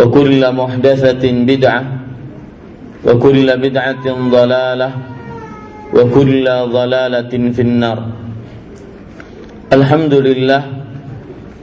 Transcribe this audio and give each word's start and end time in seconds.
وكل 0.00 0.42
محدثه 0.52 1.24
بدعه 1.24 1.82
وكل 3.06 3.46
بدعه 3.56 4.06
ضلاله 4.36 4.90
وكل 5.94 6.46
ضلالة 6.76 7.32
في 7.54 7.62
النار 7.62 8.00
Alhamdulillah 9.66 10.62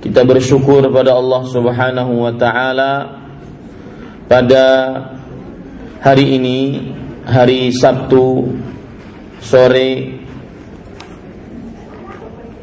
kita 0.03 0.27
bersyukur 0.27 0.83
pada 0.91 1.15
Allah 1.15 1.39
Subhanahu 1.47 2.27
wa 2.27 2.35
taala 2.35 3.15
pada 4.27 4.65
hari 6.03 6.35
ini 6.35 6.59
hari 7.23 7.71
Sabtu 7.71 8.51
sore 9.39 10.16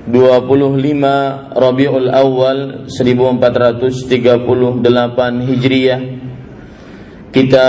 25 0.06 1.58
Rabiul 1.58 2.14
Awal 2.14 2.86
1438 2.86 5.50
Hijriah. 5.50 6.02
Kita 7.34 7.68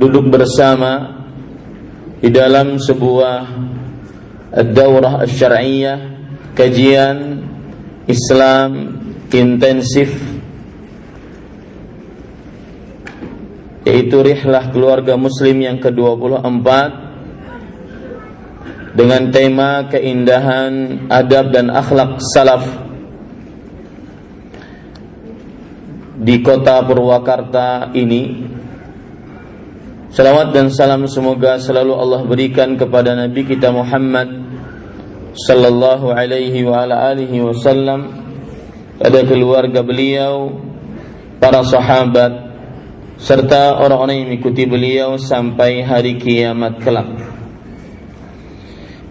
duduk 0.00 0.32
bersama 0.32 1.20
di 2.16 2.32
dalam 2.32 2.80
sebuah 2.80 3.38
daurah 4.72 5.20
syar'iyyah 5.28 6.00
kajian 6.56 7.44
Islam 8.08 8.96
intensif 9.36 10.16
yaitu 13.86 14.18
rihlah 14.18 14.72
keluarga 14.72 15.14
muslim 15.20 15.60
yang 15.60 15.78
ke-24 15.78 17.05
dengan 18.96 19.28
tema 19.28 19.84
keindahan 19.92 21.06
adab 21.12 21.52
dan 21.52 21.68
akhlak 21.68 22.16
salaf 22.32 22.64
di 26.16 26.40
kota 26.40 26.80
Purwakarta 26.88 27.92
ini 27.92 28.56
Salawat 30.16 30.56
dan 30.56 30.72
salam 30.72 31.04
semoga 31.12 31.60
selalu 31.60 31.92
Allah 31.92 32.24
berikan 32.24 32.72
kepada 32.72 33.12
Nabi 33.12 33.44
kita 33.44 33.68
Muhammad 33.68 34.32
sallallahu 35.36 36.08
alaihi 36.08 36.64
wa 36.64 36.88
ala 36.88 37.12
alihi 37.12 37.44
wasallam 37.44 38.16
pada 38.96 39.20
keluarga 39.28 39.84
beliau, 39.84 40.56
para 41.36 41.60
sahabat 41.60 42.32
serta 43.20 43.76
orang-orang 43.76 44.24
yang 44.24 44.28
mengikuti 44.32 44.64
beliau 44.64 45.20
sampai 45.20 45.84
hari 45.84 46.16
kiamat 46.16 46.80
kelak 46.80 47.35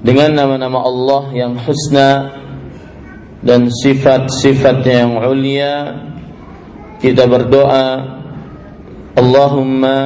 dengan 0.06 0.38
nama-nama 0.38 0.86
Allah 0.86 1.24
yang 1.34 1.58
husna 1.58 2.38
dan 3.42 3.74
sifat-sifatnya 3.74 5.02
yang 5.02 5.18
ulia 5.18 5.74
kita 7.02 7.26
berdoa 7.26 8.22
Allahumma 9.18 9.98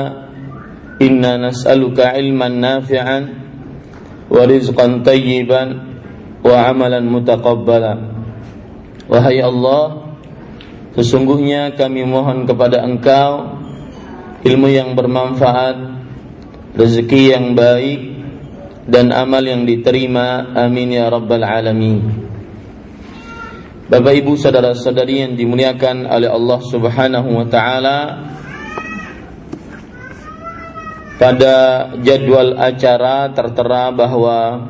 inna 1.03 1.35
nas'aluka 1.35 2.15
ilman 2.15 2.63
nafi'an 2.63 3.23
wa 4.31 4.41
rizqan 4.47 5.03
tayyiban 5.03 5.99
wa 6.45 6.55
amalan 6.69 7.03
mutaqabbala. 7.03 7.93
Wahai 9.09 9.43
Allah 9.43 10.15
sesungguhnya 10.95 11.75
kami 11.75 12.07
mohon 12.07 12.47
kepada 12.47 12.85
Engkau 12.87 13.59
ilmu 14.47 14.67
yang 14.71 14.95
bermanfaat 14.95 15.75
rezeki 16.77 17.35
yang 17.35 17.57
baik 17.57 18.08
dan 18.89 19.13
amal 19.13 19.45
yang 19.45 19.69
diterima 19.69 20.49
Amin 20.57 20.97
ya 20.97 21.13
Rabbal 21.13 21.45
Alamin. 21.45 22.29
Bapak 23.89 24.13
ibu 24.17 24.37
saudara-saudari 24.37 25.25
yang 25.25 25.33
dimuliakan 25.33 26.05
oleh 26.05 26.29
Allah 26.29 26.61
subhanahu 26.61 27.41
wa 27.41 27.45
ta'ala 27.49 28.21
pada 31.17 31.55
jadwal 32.05 32.53
acara 32.57 33.33
tertera 33.33 33.89
bahwa 33.89 34.69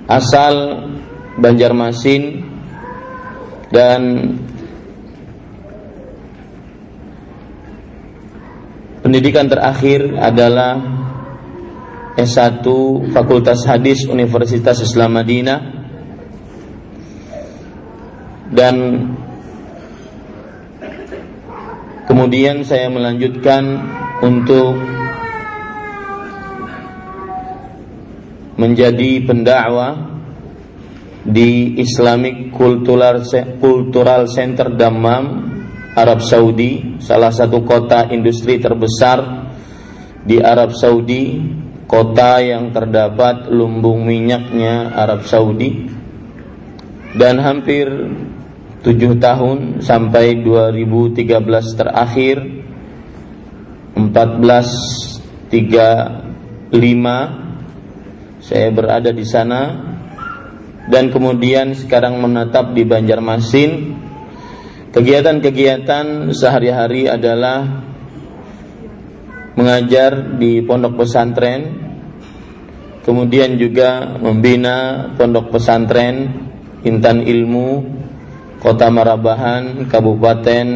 Asal 0.05 0.53
Banjarmasin 1.41 2.45
dan 3.73 4.01
pendidikan 9.07 9.47
terakhir 9.47 10.19
adalah 10.19 10.75
S1 12.19 12.59
Fakultas 13.15 13.63
Hadis 13.63 14.03
Universitas 14.03 14.83
Islam 14.83 15.15
Madinah. 15.15 15.59
Dan 18.51 18.75
kemudian 22.03 22.67
saya 22.67 22.91
melanjutkan 22.91 23.63
untuk 24.27 24.75
menjadi 28.59 29.23
pendakwah 29.23 30.19
di 31.23 31.79
Islamic 31.79 32.51
Cultural 32.51 33.23
Cultural 33.63 34.27
Center 34.27 34.67
Dammam 34.75 35.55
Arab 35.97 36.21
Saudi 36.21 37.01
salah 37.01 37.33
satu 37.33 37.65
kota 37.65 38.05
industri 38.13 38.61
terbesar 38.61 39.49
di 40.21 40.37
Arab 40.37 40.77
Saudi 40.77 41.41
kota 41.89 42.37
yang 42.37 42.69
terdapat 42.69 43.49
lumbung 43.49 44.05
minyaknya 44.05 44.93
Arab 44.93 45.25
Saudi 45.25 45.89
dan 47.17 47.41
hampir 47.41 47.89
tujuh 48.85 49.17
tahun 49.17 49.81
sampai 49.81 50.45
2013 50.45 51.33
terakhir 51.73 52.45
1435 53.97 55.49
saya 58.37 58.69
berada 58.69 59.09
di 59.09 59.25
sana 59.25 59.87
dan 60.87 61.11
kemudian 61.11 61.75
sekarang 61.75 62.23
menetap 62.23 62.71
di 62.71 62.87
Banjarmasin. 62.87 63.71
Kegiatan-kegiatan 64.97 66.33
sehari-hari 66.33 67.05
adalah 67.05 67.85
mengajar 69.53 70.41
di 70.41 70.65
pondok 70.65 71.05
pesantren, 71.05 71.69
kemudian 73.05 73.61
juga 73.61 74.17
membina 74.17 75.05
pondok 75.13 75.53
pesantren 75.53 76.49
Intan 76.81 77.21
Ilmu 77.21 77.85
Kota 78.57 78.89
Marabahan, 78.89 79.85
Kabupaten 79.85 80.67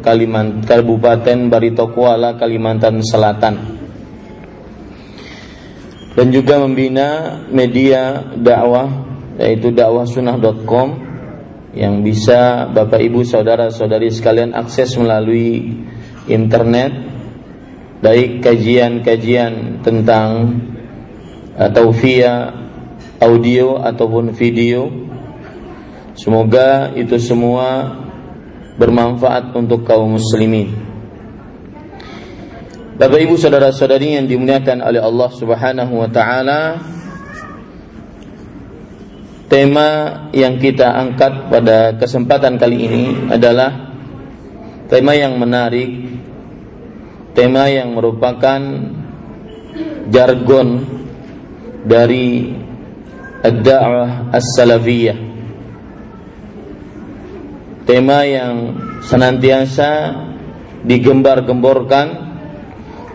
Kalimantan, 0.00 0.64
Kabupaten 0.64 1.38
Barito 1.52 1.92
Kuala, 1.92 2.32
Kalimantan 2.40 3.04
Selatan. 3.04 3.76
Dan 6.16 6.32
juga 6.32 6.64
membina 6.64 7.44
media 7.52 8.24
dakwah 8.40 8.88
yaitu 9.36 9.68
dakwahsunnah.com 9.68 11.05
yang 11.76 12.00
bisa 12.00 12.72
Bapak 12.72 13.04
Ibu 13.04 13.20
saudara-saudari 13.20 14.08
sekalian 14.08 14.56
akses 14.56 14.96
melalui 14.96 15.76
internet 16.24 16.92
baik 18.00 18.40
kajian-kajian 18.40 19.84
tentang 19.84 20.56
atau 21.52 21.92
via 21.92 22.52
audio 23.20 23.76
ataupun 23.84 24.32
video. 24.32 24.88
Semoga 26.16 26.96
itu 26.96 27.20
semua 27.20 27.92
bermanfaat 28.80 29.52
untuk 29.52 29.84
kaum 29.84 30.16
muslimin. 30.16 30.72
Bapak 32.96 33.20
Ibu 33.20 33.36
saudara-saudari 33.36 34.16
yang 34.16 34.24
dimuliakan 34.24 34.80
oleh 34.80 35.04
Allah 35.04 35.28
Subhanahu 35.28 36.00
wa 36.00 36.08
taala 36.08 36.60
Tema 39.46 39.90
yang 40.34 40.58
kita 40.58 40.90
angkat 40.90 41.46
pada 41.46 41.94
kesempatan 41.94 42.58
kali 42.58 42.78
ini 42.82 43.04
adalah 43.30 43.94
tema 44.90 45.14
yang 45.14 45.38
menarik, 45.38 45.86
tema 47.30 47.70
yang 47.70 47.94
merupakan 47.94 48.58
jargon 50.10 50.82
dari 51.86 52.58
ad-da'wah 53.46 54.34
as-salafiyah. 54.34 55.18
Tema 57.86 58.26
yang 58.26 58.54
senantiasa 59.06 60.10
digembar-gemborkan 60.82 62.06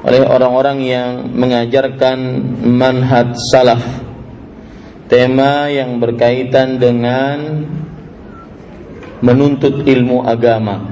oleh 0.07 0.23
orang-orang 0.23 0.79
yang 0.79 1.09
mengajarkan 1.27 2.19
manhaj 2.63 3.35
salaf 3.51 4.10
tema 5.11 5.67
yang 5.67 5.99
berkaitan 5.99 6.79
dengan 6.79 7.67
menuntut 9.19 9.83
ilmu 9.83 10.23
agama. 10.23 10.87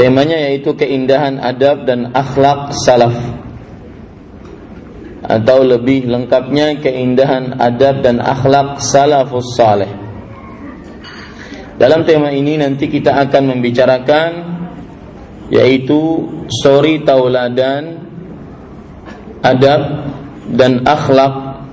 Temanya 0.00 0.48
yaitu 0.48 0.72
keindahan 0.72 1.36
adab 1.44 1.84
dan 1.84 2.08
akhlak 2.16 2.72
salaf. 2.88 3.12
Atau 5.24 5.60
lebih 5.60 6.08
lengkapnya 6.08 6.80
keindahan 6.80 7.60
adab 7.60 8.00
dan 8.00 8.24
akhlak 8.24 8.80
salafus 8.80 9.52
saleh. 9.60 9.92
Dalam 11.76 12.08
tema 12.08 12.32
ini 12.32 12.56
nanti 12.56 12.88
kita 12.88 13.12
akan 13.28 13.54
membicarakan 13.54 14.30
yaitu 15.52 16.24
sori 16.48 17.04
tauladan 17.04 18.00
adab 19.44 19.82
dan 20.50 20.84
akhlak 20.84 21.64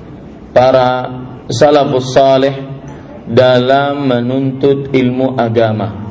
para 0.55 1.11
salafus 1.51 2.11
saleh 2.15 2.55
dalam 3.27 4.07
menuntut 4.07 4.91
ilmu 4.91 5.35
agama. 5.39 6.01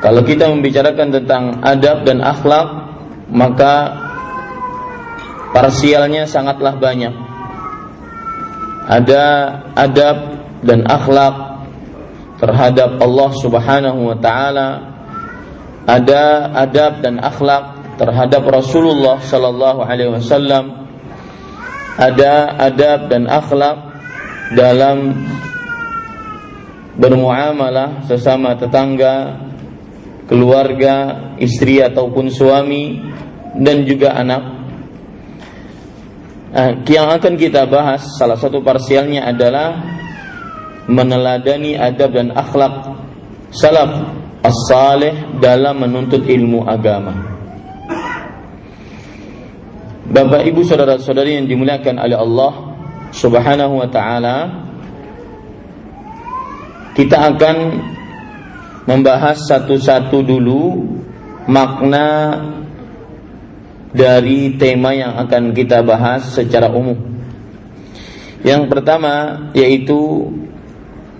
Kalau 0.00 0.22
kita 0.22 0.52
membicarakan 0.52 1.08
tentang 1.08 1.44
adab 1.64 2.04
dan 2.04 2.20
akhlak, 2.20 2.68
maka 3.32 3.74
parsialnya 5.50 6.28
sangatlah 6.28 6.76
banyak. 6.76 7.14
Ada 8.86 9.24
adab 9.74 10.16
dan 10.62 10.86
akhlak 10.86 11.34
terhadap 12.38 13.02
Allah 13.02 13.30
Subhanahu 13.40 14.00
wa 14.14 14.16
taala. 14.20 14.68
Ada 15.86 16.54
adab 16.54 17.02
dan 17.02 17.18
akhlak 17.18 17.75
terhadap 17.96 18.44
Rasulullah 18.44 19.20
sallallahu 19.20 19.80
alaihi 19.84 20.12
wasallam 20.12 20.86
ada 21.96 22.52
adab 22.60 23.08
dan 23.08 23.24
akhlak 23.24 23.76
dalam 24.52 25.16
bermuamalah 26.96 28.04
sesama 28.04 28.56
tetangga, 28.56 29.40
keluarga, 30.28 31.32
istri 31.40 31.80
ataupun 31.80 32.28
suami 32.28 33.00
dan 33.56 33.84
juga 33.88 34.12
anak. 34.16 34.42
Nah, 36.56 36.72
yang 36.88 37.12
akan 37.12 37.34
kita 37.36 37.68
bahas 37.68 38.16
salah 38.16 38.36
satu 38.40 38.64
parsialnya 38.64 39.28
adalah 39.28 39.76
meneladani 40.88 41.76
adab 41.76 42.16
dan 42.16 42.32
akhlak 42.32 42.96
salaf 43.52 43.92
as-salih 44.40 45.36
dalam 45.42 45.84
menuntut 45.84 46.24
ilmu 46.24 46.64
agama. 46.64 47.35
Bapak 50.16 50.48
Ibu 50.48 50.64
saudara-saudari 50.64 51.36
yang 51.36 51.44
dimuliakan 51.44 52.00
oleh 52.00 52.16
Allah 52.16 52.52
Subhanahu 53.12 53.84
wa 53.84 53.88
taala 53.92 54.64
kita 56.96 57.36
akan 57.36 57.56
membahas 58.88 59.44
satu-satu 59.44 60.24
dulu 60.24 60.88
makna 61.44 62.32
dari 63.92 64.56
tema 64.56 64.96
yang 64.96 65.20
akan 65.20 65.52
kita 65.52 65.84
bahas 65.84 66.32
secara 66.32 66.72
umum. 66.72 66.96
Yang 68.40 68.72
pertama 68.72 69.44
yaitu 69.52 70.32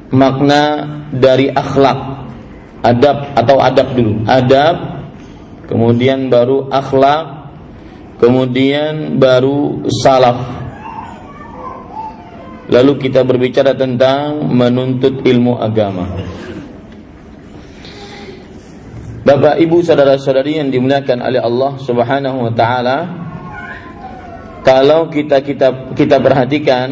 makna 0.08 0.88
dari 1.12 1.52
akhlak, 1.52 2.32
adab 2.80 3.36
atau 3.36 3.60
adab 3.60 3.92
dulu. 3.92 4.24
Adab 4.24 5.04
kemudian 5.68 6.32
baru 6.32 6.72
akhlak 6.72 7.35
kemudian 8.20 9.16
baru 9.20 9.86
salaf. 10.02 10.64
Lalu 12.66 12.98
kita 12.98 13.22
berbicara 13.22 13.78
tentang 13.78 14.50
menuntut 14.50 15.22
ilmu 15.22 15.54
agama. 15.54 16.18
Bapak 19.26 19.58
Ibu 19.58 19.82
saudara-saudari 19.82 20.62
yang 20.62 20.70
dimuliakan 20.70 21.18
oleh 21.18 21.42
Allah 21.42 21.72
Subhanahu 21.82 22.46
wa 22.46 22.52
taala 22.54 22.98
kalau 24.66 25.10
kita 25.10 25.42
kita 25.42 25.94
kita 25.94 26.18
perhatikan 26.18 26.90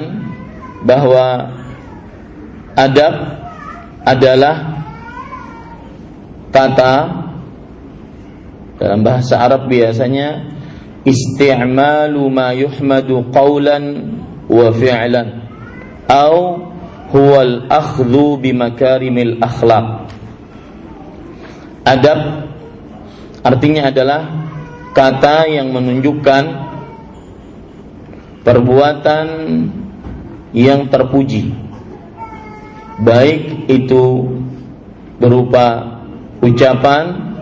bahwa 0.82 1.54
adab 2.74 3.14
adalah 4.02 4.82
kata 6.54 6.94
dalam 8.78 9.00
bahasa 9.02 9.34
Arab 9.38 9.66
biasanya 9.66 10.53
isti'malu 11.04 12.32
ma 12.32 12.56
yuhmadu 12.56 13.28
qawlan 13.30 13.84
wa 14.48 14.68
fi'lan. 14.72 15.44
Atau 16.04 16.68
huwa 17.12 17.40
al-akhdhu 17.40 18.40
bi 18.40 18.52
makarimil 18.52 19.40
akhlaq. 19.40 20.08
Adab 21.84 22.48
artinya 23.44 23.92
adalah 23.92 24.22
kata 24.96 25.48
yang 25.48 25.72
menunjukkan 25.72 26.44
perbuatan 28.44 29.26
yang 30.56 30.88
terpuji. 30.88 31.52
Baik 33.00 33.68
itu 33.68 34.32
berupa 35.18 35.98
ucapan 36.40 37.32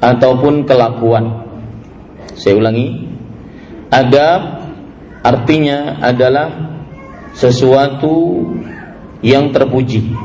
ataupun 0.00 0.66
kelakuan 0.66 1.39
saya 2.40 2.56
ulangi. 2.56 3.04
Adab 3.92 4.64
artinya 5.20 6.00
adalah 6.00 6.48
sesuatu 7.36 8.48
yang 9.20 9.52
terpuji. 9.52 10.16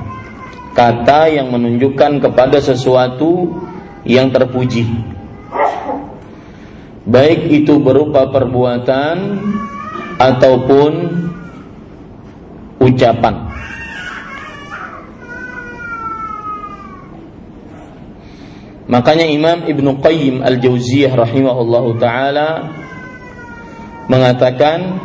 Kata 0.71 1.27
yang 1.27 1.51
menunjukkan 1.51 2.23
kepada 2.23 2.63
sesuatu 2.63 3.51
yang 4.07 4.31
terpuji. 4.31 4.87
Baik 7.05 7.51
itu 7.51 7.77
berupa 7.83 8.31
perbuatan 8.31 9.15
ataupun 10.17 10.91
ucapan. 12.81 13.44
Makanya 18.85 19.25
Imam 19.25 19.65
Ibn 19.65 19.97
Qayyim 19.97 20.45
Al-Jauziyah 20.45 21.17
rahimahullahu 21.17 21.97
taala 21.97 22.69
mengatakan 24.05 25.01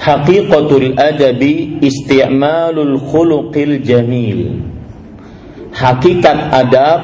haqiqatul 0.00 0.96
adabi 0.96 1.76
isti'malul 1.84 2.96
khuluqil 2.96 3.84
jamil. 3.84 4.64
Hakikat 5.76 6.48
adab 6.48 7.00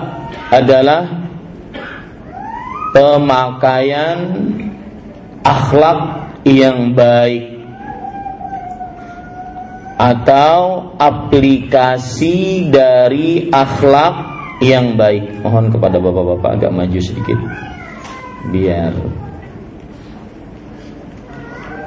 adalah 0.49 1.29
pemakaian 2.97 4.19
akhlak 5.45 6.33
yang 6.49 6.97
baik 6.97 7.61
atau 10.01 10.95
aplikasi 10.97 12.71
dari 12.73 13.53
akhlak 13.53 14.38
yang 14.59 14.99
baik. 14.99 15.43
Mohon 15.43 15.71
kepada 15.71 15.97
bapak-bapak 16.03 16.51
agak 16.59 16.73
maju 16.75 17.01
sedikit 17.03 17.39
biar 18.49 18.95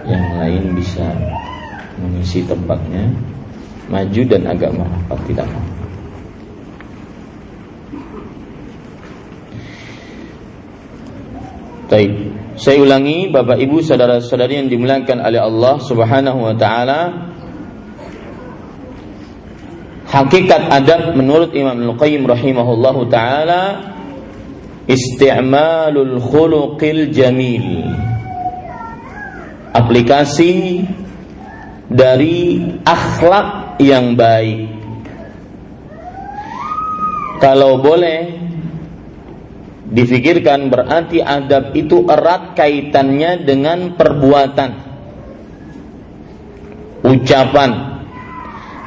yang 0.07 0.25
lain 0.37 0.63
bisa 0.75 1.05
mengisi 2.01 2.43
tempatnya 2.43 3.07
maju 3.87 4.21
dan 4.27 4.41
agak 4.47 4.71
merapat 4.75 5.19
tidak 5.27 5.47
mau. 5.51 5.65
Baik, 11.91 12.11
saya 12.55 12.79
ulangi 12.79 13.27
Bapak 13.27 13.59
Ibu 13.59 13.83
saudara-saudari 13.83 14.63
yang 14.63 14.71
dimuliakan 14.71 15.27
oleh 15.27 15.43
Allah 15.43 15.75
Subhanahu 15.83 16.39
wa 16.39 16.55
taala. 16.55 17.30
Hakikat 20.11 20.67
adab 20.67 21.15
menurut 21.15 21.55
Imam 21.55 21.95
Al-Qayyim 21.95 22.27
rahimahullahu 22.27 23.07
taala 23.07 23.95
isti'malul 24.83 26.19
khuluqil 26.19 27.15
jamil. 27.15 27.87
Aplikasi 29.71 30.83
dari 31.87 32.59
akhlak 32.83 33.79
yang 33.79 34.19
baik. 34.19 34.67
Kalau 37.39 37.79
boleh 37.79 38.35
difikirkan 39.91 40.67
berarti 40.67 41.23
adab 41.23 41.71
itu 41.71 42.03
erat 42.07 42.51
kaitannya 42.55 43.47
dengan 43.47 43.95
perbuatan 43.95 44.71
ucapan 47.03 47.90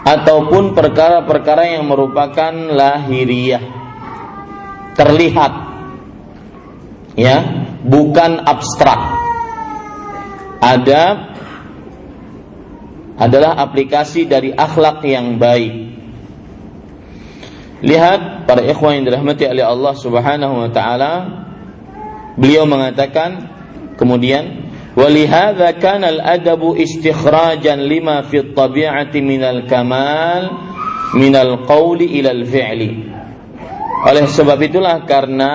ataupun 0.05 0.77
perkara-perkara 0.77 1.75
yang 1.75 1.89
merupakan 1.89 2.53
lahiriah. 2.53 3.65
Terlihat. 4.95 5.53
Ya 7.17 7.67
bukan 7.83 8.45
abstrak. 8.45 9.01
Adab 10.61 11.35
adalah 13.15 13.59
aplikasi 13.59 14.27
dari 14.27 14.51
akhlak 14.53 15.03
yang 15.07 15.39
baik. 15.39 15.95
Lihat 17.85 18.49
para 18.49 18.65
ikhwan 18.65 19.01
yang 19.01 19.05
dirahmati 19.13 19.45
oleh 19.45 19.65
Allah 19.65 19.95
Subhanahu 19.95 20.55
wa 20.65 20.71
taala 20.73 21.13
beliau 22.35 22.65
mengatakan 22.65 23.45
kemudian 24.01 24.64
walihadza 24.95 25.79
kana 25.83 26.11
al-adabu 26.11 26.79
istikhrajan 26.79 27.83
lima 27.83 28.27
fi 28.27 28.43
tabi'ati 28.55 29.19
minal 29.23 29.67
kamal 29.67 30.43
minal 31.19 31.67
qawli 31.67 32.19
ila 32.23 32.31
al-fi'li 32.31 32.91
oleh 34.05 34.25
sebab 34.29 34.59
itulah 34.61 35.03
karena 35.07 35.55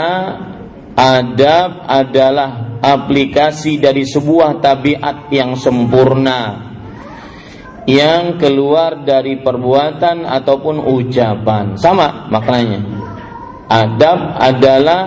adab 0.96 1.88
adalah 1.88 2.80
aplikasi 2.84 3.80
dari 3.80 4.08
sebuah 4.08 4.60
tabiat 4.60 5.32
yang 5.32 5.56
sempurna 5.56 6.70
yang 7.90 8.38
keluar 8.38 9.02
dari 9.02 9.42
perbuatan 9.42 10.22
ataupun 10.30 10.78
ucapan. 10.86 11.74
Sama 11.74 12.30
maknanya. 12.30 12.86
Adab 13.66 14.38
adalah 14.38 15.02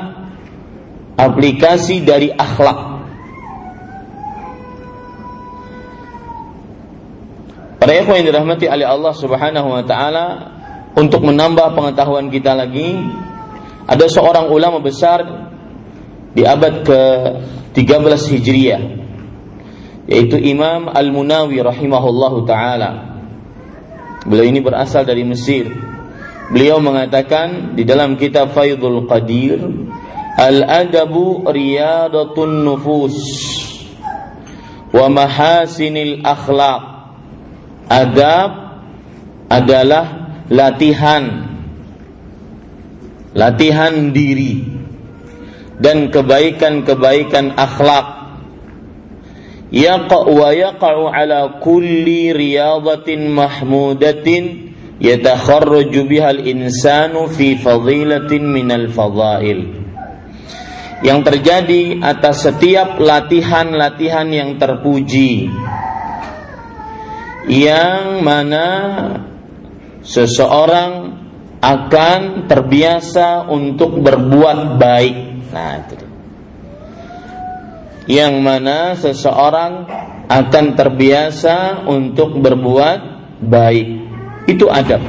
aplikasi 1.14 2.02
dari 2.02 2.34
akhlak. 2.34 2.91
Para 7.82 7.98
ikhwan 7.98 8.22
yang 8.22 8.30
dirahmati 8.30 8.70
oleh 8.70 8.86
Allah 8.86 9.10
Subhanahu 9.10 9.74
wa 9.74 9.82
taala, 9.82 10.26
untuk 10.94 11.26
menambah 11.26 11.74
pengetahuan 11.74 12.30
kita 12.30 12.54
lagi, 12.54 12.94
ada 13.90 14.06
seorang 14.06 14.54
ulama 14.54 14.78
besar 14.78 15.26
di 16.30 16.46
abad 16.46 16.86
ke-13 16.86 18.22
Hijriah 18.38 18.82
yaitu 20.06 20.38
Imam 20.38 20.86
Al-Munawi 20.86 21.58
rahimahullahu 21.58 22.46
taala. 22.46 23.18
Beliau 24.30 24.46
ini 24.46 24.62
berasal 24.62 25.02
dari 25.02 25.26
Mesir. 25.26 25.66
Beliau 26.54 26.78
mengatakan 26.78 27.74
di 27.74 27.82
dalam 27.82 28.14
kitab 28.14 28.54
Faidul 28.54 29.10
Qadir, 29.10 29.58
Al-adabu 30.38 31.44
riyadatun 31.50 32.62
nufus 32.62 33.18
wa 34.94 35.06
mahasinil 35.10 36.22
akhlaq. 36.22 36.91
Adab 37.92 38.50
adalah 39.52 40.32
latihan. 40.48 41.52
Latihan 43.36 44.08
diri. 44.16 44.64
Dan 45.76 46.08
kebaikan-kebaikan 46.08 47.52
akhlak. 47.52 48.06
Yaqa 49.72 50.28
wa 50.28 50.52
yaqa'u 50.52 51.08
ala 51.08 51.60
kulli 51.60 52.32
riyadatin 52.32 53.28
mahmudatin 53.32 54.44
yatakharraju 55.00 56.00
biha 56.04 56.28
al-insanu 56.28 57.28
fi 57.32 57.56
fadilatin 57.56 58.52
minal 58.52 58.88
fadail. 58.92 59.80
Yang 61.02 61.20
terjadi 61.24 62.04
atas 62.04 62.46
setiap 62.46 63.00
latihan-latihan 63.00 64.28
yang 64.30 64.60
terpuji 64.60 65.50
yang 67.50 68.22
mana 68.22 68.66
seseorang 70.02 71.22
akan 71.62 72.50
terbiasa 72.50 73.46
untuk 73.46 74.02
berbuat 74.02 74.78
baik. 74.78 75.16
Nah, 75.54 75.74
itu 75.78 75.96
yang 78.10 78.42
mana 78.42 78.98
seseorang 78.98 79.86
akan 80.26 80.64
terbiasa 80.74 81.86
untuk 81.86 82.34
berbuat 82.40 83.00
baik. 83.46 83.88
Itu 84.50 84.66
adab. 84.66 85.02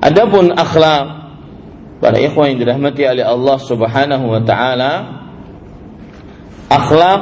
Adapun 0.00 0.52
akhlak 0.56 1.04
para 2.00 2.20
ikhwan 2.20 2.52
yang 2.52 2.60
dirahmati 2.60 3.02
oleh 3.08 3.24
Allah 3.24 3.56
Subhanahu 3.60 4.24
wa 4.28 4.40
taala 4.44 4.92
akhlak 6.68 7.20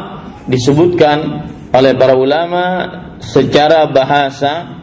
disebutkan 0.51 1.47
oleh 1.73 1.97
para 1.97 2.13
ulama 2.13 2.65
secara 3.21 3.89
bahasa 3.89 4.83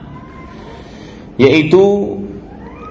yaitu 1.39 2.17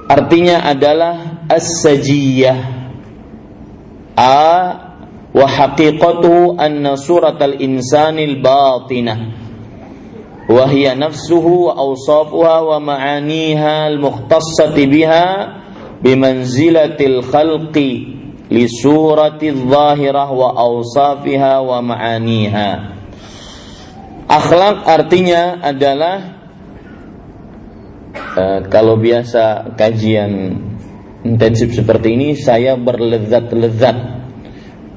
artinya 0.08 0.64
adalah 0.64 1.44
as-sajiyah. 1.52 2.58
A 4.18 4.48
wa 5.30 5.46
haqiqatu 5.46 6.56
anna 6.56 6.96
suratal 6.96 7.60
insanil 7.60 8.40
batinah. 8.40 9.20
Wa 10.48 10.64
hiya 10.64 10.96
nafsuhu 10.96 11.68
wa 11.68 11.76
awsafuha 11.76 12.56
wa 12.64 12.80
ma'aniha 12.80 13.92
al-mukhtassati 13.92 14.88
biha 14.88 15.26
bimanzilatil 16.00 17.20
khalqi 17.20 18.16
li 18.48 18.64
suratil 18.64 19.68
zahirah 19.68 20.32
wa 20.32 20.56
awsafiha 20.56 21.60
wa 21.60 21.84
ma'aniha. 21.84 22.97
Akhlak 24.28 24.84
artinya 24.84 25.56
adalah 25.64 26.36
uh, 28.36 28.60
kalau 28.68 29.00
biasa 29.00 29.72
kajian 29.72 30.52
intensif 31.24 31.72
seperti 31.72 32.12
ini 32.12 32.36
saya 32.36 32.76
berlezat-lezat 32.76 33.96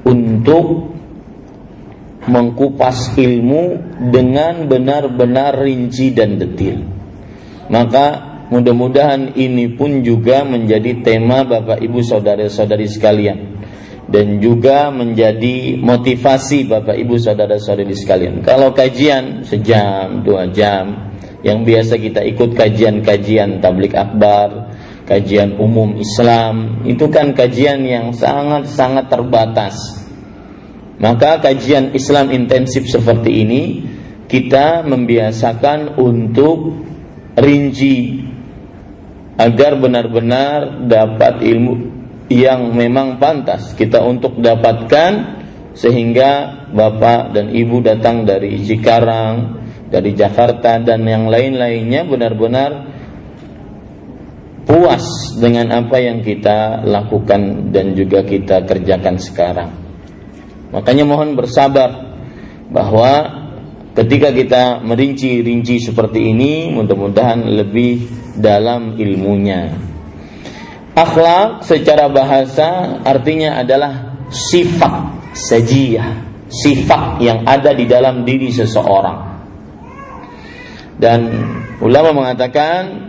untuk 0.04 0.92
mengkupas 2.28 3.16
ilmu 3.16 3.80
dengan 4.12 4.68
benar-benar 4.68 5.64
rinci 5.64 6.12
dan 6.12 6.36
detil. 6.36 6.84
Maka 7.72 8.06
mudah-mudahan 8.52 9.32
ini 9.32 9.80
pun 9.80 10.04
juga 10.04 10.44
menjadi 10.44 11.00
tema 11.00 11.40
Bapak 11.48 11.80
Ibu 11.80 12.04
saudara-saudari 12.04 12.84
sekalian 12.84 13.51
dan 14.12 14.44
juga 14.44 14.92
menjadi 14.92 15.80
motivasi 15.80 16.68
Bapak 16.68 17.00
Ibu 17.00 17.16
saudara-saudari 17.16 17.96
sekalian. 17.96 18.44
Kalau 18.44 18.76
kajian 18.76 19.40
sejam, 19.48 20.20
dua 20.20 20.52
jam, 20.52 21.16
yang 21.40 21.64
biasa 21.64 21.96
kita 21.96 22.20
ikut 22.20 22.52
kajian-kajian 22.52 23.64
tablik 23.64 23.96
akbar, 23.96 24.76
kajian 25.08 25.56
umum 25.56 25.96
Islam, 25.96 26.84
itu 26.84 27.08
kan 27.08 27.32
kajian 27.32 27.88
yang 27.88 28.12
sangat-sangat 28.12 29.08
terbatas. 29.08 29.74
Maka 31.00 31.40
kajian 31.40 31.96
Islam 31.96 32.30
intensif 32.30 32.86
seperti 32.86 33.42
ini 33.42 33.62
kita 34.28 34.84
membiasakan 34.84 35.98
untuk 35.98 36.84
rinci 37.34 38.22
agar 39.40 39.80
benar-benar 39.80 40.84
dapat 40.86 41.42
ilmu 41.42 41.91
yang 42.32 42.72
memang 42.72 43.20
pantas 43.20 43.76
kita 43.76 44.00
untuk 44.00 44.40
dapatkan 44.40 45.42
sehingga 45.72 46.64
bapak 46.72 47.32
dan 47.36 47.52
ibu 47.52 47.80
datang 47.80 48.24
dari 48.24 48.60
Cikarang, 48.60 49.60
dari 49.92 50.16
Jakarta 50.16 50.80
dan 50.80 51.04
yang 51.04 51.28
lain-lainnya 51.28 52.08
benar-benar 52.08 52.70
puas 54.64 55.36
dengan 55.36 55.68
apa 55.84 56.00
yang 56.00 56.24
kita 56.24 56.80
lakukan 56.86 57.72
dan 57.72 57.92
juga 57.92 58.24
kita 58.24 58.64
kerjakan 58.64 59.16
sekarang. 59.20 59.70
Makanya 60.72 61.04
mohon 61.04 61.36
bersabar 61.36 62.16
bahwa 62.72 63.44
ketika 63.92 64.32
kita 64.32 64.80
merinci-rinci 64.80 65.84
seperti 65.84 66.32
ini 66.32 66.72
mudah-mudahan 66.72 67.44
lebih 67.44 68.08
dalam 68.40 68.96
ilmunya. 68.96 69.91
Akhlak 70.92 71.64
secara 71.64 72.12
bahasa 72.12 73.00
artinya 73.00 73.64
adalah 73.64 74.12
sifat 74.28 75.32
sajiyah, 75.32 76.08
sifat 76.52 77.16
yang 77.24 77.48
ada 77.48 77.72
di 77.72 77.88
dalam 77.88 78.28
diri 78.28 78.52
seseorang. 78.52 79.32
Dan 81.00 81.20
ulama 81.80 82.12
mengatakan 82.12 83.08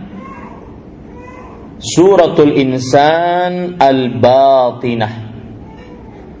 suratul 1.76 2.56
insan 2.56 3.76
al-batinah 3.76 5.14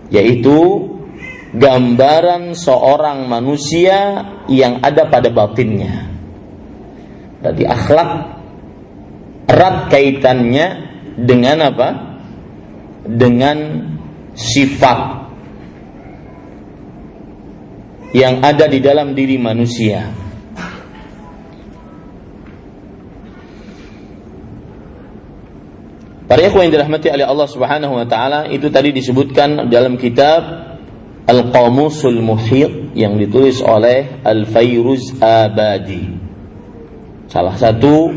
yaitu 0.08 0.88
gambaran 1.52 2.56
seorang 2.56 3.28
manusia 3.28 4.24
yang 4.48 4.80
ada 4.80 5.12
pada 5.12 5.28
batinnya. 5.28 6.08
Berarti 7.44 7.64
akhlak 7.68 8.10
erat 9.44 9.76
kaitannya 9.92 10.93
dengan 11.18 11.56
apa? 11.70 11.88
Dengan 13.04 13.56
sifat 14.34 14.98
yang 18.14 18.42
ada 18.46 18.70
di 18.70 18.78
dalam 18.78 19.12
diri 19.12 19.36
manusia. 19.38 20.24
Para 26.24 26.40
ikhwan 26.50 26.66
yang 26.66 26.74
dirahmati 26.80 27.12
oleh 27.12 27.26
Allah 27.28 27.48
Subhanahu 27.50 27.94
wa 28.00 28.06
taala 28.08 28.50
itu 28.50 28.72
tadi 28.72 28.90
disebutkan 28.90 29.68
dalam 29.68 30.00
kitab 30.00 30.42
Al-Qamusul 31.30 32.18
Muhit 32.24 32.96
yang 32.96 33.20
ditulis 33.20 33.60
oleh 33.60 34.24
Al-Fayruz 34.24 35.20
Abadi. 35.20 36.16
Salah 37.28 37.54
satu 37.54 38.10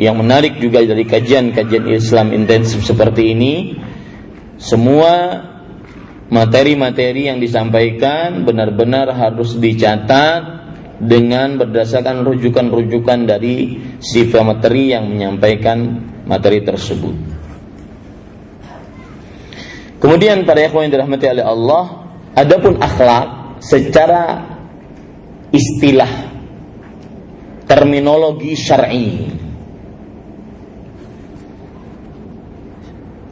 yang 0.00 0.16
menarik 0.16 0.56
juga 0.56 0.80
dari 0.80 1.04
kajian-kajian 1.04 1.84
Islam 1.92 2.32
intensif 2.32 2.80
seperti 2.84 3.36
ini 3.36 3.54
semua 4.56 5.42
materi-materi 6.32 7.28
yang 7.28 7.36
disampaikan 7.42 8.48
benar-benar 8.48 9.12
harus 9.12 9.52
dicatat 9.60 10.62
dengan 11.02 11.60
berdasarkan 11.60 12.24
rujukan-rujukan 12.24 13.26
dari 13.26 13.76
sifat 14.00 14.42
materi 14.46 14.94
yang 14.94 15.10
menyampaikan 15.10 15.98
materi 16.24 16.62
tersebut. 16.62 17.14
Kemudian 19.98 20.46
pada 20.46 20.62
ikhwan 20.66 20.88
yang 20.88 20.94
dirahmati 20.98 21.26
oleh 21.26 21.44
Allah, 21.46 21.84
adapun 22.38 22.78
akhlak 22.78 23.58
secara 23.62 24.46
istilah 25.50 26.10
terminologi 27.66 28.56
syar'i 28.56 29.41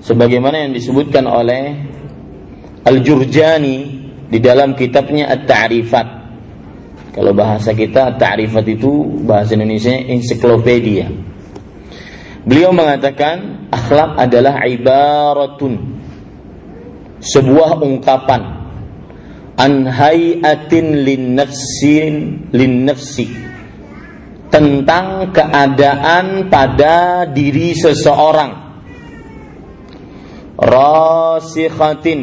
sebagaimana 0.00 0.68
yang 0.68 0.72
disebutkan 0.72 1.28
oleh 1.28 1.76
Al-Jurjani 2.84 3.78
di 4.30 4.38
dalam 4.40 4.72
kitabnya 4.72 5.28
At-Ta'rifat. 5.28 6.08
Kalau 7.12 7.36
bahasa 7.36 7.76
kita 7.76 8.16
At-Ta'rifat 8.16 8.64
itu 8.70 9.20
bahasa 9.26 9.52
Indonesia 9.54 9.92
ensiklopedia. 9.92 11.10
Beliau 12.40 12.72
mengatakan 12.72 13.68
akhlak 13.68 14.16
adalah 14.16 14.64
ibaratun 14.64 16.00
sebuah 17.20 17.84
ungkapan 17.84 18.42
an 19.60 19.84
hayatin 19.84 21.04
lin 21.04 21.36
nafsin 21.36 22.48
lin 22.48 22.88
nafsi 22.88 23.28
tentang 24.48 25.36
keadaan 25.36 26.48
pada 26.48 27.28
diri 27.28 27.76
seseorang 27.76 28.69
rasikhatin 30.60 32.20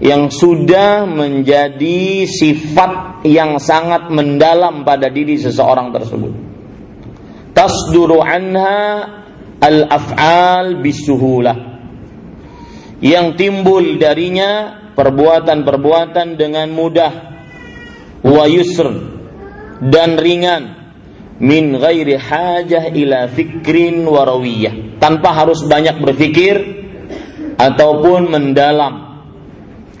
yang 0.00 0.32
sudah 0.32 1.04
menjadi 1.04 2.24
sifat 2.24 3.26
yang 3.28 3.60
sangat 3.60 4.08
mendalam 4.08 4.86
pada 4.86 5.12
diri 5.12 5.36
seseorang 5.36 5.92
tersebut. 5.92 6.32
Tasduru 7.52 8.24
anha 8.24 9.04
al-af'al 9.60 10.80
bisuhulah. 10.80 11.68
Yang 13.04 13.26
timbul 13.36 14.00
darinya 14.00 14.80
perbuatan-perbuatan 14.96 16.36
dengan 16.36 16.68
mudah 16.72 17.12
wa 18.24 18.44
yusr 18.44 18.88
dan 19.80 20.20
ringan 20.20 20.62
min 21.40 21.80
ghairi 21.80 22.20
hajah 22.20 22.92
ila 22.92 23.24
fikrin 23.32 24.04
warawiyah 24.04 25.00
tanpa 25.00 25.32
harus 25.32 25.64
banyak 25.64 25.96
berpikir 26.04 26.79
ataupun 27.60 28.32
mendalam 28.32 29.10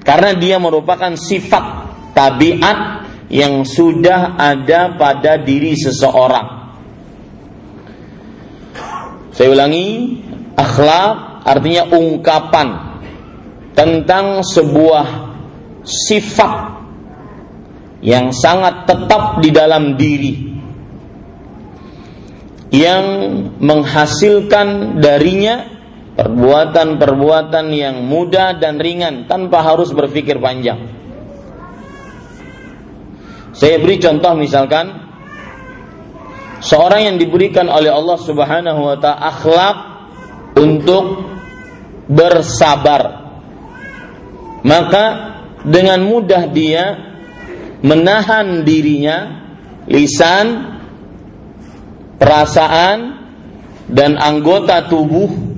karena 0.00 0.32
dia 0.32 0.56
merupakan 0.56 1.12
sifat 1.12 1.64
tabiat 2.16 2.78
yang 3.28 3.62
sudah 3.62 4.34
ada 4.40 4.96
pada 4.96 5.38
diri 5.38 5.76
seseorang. 5.76 6.72
Saya 9.30 9.54
ulangi, 9.54 10.18
akhlak 10.58 11.46
artinya 11.46 11.84
ungkapan 11.94 12.68
tentang 13.76 14.42
sebuah 14.42 15.06
sifat 15.86 16.52
yang 18.00 18.32
sangat 18.34 18.88
tetap 18.88 19.38
di 19.44 19.50
dalam 19.52 19.94
diri 19.94 20.34
yang 22.70 23.04
menghasilkan 23.58 24.98
darinya 25.02 25.79
perbuatan-perbuatan 26.18 27.66
yang 27.70 28.02
mudah 28.02 28.58
dan 28.58 28.82
ringan 28.82 29.30
tanpa 29.30 29.62
harus 29.62 29.94
berpikir 29.94 30.38
panjang. 30.42 30.78
Saya 33.54 33.76
beri 33.76 34.00
contoh 34.00 34.32
misalkan 34.38 35.10
seorang 36.64 37.12
yang 37.12 37.16
diberikan 37.20 37.68
oleh 37.68 37.92
Allah 37.92 38.18
Subhanahu 38.18 38.80
wa 38.80 38.96
taala 38.96 39.20
akhlak 39.32 39.76
untuk 40.56 41.04
bersabar. 42.08 43.02
Maka 44.60 45.04
dengan 45.64 46.04
mudah 46.04 46.52
dia 46.52 46.84
menahan 47.80 48.60
dirinya, 48.64 49.40
lisan, 49.88 50.76
perasaan 52.20 52.98
dan 53.88 54.20
anggota 54.20 54.84
tubuh 54.86 55.49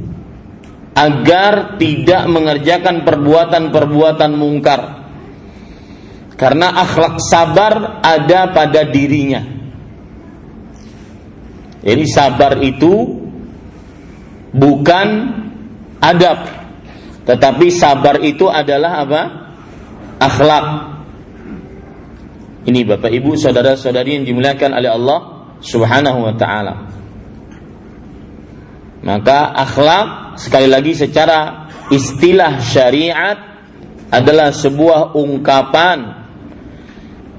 agar 0.93 1.81
tidak 1.81 2.29
mengerjakan 2.29 3.05
perbuatan-perbuatan 3.05 4.33
mungkar. 4.37 4.81
Karena 6.37 6.75
akhlak 6.75 7.23
sabar 7.23 8.03
ada 8.03 8.51
pada 8.53 8.83
dirinya. 8.89 9.41
Jadi 11.83 12.05
sabar 12.07 12.63
itu 12.63 13.19
bukan 14.55 15.09
adab, 15.99 16.39
tetapi 17.27 17.67
sabar 17.75 18.23
itu 18.23 18.47
adalah 18.47 19.03
apa? 19.03 19.23
Akhlak. 20.23 20.67
Ini 22.63 22.87
Bapak 22.87 23.11
Ibu, 23.11 23.35
saudara-saudari 23.35 24.23
yang 24.23 24.25
dimuliakan 24.27 24.71
oleh 24.79 24.91
Allah 24.95 25.19
Subhanahu 25.59 26.31
wa 26.31 26.35
taala. 26.39 27.02
Maka 29.03 29.51
akhlak 29.59 30.39
sekali 30.39 30.71
lagi 30.71 30.95
secara 30.95 31.67
istilah 31.91 32.63
syariat 32.63 33.39
adalah 34.13 34.55
sebuah 34.55 35.19
ungkapan 35.19 36.23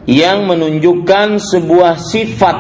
yang 0.04 0.44
menunjukkan 0.44 1.40
sebuah 1.40 1.96
sifat 1.96 2.58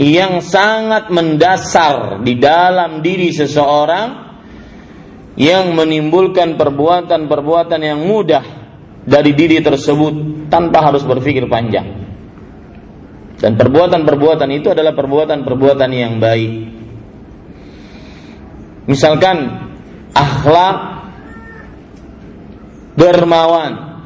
yang 0.00 0.40
sangat 0.40 1.12
mendasar 1.12 2.24
di 2.24 2.38
dalam 2.38 3.04
diri 3.04 3.34
seseorang 3.34 4.28
yang 5.38 5.74
menimbulkan 5.74 6.56
perbuatan-perbuatan 6.56 7.80
yang 7.82 8.00
mudah 8.00 8.44
dari 9.04 9.36
diri 9.36 9.60
tersebut 9.60 10.48
tanpa 10.48 10.88
harus 10.88 11.04
berpikir 11.04 11.44
panjang. 11.46 11.86
Dan 13.38 13.54
perbuatan-perbuatan 13.54 14.50
itu 14.50 14.74
adalah 14.74 14.98
perbuatan-perbuatan 14.98 15.90
yang 15.94 16.18
baik. 16.18 16.52
Misalkan 18.88 19.68
akhlak 20.16 20.78
dermawan. 22.96 24.00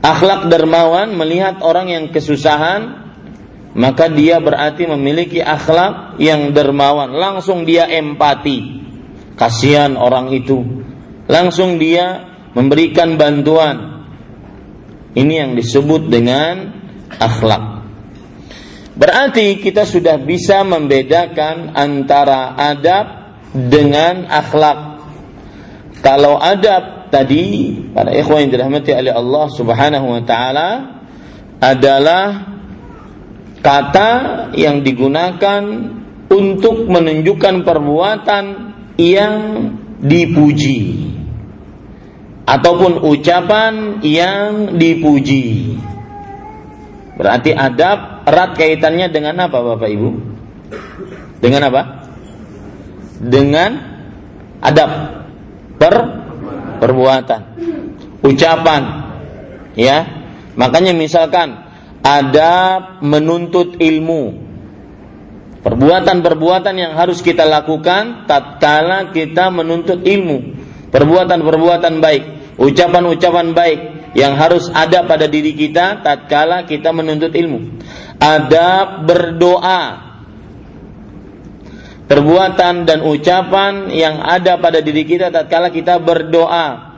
Akhlak 0.00 0.48
dermawan 0.48 1.12
melihat 1.12 1.60
orang 1.60 1.92
yang 1.92 2.04
kesusahan 2.08 3.06
maka 3.76 4.08
dia 4.08 4.40
berarti 4.40 4.88
memiliki 4.88 5.44
akhlak 5.44 6.16
yang 6.16 6.56
dermawan. 6.56 7.12
Langsung 7.12 7.68
dia 7.68 7.84
empati. 7.84 8.80
Kasihan 9.36 10.00
orang 10.00 10.32
itu. 10.32 10.64
Langsung 11.28 11.76
dia 11.76 12.24
memberikan 12.56 13.20
bantuan 13.20 14.08
ini 15.12 15.34
yang 15.36 15.52
disebut 15.52 16.08
dengan 16.08 16.72
akhlak. 17.20 17.75
Berarti 18.96 19.60
kita 19.60 19.84
sudah 19.84 20.16
bisa 20.16 20.64
membedakan 20.64 21.76
antara 21.76 22.56
adab 22.56 23.06
dengan 23.52 24.24
akhlak. 24.24 25.04
Kalau 26.00 26.40
adab 26.40 27.12
tadi 27.12 27.76
para 27.92 28.16
ikhwan 28.16 28.48
yang 28.48 28.52
dirahmati 28.56 28.96
oleh 28.96 29.12
Allah 29.12 29.46
Subhanahu 29.52 30.06
wa 30.16 30.22
taala 30.24 30.70
adalah 31.60 32.56
kata 33.60 34.10
yang 34.56 34.80
digunakan 34.80 35.62
untuk 36.32 36.88
menunjukkan 36.88 37.68
perbuatan 37.68 38.44
yang 38.96 39.36
dipuji 40.00 41.12
ataupun 42.48 43.04
ucapan 43.04 44.00
yang 44.00 44.80
dipuji. 44.80 45.76
Berarti 47.16 47.52
adab 47.52 48.15
erat 48.26 48.58
kaitannya 48.58 49.06
dengan 49.14 49.46
apa 49.46 49.58
Bapak 49.62 49.86
Ibu? 49.86 50.10
Dengan 51.38 51.70
apa? 51.70 51.82
Dengan 53.22 53.70
adab 54.60 54.90
per 55.78 55.94
perbuatan, 56.82 57.40
ucapan. 58.26 58.82
Ya. 59.78 60.26
Makanya 60.56 60.96
misalkan 60.96 61.64
adab 62.02 63.00
menuntut 63.04 63.78
ilmu. 63.78 64.44
Perbuatan-perbuatan 65.62 66.74
yang 66.78 66.92
harus 66.94 67.20
kita 67.22 67.42
lakukan 67.42 68.26
tatkala 68.30 69.10
kita 69.10 69.50
menuntut 69.50 70.02
ilmu. 70.06 70.38
Perbuatan-perbuatan 70.94 71.98
baik 71.98 72.24
ucapan-ucapan 72.56 73.52
baik 73.52 73.80
yang 74.16 74.32
harus 74.40 74.72
ada 74.72 75.04
pada 75.04 75.28
diri 75.28 75.52
kita 75.52 76.00
tatkala 76.00 76.64
kita 76.64 76.90
menuntut 76.92 77.36
ilmu. 77.36 77.84
Ada 78.16 79.02
berdoa. 79.04 79.82
Perbuatan 82.06 82.86
dan 82.86 83.02
ucapan 83.02 83.90
yang 83.90 84.22
ada 84.22 84.62
pada 84.62 84.78
diri 84.78 85.02
kita 85.02 85.34
tatkala 85.34 85.74
kita 85.74 85.98
berdoa. 85.98 86.96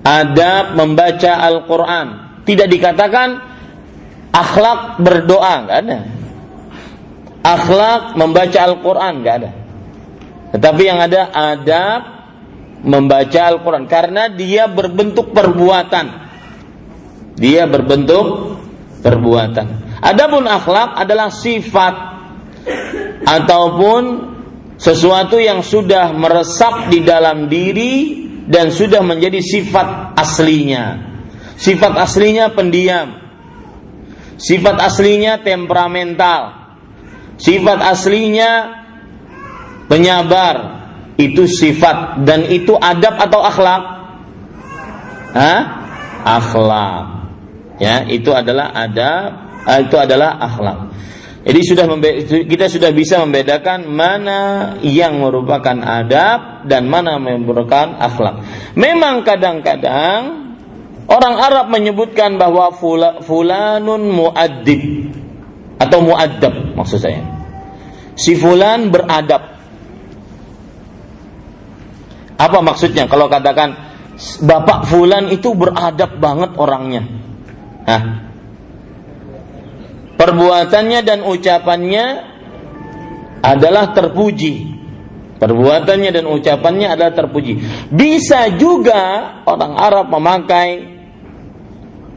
Ada 0.00 0.72
membaca 0.72 1.32
Al-Qur'an. 1.44 2.08
Tidak 2.48 2.66
dikatakan 2.66 3.28
akhlak 4.32 4.96
berdoa, 4.96 5.54
enggak 5.60 5.78
ada. 5.84 5.98
Akhlak 7.44 8.02
membaca 8.16 8.58
Al-Qur'an 8.64 9.12
enggak 9.20 9.36
ada. 9.44 9.50
Tetapi 10.50 10.82
yang 10.82 10.98
ada 10.98 11.30
adab 11.30 12.00
membaca 12.82 13.40
Al-Quran 13.44 13.84
karena 13.86 14.32
dia 14.32 14.66
berbentuk 14.66 15.30
perbuatan. 15.36 16.06
Dia 17.38 17.64
berbentuk 17.70 18.58
perbuatan. 19.00 19.66
Adapun 20.00 20.48
akhlak 20.48 20.96
adalah 20.96 21.28
sifat 21.28 21.94
ataupun 23.28 24.02
sesuatu 24.80 25.36
yang 25.36 25.60
sudah 25.60 26.16
meresap 26.16 26.88
di 26.88 27.04
dalam 27.04 27.52
diri 27.52 28.24
dan 28.48 28.72
sudah 28.72 29.04
menjadi 29.04 29.44
sifat 29.44 30.16
aslinya. 30.16 30.84
Sifat 31.60 31.92
aslinya 32.00 32.48
pendiam. 32.56 33.20
Sifat 34.40 34.80
aslinya 34.80 35.44
temperamental. 35.44 36.56
Sifat 37.36 37.78
aslinya 37.84 38.80
penyabar, 39.84 40.80
itu 41.20 41.44
sifat 41.44 42.24
dan 42.24 42.48
itu 42.48 42.72
adab 42.80 43.20
atau 43.20 43.40
akhlak? 43.44 43.82
Hah? 45.36 45.60
Akhlak. 46.24 47.04
Ya, 47.80 48.04
itu 48.08 48.32
adalah 48.32 48.72
adab, 48.72 49.49
itu 49.66 49.96
adalah 49.96 50.40
akhlak. 50.40 50.78
Jadi 51.40 51.60
sudah 51.64 51.84
kita 52.44 52.68
sudah 52.68 52.92
bisa 52.92 53.16
membedakan 53.24 53.88
mana 53.88 54.40
yang 54.84 55.24
merupakan 55.24 55.72
adab 55.72 56.68
dan 56.68 56.84
mana 56.84 57.16
merupakan 57.16 57.96
akhlak. 57.96 58.44
Memang 58.76 59.24
kadang-kadang 59.24 60.52
orang 61.08 61.34
Arab 61.40 61.66
menyebutkan 61.72 62.36
bahwa 62.36 62.76
fula, 62.76 63.24
fulanun 63.24 64.04
muaddib 64.12 65.16
atau 65.80 65.98
muaddab 66.04 66.76
maksud 66.76 67.00
saya. 67.00 67.24
Si 68.20 68.36
fulan 68.36 68.92
beradab. 68.92 69.56
Apa 72.36 72.58
maksudnya 72.60 73.08
kalau 73.08 73.28
katakan 73.28 73.90
Bapak 74.20 74.84
Fulan 74.88 75.32
itu 75.32 75.56
beradab 75.56 76.20
banget 76.20 76.52
orangnya? 76.60 77.04
Hah? 77.88 78.29
Perbuatannya 80.20 81.00
dan 81.00 81.24
ucapannya 81.24 82.04
adalah 83.40 83.96
terpuji. 83.96 84.76
Perbuatannya 85.40 86.10
dan 86.12 86.28
ucapannya 86.28 86.92
adalah 86.92 87.16
terpuji. 87.16 87.56
Bisa 87.88 88.52
juga 88.60 89.00
orang 89.48 89.80
Arab 89.80 90.12
memakai 90.12 90.68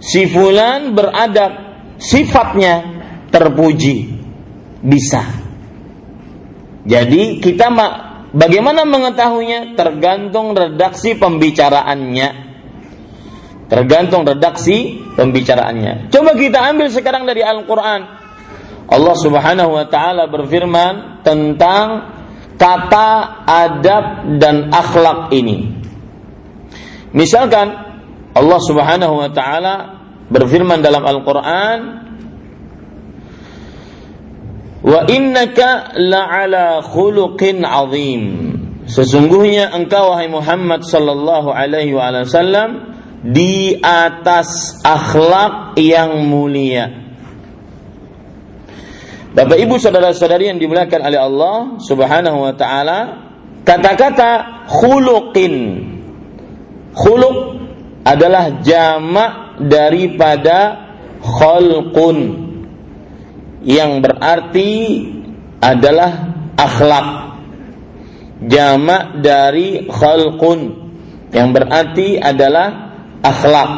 si 0.03 0.27
fulan 0.27 0.91
beradab, 0.91 1.51
sifatnya 1.95 2.83
terpuji. 3.31 4.11
Bisa. 4.83 5.23
Jadi 6.83 7.39
kita 7.39 7.71
Bagaimana 8.33 8.81
mengetahuinya? 8.81 9.77
Tergantung 9.77 10.57
redaksi 10.57 11.13
pembicaraannya. 11.13 12.52
Tergantung 13.73 14.21
redaksi 14.21 15.01
pembicaraannya. 15.17 16.13
Coba 16.13 16.37
kita 16.37 16.61
ambil 16.61 16.93
sekarang 16.93 17.25
dari 17.25 17.41
Al-Quran. 17.41 18.01
Allah 18.85 19.15
Subhanahu 19.17 19.73
wa 19.73 19.89
Ta'ala 19.89 20.29
berfirman 20.29 21.25
tentang 21.25 22.13
kata 22.53 23.09
adab 23.49 24.37
dan 24.37 24.69
akhlak 24.69 25.33
ini. 25.33 25.73
Misalkan 27.17 27.73
Allah 28.37 28.59
Subhanahu 28.61 29.25
wa 29.25 29.29
Ta'ala 29.33 29.73
berfirman 30.29 30.85
dalam 30.85 31.01
Al-Quran 31.01 31.79
wa 34.85 34.99
innaka 35.09 35.97
la'ala 35.97 36.85
khuluqin 36.85 37.65
azim 37.65 38.21
sesungguhnya 38.85 39.73
engkau 39.73 40.13
wahai 40.13 40.29
Muhammad 40.29 40.85
sallallahu 40.85 41.49
alaihi 41.49 41.97
wasallam 41.97 42.92
di 43.23 43.79
atas 43.79 44.79
akhlak 44.83 45.79
yang 45.79 46.27
mulia. 46.27 46.91
Bapak 49.33 49.57
Ibu 49.57 49.81
saudara-saudari 49.81 50.51
yang 50.51 50.59
dimuliakan 50.61 51.01
oleh 51.09 51.17
Allah 51.17 51.57
Subhanahu 51.81 52.37
wa 52.43 52.53
taala 52.53 52.99
kata-kata 53.63 54.61
khuluqin. 54.69 55.55
Khuluq 56.93 57.37
adalah 58.05 58.61
jamak 58.61 59.57
daripada 59.63 60.91
khalqun. 61.23 62.17
Yang 63.63 63.91
berarti 64.03 64.71
adalah 65.63 66.11
akhlak. 66.59 67.07
Jamak 68.45 69.23
dari 69.23 69.87
khalqun. 69.87 70.59
Yang 71.33 71.47
berarti 71.57 72.07
adalah 72.21 72.92
akhlak 73.23 73.71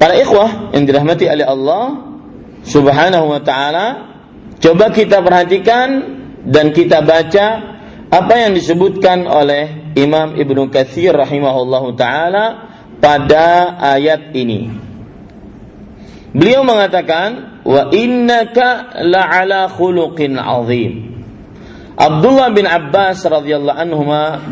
para 0.00 0.14
ikhwah 0.16 0.72
yang 0.72 0.88
dirahmati 0.88 1.28
oleh 1.28 1.46
Allah 1.46 1.84
subhanahu 2.64 3.30
wa 3.30 3.40
ta'ala 3.44 3.86
coba 4.58 4.90
kita 4.90 5.20
perhatikan 5.20 5.88
dan 6.48 6.72
kita 6.72 7.04
baca 7.04 7.76
apa 8.08 8.34
yang 8.36 8.56
disebutkan 8.56 9.28
oleh 9.28 9.94
Imam 9.94 10.34
Ibnu 10.34 10.72
Katsir 10.72 11.12
rahimahullahu 11.14 11.94
taala 11.98 12.72
pada 13.02 13.76
ayat 13.80 14.32
ini 14.32 14.84
Beliau 16.34 16.66
mengatakan 16.66 17.62
wa 17.62 17.94
innaka 17.94 18.90
la'ala 19.06 19.70
khuluqin 19.70 20.34
azim. 20.34 21.22
Abdullah 21.94 22.50
bin 22.50 22.66
Abbas 22.66 23.22
radhiyallahu 23.22 23.78
anhu 23.78 24.02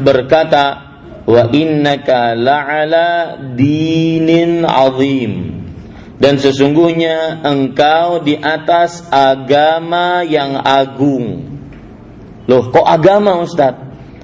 berkata 0.06 0.91
wa 1.26 1.42
innaka 1.50 2.34
la'ala 2.34 3.38
dinin 3.54 4.66
azim. 4.66 5.62
Dan 6.22 6.38
sesungguhnya 6.38 7.42
engkau 7.42 8.22
di 8.22 8.38
atas 8.38 9.02
agama 9.10 10.22
yang 10.22 10.54
agung. 10.62 11.50
Loh, 12.46 12.70
kok 12.70 12.86
agama 12.86 13.42
Ustaz? 13.42 13.74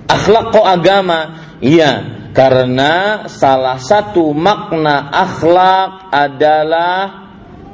Akhlak 0.06 0.54
kok 0.54 0.62
agama? 0.62 1.42
Iya, 1.58 2.18
karena 2.38 3.26
salah 3.26 3.82
satu 3.82 4.30
makna 4.30 5.10
akhlak 5.10 6.14
adalah 6.14 7.26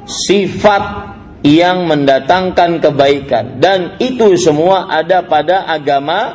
sifat 0.09 0.83
yang 1.45 1.85
mendatangkan 1.85 2.81
kebaikan 2.81 3.61
dan 3.61 4.01
itu 4.01 4.33
semua 4.41 4.89
ada 4.89 5.21
pada 5.21 5.69
agama 5.69 6.33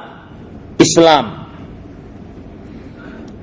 Islam. 0.79 1.40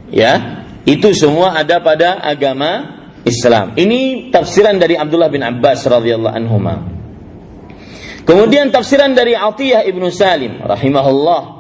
Ya, 0.08 0.64
itu 0.88 1.12
semua 1.12 1.56
ada 1.56 1.84
pada 1.84 2.20
agama 2.24 3.04
Islam. 3.28 3.76
Ini 3.76 4.32
tafsiran 4.32 4.80
dari 4.80 4.96
Abdullah 4.96 5.28
bin 5.28 5.44
Abbas 5.44 5.84
radhiyallahu 5.84 6.36
anhu. 6.36 6.58
Kemudian 8.28 8.72
tafsiran 8.72 9.16
dari 9.16 9.36
Atiyah 9.36 9.88
ibnu 9.88 10.08
Salim 10.12 10.64
rahimahullah. 10.64 11.56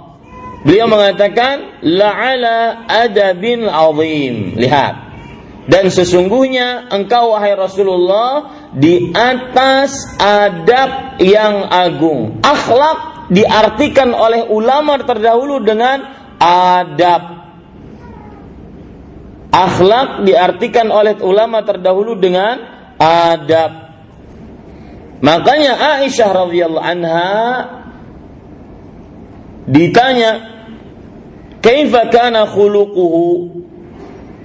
Beliau 0.64 0.88
mengatakan 0.90 1.80
la'ala 1.86 2.88
adabin 2.88 3.68
azim. 3.68 4.58
Lihat, 4.60 5.08
dan 5.68 5.92
sesungguhnya 5.92 6.88
engkau 6.88 7.36
wahai 7.36 7.52
Rasulullah 7.52 8.56
di 8.72 9.12
atas 9.12 10.16
adab 10.16 11.20
yang 11.20 11.68
agung. 11.68 12.40
Akhlak 12.40 13.28
diartikan 13.28 14.16
oleh 14.16 14.48
ulama 14.48 14.96
terdahulu 15.04 15.60
dengan 15.60 16.08
adab. 16.40 17.37
Akhlak 19.48 20.28
diartikan 20.28 20.92
oleh 20.92 21.18
ulama 21.24 21.64
terdahulu 21.64 22.20
dengan 22.20 22.60
adab. 23.00 23.72
Makanya 25.24 26.04
Aisyah 26.04 26.30
radhiyallahu 26.46 26.86
anha 26.86 27.36
ditanya, 29.66 30.32
"Kaifa 31.64 32.12
kana 32.14 32.46
khuluquhu?" 32.46 33.58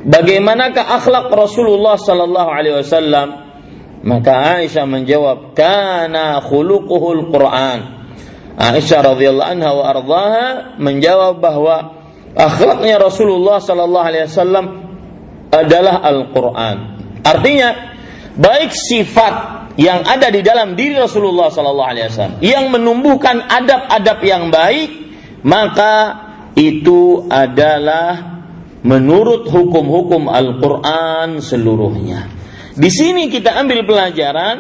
bagaimanakah 0.03 0.83
akhlak 0.99 1.31
Rasulullah 1.31 1.95
sallallahu 1.95 2.51
alaihi 2.51 2.77
wasallam? 2.83 3.29
Maka 4.03 4.59
Aisyah 4.59 4.83
menjawab, 4.83 5.55
"Kana 5.55 6.43
khuluquhul 6.43 7.31
Qur'an." 7.31 8.03
Aisyah 8.59 9.15
radhiyallahu 9.15 9.51
anha 9.59 9.71
wa 9.73 9.85
ardhaha 9.87 10.47
menjawab 10.77 11.39
bahwa 11.39 12.05
akhlaknya 12.37 13.01
Rasulullah 13.01 13.63
sallallahu 13.63 14.07
alaihi 14.07 14.27
wasallam 14.29 14.67
adalah 15.53 16.01
Al-Qur'an. 16.01 16.77
Artinya, 17.21 17.69
baik 18.35 18.73
sifat 18.73 19.35
yang 19.77 20.05
ada 20.05 20.33
di 20.33 20.41
dalam 20.41 20.73
diri 20.73 20.97
Rasulullah 20.97 21.49
sallallahu 21.49 21.91
alaihi 21.93 22.07
wasallam 22.09 22.37
yang 22.45 22.69
menumbuhkan 22.73 23.45
adab-adab 23.45 24.19
yang 24.25 24.49
baik, 24.49 24.91
maka 25.45 25.95
itu 26.57 27.29
adalah 27.29 28.41
menurut 28.85 29.49
hukum-hukum 29.49 30.29
Al-Quran 30.29 31.41
seluruhnya. 31.41 32.29
Di 32.73 32.89
sini 32.89 33.29
kita 33.29 33.57
ambil 33.61 33.85
pelajaran 33.85 34.57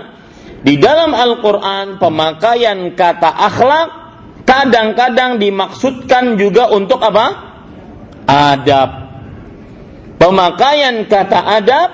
di 0.62 0.78
dalam 0.78 1.16
Al-Quran 1.16 1.98
pemakaian 1.98 2.94
kata 2.94 3.28
akhlak 3.28 3.88
kadang-kadang 4.46 5.42
dimaksudkan 5.42 6.38
juga 6.38 6.70
untuk 6.70 7.02
apa? 7.02 7.26
Adab. 8.28 9.11
Pemakaian 10.22 11.02
kata 11.10 11.40
adab 11.50 11.90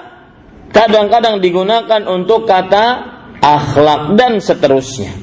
kadang-kadang 0.69 1.41
digunakan 1.41 2.05
untuk 2.05 2.45
kata 2.45 2.85
akhlak 3.41 4.21
dan 4.21 4.37
seterusnya. 4.45 5.17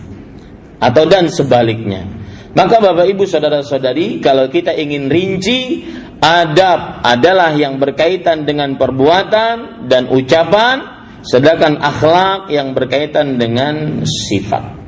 Atau 0.82 1.06
dan 1.06 1.30
sebaliknya. 1.30 2.02
Maka 2.58 2.82
Bapak 2.82 3.06
Ibu 3.06 3.30
saudara-saudari, 3.30 4.26
kalau 4.26 4.50
kita 4.50 4.74
ingin 4.74 5.12
rinci, 5.12 5.86
adab 6.18 7.06
adalah 7.06 7.54
yang 7.54 7.78
berkaitan 7.78 8.48
dengan 8.48 8.74
perbuatan 8.80 9.86
dan 9.86 10.10
ucapan, 10.10 11.06
sedangkan 11.22 11.78
akhlak 11.78 12.50
yang 12.50 12.74
berkaitan 12.74 13.38
dengan 13.38 14.02
sifat. 14.02 14.82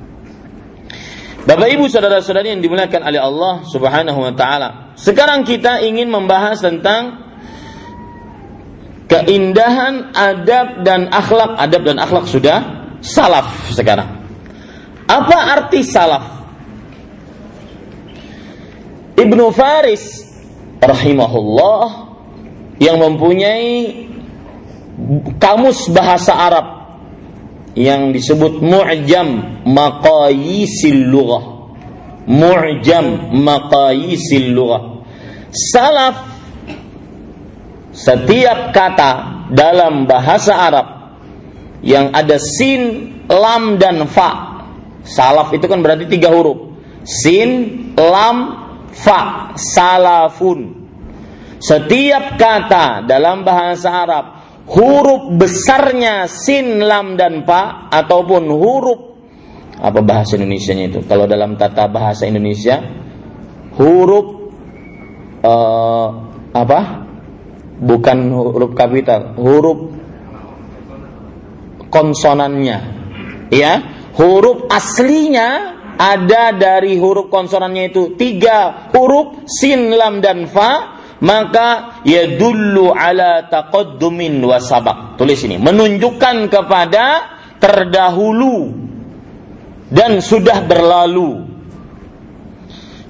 Bapak 1.45 1.69
Ibu 1.69 1.85
saudara-saudari 1.85 2.57
yang 2.57 2.65
dimuliakan 2.65 3.01
oleh 3.03 3.21
Allah 3.21 3.53
Subhanahu 3.67 4.19
wa 4.25 4.33
taala. 4.33 4.69
Sekarang 4.97 5.45
kita 5.45 5.85
ingin 5.85 6.09
membahas 6.09 6.59
tentang 6.59 7.26
keindahan 9.07 10.11
adab 10.13 10.83
dan 10.83 11.09
akhlak. 11.11 11.55
Adab 11.57 11.81
dan 11.87 11.97
akhlak 11.99 12.27
sudah 12.27 12.57
salaf 13.01 13.71
sekarang. 13.73 14.23
Apa 15.07 15.37
arti 15.57 15.81
salaf? 15.87 16.37
Ibnu 19.17 19.49
Faris 19.49 20.21
rahimahullah 20.77 21.85
yang 22.77 23.01
mempunyai 23.01 24.05
kamus 25.41 25.89
bahasa 25.89 26.37
Arab 26.37 26.67
yang 27.73 28.13
disebut 28.13 28.61
Mu'jam 28.61 29.61
Maqayisil 29.65 31.09
Lughah. 31.09 31.43
Mu'jam 32.29 33.33
Maqayisil 33.41 34.53
Lughah. 34.53 35.01
Salaf 35.53 36.36
setiap 37.97 38.69
kata 38.69 39.11
dalam 39.49 40.05
bahasa 40.05 40.53
Arab 40.53 40.87
yang 41.81 42.13
ada 42.13 42.37
sin, 42.37 43.13
lam 43.25 43.81
dan 43.81 44.05
fa. 44.05 44.61
Salaf 45.01 45.49
itu 45.55 45.65
kan 45.65 45.81
berarti 45.81 46.05
tiga 46.05 46.29
huruf. 46.29 46.77
Sin, 47.07 47.49
lam, 47.97 48.67
fa 48.97 49.53
salafun 49.53 50.89
setiap 51.57 52.37
kata 52.37 53.05
dalam 53.05 53.45
bahasa 53.45 53.89
Arab 53.93 54.25
huruf 54.69 55.37
besarnya 55.37 56.25
sin 56.29 56.81
lam 56.81 57.13
dan 57.17 57.45
pa 57.45 57.89
ataupun 57.93 58.43
huruf 58.49 58.99
apa 59.77 60.01
bahasa 60.01 60.37
Indonesia-nya 60.41 60.89
itu 60.89 60.99
kalau 61.05 61.29
dalam 61.29 61.53
tata 61.53 61.85
bahasa 61.85 62.25
Indonesia 62.25 62.81
huruf 63.77 64.27
uh, 65.45 66.07
apa 66.53 67.06
bukan 67.77 68.17
huruf 68.33 68.71
kapital 68.73 69.37
huruf 69.37 69.93
konsonannya. 71.89 72.77
Ya 73.47 73.73
huruf 74.17 74.67
aslinya 74.67 75.79
ada 75.97 76.53
dari 76.53 76.99
huruf 76.99 77.31
konsonannya 77.31 77.89
itu. 77.89 78.13
Tiga 78.19 78.89
huruf 78.93 79.47
sin 79.47 79.93
lam 79.93 80.19
dan 80.19 80.45
fa. 80.49 80.99
Maka 81.17 81.97
ya 82.05 82.37
dulu 82.37 82.93
ala 82.93 83.49
taqaddumin 83.49 84.37
wa 84.37 84.61
sabak. 84.61 85.17
Tulis 85.17 85.41
ini. 85.49 85.57
Menunjukkan 85.57 86.45
kepada 86.45 87.05
terdahulu 87.57 88.69
dan 89.89 90.21
sudah 90.21 90.61
berlalu. 90.61 91.41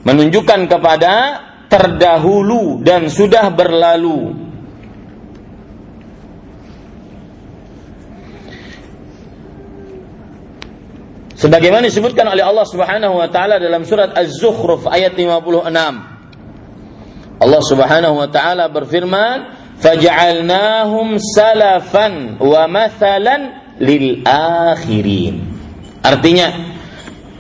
Menunjukkan 0.08 0.72
kepada 0.72 1.14
terdahulu 1.68 2.80
dan 2.80 3.12
sudah 3.12 3.52
berlalu 3.52 4.47
Sebagaimana 11.38 11.86
disebutkan 11.86 12.26
oleh 12.34 12.42
Allah 12.42 12.66
Subhanahu 12.66 13.22
wa 13.22 13.30
taala 13.30 13.62
dalam 13.62 13.86
surat 13.86 14.10
Az-Zukhruf 14.18 14.90
ayat 14.90 15.14
56. 15.14 15.70
Allah 17.38 17.62
Subhanahu 17.62 18.16
wa 18.18 18.26
taala 18.26 18.66
berfirman, 18.74 19.38
faj'alnahum 19.78 21.22
salafan 21.22 22.42
wa 22.42 22.66
mathalan 22.66 23.54
lil 23.78 24.26
akhirin. 24.26 25.46
Artinya, 26.02 26.74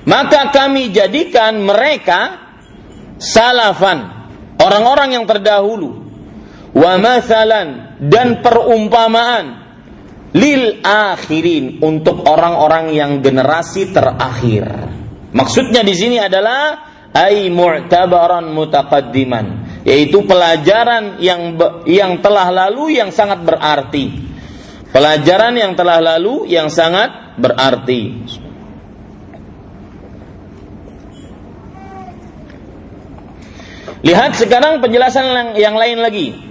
maka 0.05 0.53
kami 0.53 0.93
jadikan 0.93 1.57
mereka 1.65 2.37
salafan, 3.17 4.13
orang-orang 4.61 5.17
yang 5.17 5.25
terdahulu, 5.25 6.05
wa 6.77 6.93
mathalan 7.01 7.97
dan 7.97 8.45
perumpamaan 8.45 9.66
lil 10.37 10.85
akhirin 10.85 11.81
untuk 11.81 12.21
orang-orang 12.29 12.93
yang 12.93 13.19
generasi 13.25 13.89
terakhir. 13.89 14.69
Maksudnya 15.33 15.81
di 15.81 15.97
sini 15.97 16.21
adalah 16.21 16.87
ai 17.11 17.49
mu'tabaran 17.49 18.53
mutaqaddiman 18.53 19.45
yaitu 19.81 20.21
pelajaran 20.27 21.17
yang 21.17 21.57
yang 21.89 22.21
telah 22.21 22.53
lalu 22.53 23.01
yang 23.01 23.09
sangat 23.09 23.41
berarti. 23.41 24.29
Pelajaran 24.87 25.53
yang 25.57 25.73
telah 25.75 25.99
lalu 25.99 26.47
yang 26.47 26.71
sangat 26.71 27.35
berarti. 27.35 28.01
Lihat 34.07 34.39
sekarang 34.39 34.79
penjelasan 34.79 35.25
yang, 35.27 35.49
yang 35.57 35.75
lain 35.75 35.99
lagi. 35.99 36.46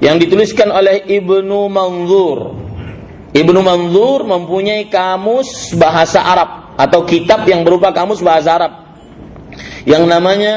Yang 0.00 0.16
dituliskan 0.26 0.72
oleh 0.72 1.04
Ibnu 1.04 1.68
Manzur. 1.68 2.56
Ibnu 3.36 3.60
Manzur 3.60 4.24
mempunyai 4.24 4.88
kamus 4.88 5.76
bahasa 5.76 6.24
Arab 6.24 6.74
atau 6.80 7.04
kitab 7.04 7.44
yang 7.44 7.62
berupa 7.62 7.92
kamus 7.92 8.24
bahasa 8.24 8.56
Arab. 8.56 8.72
Yang 9.84 10.04
namanya 10.08 10.54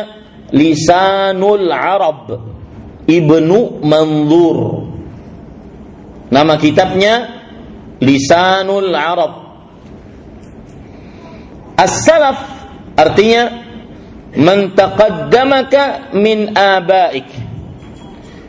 Lisanul 0.55 1.67
Arab. 1.69 2.39
Ibnu 3.03 3.83
Manzur. 3.83 4.87
Nama 6.31 6.55
kitabnya 6.55 7.13
Lisanul 7.99 8.95
Arab. 8.95 9.43
As-salaf 11.75 12.39
artinya 12.95 13.59
man 14.39 14.71
taqaddamaka 14.71 16.15
min 16.15 16.55
abaik 16.55 17.42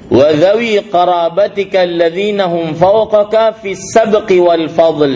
wa 0.10 0.34
dhawi 0.34 0.82
qarabatika 0.90 1.86
alladhina 1.86 2.50
hum 2.50 2.74
fawqaka 2.76 3.54
fi 3.62 3.78
as-sabq 3.78 4.30
wal 4.40 4.68
fadl 4.70 5.16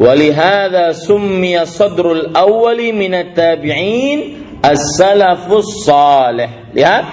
ولهذا 0.00 0.96
سمي 0.96 1.60
الصدر 1.60 2.12
الأول 2.12 2.80
من 2.96 3.12
التابعين 3.14 4.40
as-salafus 4.60 5.84
salih. 5.88 6.72
Lihat. 6.76 7.04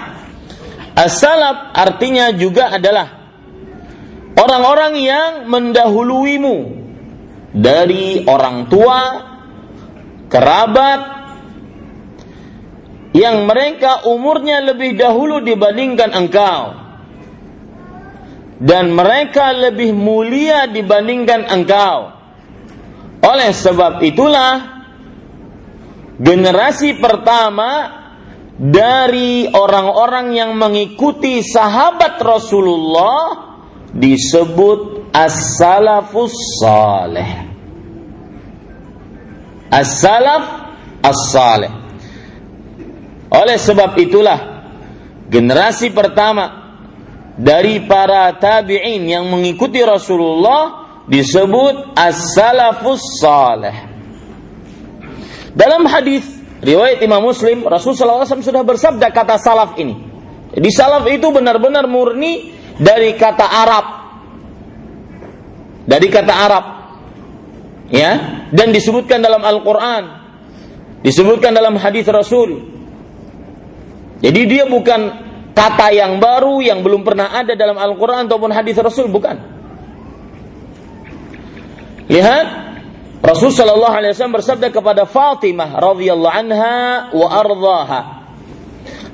As-salaf 0.98 1.78
artinya 1.78 2.34
juga 2.34 2.74
adalah 2.74 3.06
orang-orang 4.34 4.94
yang 4.98 5.32
mendahuluimu 5.46 6.56
dari 7.54 8.26
orang 8.26 8.66
tua, 8.66 9.00
kerabat 10.26 11.00
yang 13.13 13.45
mereka 13.45 14.09
umurnya 14.09 14.59
lebih 14.65 14.97
dahulu 14.97 15.37
dibandingkan 15.45 16.11
engkau 16.17 16.83
dan 18.63 18.95
mereka 18.95 19.51
lebih 19.51 19.91
mulia 19.91 20.71
dibandingkan 20.71 21.51
engkau. 21.51 22.15
Oleh 23.23 23.51
sebab 23.51 23.99
itulah 24.03 24.83
generasi 26.15 26.95
pertama 26.95 28.03
dari 28.55 29.51
orang-orang 29.51 30.31
yang 30.31 30.51
mengikuti 30.55 31.43
sahabat 31.43 32.19
Rasulullah 32.23 33.23
disebut 33.91 35.11
as-salafus 35.11 36.35
salih. 36.63 37.31
As-salaf 39.73 40.43
as-salih. 41.03 41.82
Oleh 43.33 43.57
sebab 43.57 43.97
itulah 43.97 44.39
generasi 45.25 45.89
pertama 45.89 46.77
dari 47.33 47.81
para 47.89 48.29
tabi'in 48.37 49.09
yang 49.09 49.25
mengikuti 49.25 49.81
Rasulullah 49.81 50.85
disebut 51.09 51.97
as-salafus 51.97 53.01
salih. 53.17 53.73
Dalam 55.53 55.85
hadis 55.89 56.25
riwayat 56.61 57.01
Imam 57.01 57.25
Muslim, 57.25 57.65
Rasulullah 57.65 58.25
SAW 58.25 58.41
sudah 58.41 58.63
bersabda 58.65 59.09
kata 59.09 59.41
salaf 59.41 59.77
ini. 59.81 59.97
Di 60.53 60.69
salaf 60.69 61.05
itu 61.09 61.33
benar-benar 61.33 61.89
murni 61.89 62.53
dari 62.77 63.17
kata 63.17 63.45
Arab. 63.49 63.85
Dari 65.89 66.07
kata 66.09 66.33
Arab. 66.33 66.65
Ya, 67.93 68.45
dan 68.49 68.73
disebutkan 68.73 69.21
dalam 69.21 69.41
Al-Qur'an. 69.45 70.21
Disebutkan 71.05 71.53
dalam 71.53 71.77
hadis 71.77 72.05
Rasul. 72.09 72.72
Jadi 74.23 74.41
dia 74.47 74.63
bukan 74.63 75.01
kata 75.51 75.91
yang 75.91 76.23
baru 76.23 76.63
yang 76.63 76.79
belum 76.79 77.03
pernah 77.03 77.35
ada 77.35 77.59
dalam 77.59 77.75
Al-Qur'an 77.75 78.31
ataupun 78.31 78.55
hadis 78.55 78.79
Rasul, 78.79 79.11
bukan. 79.11 79.35
Lihat 82.07 82.47
Rasul 83.19 83.51
Shallallahu 83.51 83.95
Alaihi 83.99 84.11
Wasallam 84.15 84.39
bersabda 84.39 84.67
kepada 84.71 85.03
Fatimah 85.03 85.75
radhiyallahu 85.79 86.35
anha 86.35 87.11
wa 87.11 87.27
ardhaha, 87.31 88.01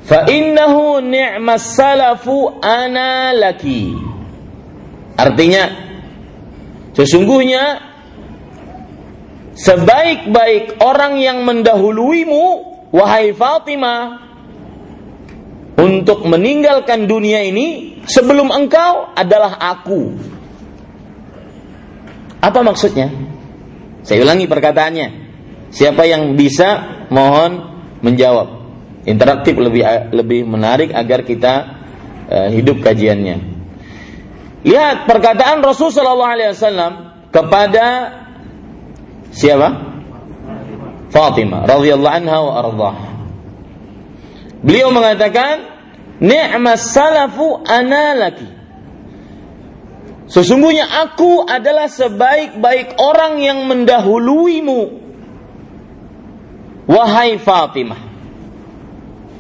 fa 0.06 0.30
ni'mas 0.30 1.65
salafu 1.74 2.62
ana 2.62 3.34
laki. 3.34 3.93
Artinya, 5.17 5.63
sesungguhnya 6.93 7.82
sebaik-baik 9.58 10.80
orang 10.82 11.17
yang 11.17 11.41
mendahuluimu, 11.45 12.45
wahai 12.93 13.34
Fatimah, 13.36 14.29
untuk 15.80 16.28
meninggalkan 16.28 17.08
dunia 17.08 17.48
ini 17.48 18.00
sebelum 18.04 18.52
engkau 18.52 19.15
adalah 19.15 19.56
aku. 19.56 20.20
Apa 22.44 22.60
maksudnya? 22.63 23.12
Saya 24.04 24.24
ulangi 24.24 24.48
perkataannya. 24.48 25.08
Siapa 25.72 26.04
yang 26.04 26.36
bisa 26.36 27.04
mohon 27.12 27.80
menjawab. 28.04 28.60
Interaktif 29.08 29.56
lebih 29.56 30.12
lebih 30.12 30.44
menarik 30.44 30.92
agar 30.92 31.24
kita 31.24 31.54
uh, 32.28 32.48
hidup 32.52 32.84
kajiannya. 32.84 33.60
Lihat 34.68 35.08
perkataan 35.08 35.63
Rasul 35.63 35.96
Shallallahu 35.96 36.34
Alaihi 36.36 36.52
Wasallam 36.52 36.94
kepada 37.32 37.86
siapa? 39.32 39.88
Fatimah 41.10 41.65
radhiyallahu 41.65 42.15
anha 42.22 42.38
wa 42.38 42.54
ardhah. 42.60 43.09
Beliau 44.60 44.91
mengatakan, 44.91 45.63
"Ni'mas 46.19 46.91
salafu 46.91 47.63
ana 47.63 48.15
laki." 48.15 48.60
Sesungguhnya 50.30 50.86
aku 50.86 51.41
adalah 51.50 51.89
sebaik-baik 51.89 53.02
orang 53.02 53.41
yang 53.41 53.65
mendahuluimu. 53.65 54.82
Wahai 56.86 57.41
Fatimah. 57.41 58.02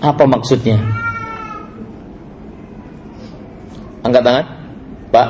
Apa 0.01 0.25
maksudnya? 0.25 0.81
Angkat 4.01 4.21
tangan. 4.25 4.45
Pak. 5.13 5.29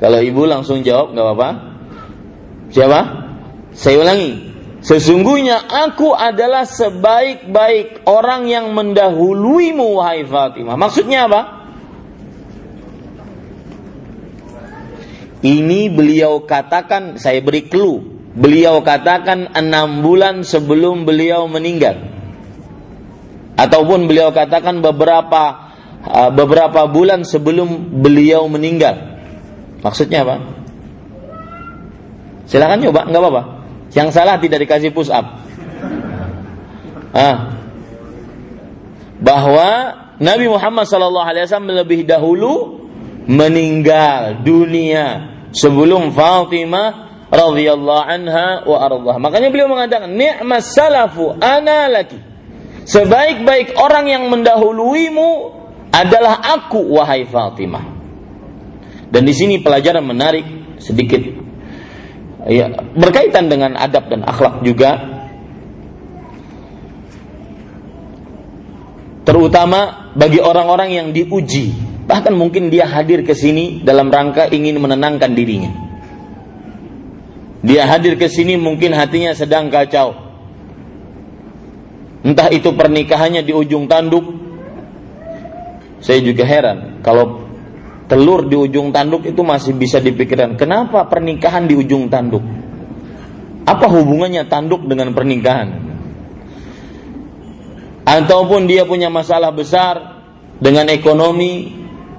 Kalau 0.00 0.20
ibu 0.20 0.42
langsung 0.48 0.80
jawab, 0.80 1.12
nggak 1.12 1.24
apa-apa. 1.24 1.50
Siapa? 2.72 3.00
Saya 3.76 3.96
ulangi. 4.00 4.53
Sesungguhnya 4.84 5.64
aku 5.64 6.12
adalah 6.12 6.68
sebaik-baik 6.68 8.04
orang 8.04 8.52
yang 8.52 8.76
mendahuluimu, 8.76 9.96
wahai 9.96 10.28
Fatimah. 10.28 10.76
Maksudnya 10.76 11.24
apa? 11.24 11.40
Ini 15.40 15.88
beliau 15.88 16.44
katakan, 16.44 17.16
saya 17.16 17.40
beri 17.40 17.64
clue. 17.64 18.04
Beliau 18.36 18.84
katakan 18.84 19.56
enam 19.56 20.04
bulan 20.04 20.44
sebelum 20.44 21.08
beliau 21.08 21.48
meninggal. 21.48 22.04
Ataupun 23.56 24.04
beliau 24.04 24.36
katakan 24.36 24.84
beberapa 24.84 25.72
uh, 26.04 26.28
beberapa 26.28 26.84
bulan 26.92 27.24
sebelum 27.24 27.88
beliau 28.04 28.44
meninggal. 28.52 29.00
Maksudnya 29.80 30.28
apa? 30.28 30.44
Silakan 32.44 32.84
coba, 32.84 33.08
nggak 33.08 33.22
apa-apa. 33.24 33.63
Yang 33.94 34.08
salah 34.10 34.36
tidak 34.42 34.66
dikasih 34.66 34.90
push 34.90 35.08
up. 35.08 35.38
Ah. 37.14 37.62
Bahwa 39.22 39.70
Nabi 40.18 40.50
Muhammad 40.50 40.90
SAW 40.90 41.46
lebih 41.70 42.02
dahulu 42.02 42.82
meninggal 43.30 44.42
dunia 44.42 45.30
sebelum 45.54 46.10
Fatimah 46.10 47.06
radhiyallahu 47.30 48.04
anha 48.04 48.66
wa 48.66 48.78
ardhah. 48.82 49.16
Makanya 49.22 49.48
beliau 49.54 49.70
mengatakan, 49.70 50.10
"Ni'mas 50.10 50.74
salafu 50.74 51.34
ana 51.38 51.86
laki." 51.88 52.18
Sebaik-baik 52.84 53.80
orang 53.80 54.12
yang 54.12 54.28
mendahuluimu 54.28 55.28
adalah 55.88 56.42
aku 56.58 56.84
wahai 56.98 57.24
Fatimah. 57.24 57.94
Dan 59.08 59.22
di 59.24 59.32
sini 59.32 59.62
pelajaran 59.62 60.04
menarik 60.04 60.44
sedikit 60.82 61.43
ya, 62.48 62.68
berkaitan 62.96 63.48
dengan 63.48 63.76
adab 63.76 64.08
dan 64.08 64.24
akhlak 64.24 64.64
juga. 64.64 65.00
Terutama 69.24 70.12
bagi 70.12 70.38
orang-orang 70.40 70.90
yang 70.92 71.08
diuji. 71.16 71.72
Bahkan 72.04 72.36
mungkin 72.36 72.68
dia 72.68 72.84
hadir 72.84 73.24
ke 73.24 73.32
sini 73.32 73.80
dalam 73.80 74.12
rangka 74.12 74.52
ingin 74.52 74.76
menenangkan 74.76 75.32
dirinya. 75.32 75.72
Dia 77.64 77.88
hadir 77.88 78.20
ke 78.20 78.28
sini 78.28 78.60
mungkin 78.60 78.92
hatinya 78.92 79.32
sedang 79.32 79.72
kacau. 79.72 80.12
Entah 82.20 82.52
itu 82.52 82.68
pernikahannya 82.76 83.40
di 83.40 83.56
ujung 83.56 83.88
tanduk. 83.88 84.24
Saya 86.04 86.20
juga 86.20 86.44
heran 86.44 87.00
kalau 87.00 87.43
telur 88.14 88.46
di 88.46 88.54
ujung 88.54 88.94
tanduk 88.94 89.26
itu 89.26 89.42
masih 89.42 89.74
bisa 89.74 89.98
dipikirkan 89.98 90.54
kenapa 90.54 91.10
pernikahan 91.10 91.66
di 91.66 91.74
ujung 91.74 92.06
tanduk 92.06 92.46
apa 93.66 93.86
hubungannya 93.90 94.46
tanduk 94.46 94.86
dengan 94.86 95.10
pernikahan 95.10 95.94
ataupun 98.04 98.68
dia 98.68 98.84
punya 98.84 99.08
masalah 99.08 99.50
besar 99.50 100.20
dengan 100.60 100.86
ekonomi, 100.92 101.72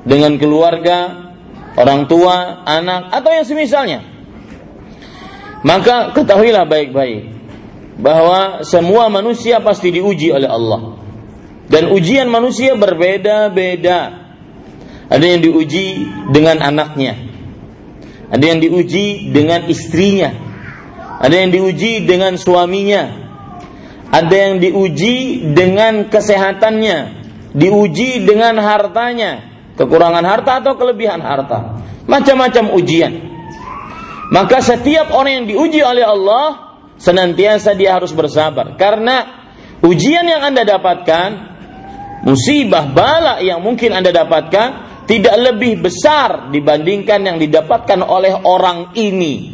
dengan 0.04 0.36
keluarga, 0.36 1.32
orang 1.78 2.10
tua, 2.10 2.66
anak, 2.66 3.14
atau 3.14 3.32
yang 3.32 3.48
semisalnya. 3.48 4.00
Maka 5.66 6.14
ketahuilah 6.14 6.66
baik-baik 6.70 7.32
bahwa 7.98 8.62
semua 8.68 9.08
manusia 9.10 9.62
pasti 9.64 9.89
diuji 9.89 10.30
oleh 10.30 10.50
Allah. 10.50 11.00
Dan 11.66 11.89
ujian 11.89 12.30
manusia 12.30 12.78
berbeda-beda. 12.78 14.24
Ada 15.10 15.26
yang 15.26 15.41
diuji 15.45 15.88
dengan 16.34 16.62
anaknya. 16.62 17.14
Ada 18.30 18.45
yang 18.45 18.60
diuji 18.62 19.30
dengan 19.30 19.70
istrinya. 19.70 20.34
Ada 21.22 21.36
yang 21.45 21.49
diuji 21.53 22.03
dengan 22.10 22.36
suaminya 22.36 23.26
ada 24.16 24.36
yang 24.36 24.64
diuji 24.64 25.51
dengan 25.51 26.08
kesehatannya, 26.08 26.97
diuji 27.51 28.24
dengan 28.24 28.56
hartanya, 28.64 29.43
kekurangan 29.76 30.24
harta 30.24 30.64
atau 30.64 30.80
kelebihan 30.80 31.20
harta. 31.20 31.84
Macam-macam 32.06 32.78
ujian. 32.78 33.14
Maka 34.30 34.62
setiap 34.62 35.12
orang 35.12 35.43
yang 35.43 35.47
diuji 35.49 35.82
oleh 35.82 36.06
Allah 36.06 36.78
senantiasa 36.95 37.76
dia 37.76 37.97
harus 37.97 38.16
bersabar 38.16 38.74
karena 38.80 39.45
ujian 39.84 40.26
yang 40.26 40.41
Anda 40.47 40.66
dapatkan, 40.66 41.30
musibah 42.24 42.89
bala 42.93 43.41
yang 43.41 43.62
mungkin 43.62 43.93
Anda 43.93 44.14
dapatkan 44.14 44.70
tidak 45.06 45.36
lebih 45.38 45.86
besar 45.86 46.49
dibandingkan 46.49 47.22
yang 47.22 47.38
didapatkan 47.38 48.01
oleh 48.01 48.34
orang 48.45 48.93
ini. 48.97 49.53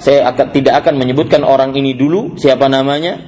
Saya 0.00 0.32
akan 0.32 0.46
tidak 0.52 0.84
akan 0.84 0.96
menyebutkan 0.96 1.44
orang 1.44 1.76
ini 1.76 1.92
dulu 1.92 2.36
siapa 2.40 2.68
namanya 2.68 3.20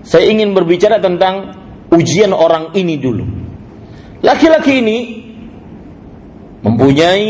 saya 0.00 0.32
ingin 0.32 0.56
berbicara 0.56 0.96
tentang 0.96 1.56
ujian 1.92 2.32
orang 2.32 2.72
ini 2.72 2.96
dulu. 2.96 3.24
Laki-laki 4.24 4.72
ini 4.80 4.98
mempunyai 6.64 7.28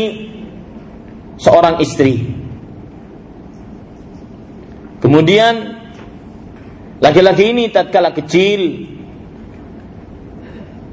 seorang 1.39 1.79
istri. 1.83 2.19
Kemudian 5.01 5.81
laki-laki 7.01 7.51
ini 7.51 7.71
tatkala 7.73 8.13
kecil 8.15 8.87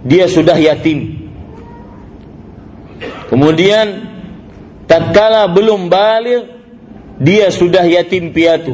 dia 0.06 0.26
sudah 0.30 0.56
yatim. 0.56 1.17
Kemudian 3.28 3.86
tatkala 4.88 5.52
belum 5.52 5.92
balik 5.92 6.48
dia 7.20 7.52
sudah 7.52 7.84
yatim 7.84 8.32
piatu. 8.32 8.72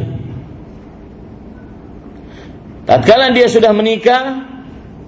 Tatkala 2.86 3.34
dia 3.34 3.50
sudah 3.50 3.74
menikah, 3.74 4.46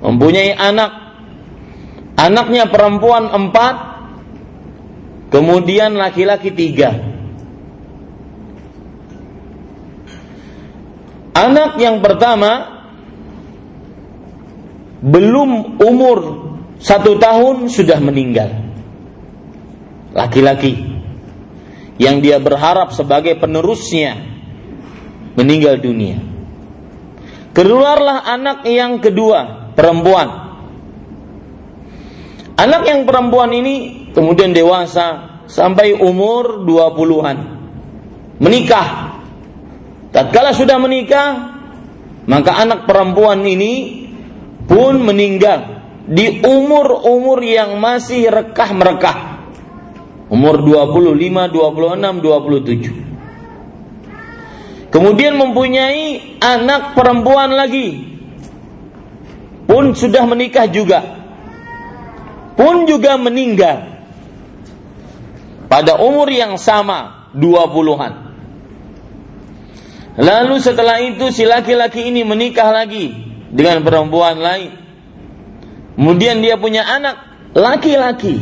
mempunyai 0.02 0.50
anak, 0.56 0.90
anaknya 2.18 2.66
perempuan 2.66 3.30
empat, 3.30 3.76
kemudian 5.30 5.94
laki-laki 5.94 6.50
tiga. 6.50 6.96
Anak 11.36 11.76
yang 11.76 12.00
pertama 12.00 12.80
belum 15.04 15.78
umur 15.78 16.18
satu 16.80 17.20
tahun 17.20 17.68
sudah 17.68 18.00
meninggal. 18.00 18.65
Laki-laki 20.16 20.96
yang 22.00 22.24
dia 22.24 22.40
berharap 22.40 22.96
sebagai 22.96 23.36
penerusnya 23.36 24.16
meninggal 25.36 25.76
dunia. 25.76 26.16
Keluarlah 27.52 28.24
anak 28.24 28.64
yang 28.68 29.00
kedua, 29.00 29.72
perempuan. 29.76 30.28
Anak 32.56 32.88
yang 32.88 33.04
perempuan 33.04 33.52
ini 33.52 34.08
kemudian 34.16 34.56
dewasa 34.56 35.40
sampai 35.44 35.92
umur 35.96 36.64
20-an. 36.64 37.38
Menikah. 38.40 39.20
Tatkala 40.12 40.56
sudah 40.56 40.80
menikah, 40.80 41.60
maka 42.24 42.56
anak 42.56 42.88
perempuan 42.88 43.44
ini 43.44 44.04
pun 44.64 45.00
meninggal 45.00 45.84
di 46.08 46.40
umur-umur 46.40 47.44
yang 47.44 47.76
masih 47.76 48.32
rekah 48.32 48.72
merekah. 48.72 49.35
Umur 50.26 50.66
25, 50.66 51.54
26, 51.54 52.18
27. 52.18 54.90
Kemudian 54.90 55.38
mempunyai 55.38 56.34
anak 56.42 56.98
perempuan 56.98 57.54
lagi. 57.54 58.18
Pun 59.66 59.94
sudah 59.94 60.26
menikah 60.26 60.66
juga. 60.70 61.02
Pun 62.56 62.88
juga 62.88 63.20
meninggal. 63.20 63.94
Pada 65.66 65.98
umur 66.00 66.30
yang 66.30 66.56
sama, 66.56 67.28
20-an. 67.34 68.12
Lalu 70.16 70.56
setelah 70.64 70.96
itu 71.04 71.28
si 71.28 71.44
laki-laki 71.44 72.08
ini 72.08 72.24
menikah 72.24 72.72
lagi 72.72 73.12
dengan 73.52 73.84
perempuan 73.84 74.40
lain. 74.40 74.72
Kemudian 75.96 76.40
dia 76.40 76.56
punya 76.56 76.88
anak 76.88 77.16
laki-laki. 77.52 78.40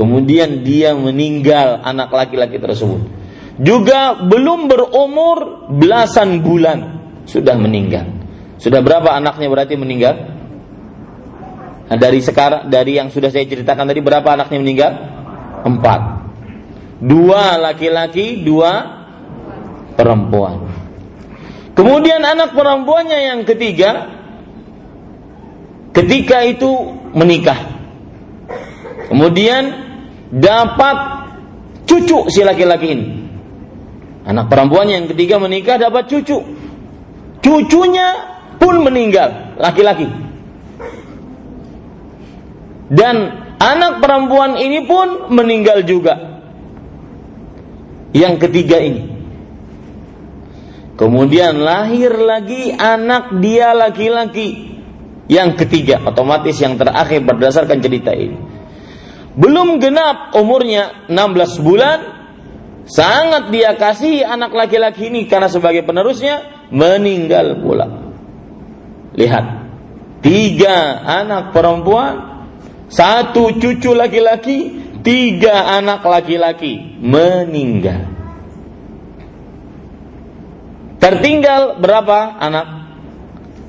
Kemudian 0.00 0.64
dia 0.64 0.96
meninggal 0.96 1.84
anak 1.84 2.08
laki-laki 2.08 2.56
tersebut 2.56 3.20
juga 3.60 4.16
belum 4.24 4.72
berumur 4.72 5.68
belasan 5.68 6.40
bulan 6.40 6.78
sudah 7.28 7.60
meninggal. 7.60 8.08
Sudah 8.56 8.80
berapa 8.80 9.12
anaknya 9.12 9.52
berarti 9.52 9.76
meninggal? 9.76 10.16
Nah, 11.92 11.98
dari 12.00 12.24
sekarang 12.24 12.72
dari 12.72 12.96
yang 12.96 13.12
sudah 13.12 13.28
saya 13.28 13.44
ceritakan 13.44 13.84
tadi 13.84 14.00
berapa 14.00 14.24
anaknya 14.24 14.58
meninggal? 14.64 14.92
Empat. 15.68 16.00
Dua 17.04 17.60
laki-laki, 17.60 18.40
dua 18.40 18.72
perempuan. 19.96 20.64
Kemudian 21.76 22.20
anak 22.24 22.56
perempuannya 22.56 23.18
yang 23.32 23.40
ketiga 23.44 24.08
ketika 25.92 26.44
itu 26.48 26.96
menikah. 27.12 27.60
Kemudian 29.08 29.89
dapat 30.30 30.96
cucu 31.84 32.30
si 32.30 32.40
laki-laki 32.46 32.88
ini. 32.94 33.06
Anak 34.24 34.46
perempuannya 34.46 34.94
yang 35.04 35.08
ketiga 35.10 35.42
menikah 35.42 35.76
dapat 35.76 36.06
cucu. 36.06 36.38
Cucunya 37.40 38.08
pun 38.62 38.84
meninggal, 38.84 39.58
laki-laki. 39.58 40.06
Dan 42.90 43.16
anak 43.58 44.02
perempuan 44.02 44.58
ini 44.58 44.84
pun 44.86 45.30
meninggal 45.32 45.82
juga. 45.86 46.42
Yang 48.10 48.34
ketiga 48.46 48.82
ini. 48.82 49.02
Kemudian 50.98 51.64
lahir 51.64 52.12
lagi 52.12 52.74
anak 52.76 53.40
dia 53.40 53.72
laki-laki. 53.72 54.68
Yang 55.30 55.64
ketiga, 55.64 56.02
otomatis 56.02 56.58
yang 56.58 56.74
terakhir 56.76 57.22
berdasarkan 57.22 57.78
cerita 57.78 58.10
ini. 58.12 58.49
Belum 59.40 59.80
genap 59.80 60.36
umurnya 60.36 61.08
16 61.08 61.64
bulan, 61.64 61.98
sangat 62.84 63.48
dia 63.48 63.72
kasih 63.72 64.20
anak 64.20 64.52
laki-laki 64.52 65.08
ini 65.08 65.24
karena 65.24 65.48
sebagai 65.48 65.80
penerusnya 65.80 66.68
meninggal 66.68 67.56
pula. 67.64 67.88
Lihat, 69.16 69.44
tiga 70.20 71.00
anak 71.08 71.56
perempuan, 71.56 72.44
satu 72.92 73.56
cucu 73.56 73.96
laki-laki, 73.96 74.76
tiga 75.00 75.72
anak 75.80 76.04
laki-laki 76.04 77.00
meninggal. 77.00 78.12
Tertinggal 81.00 81.80
berapa 81.80 82.36
anak? 82.36 82.66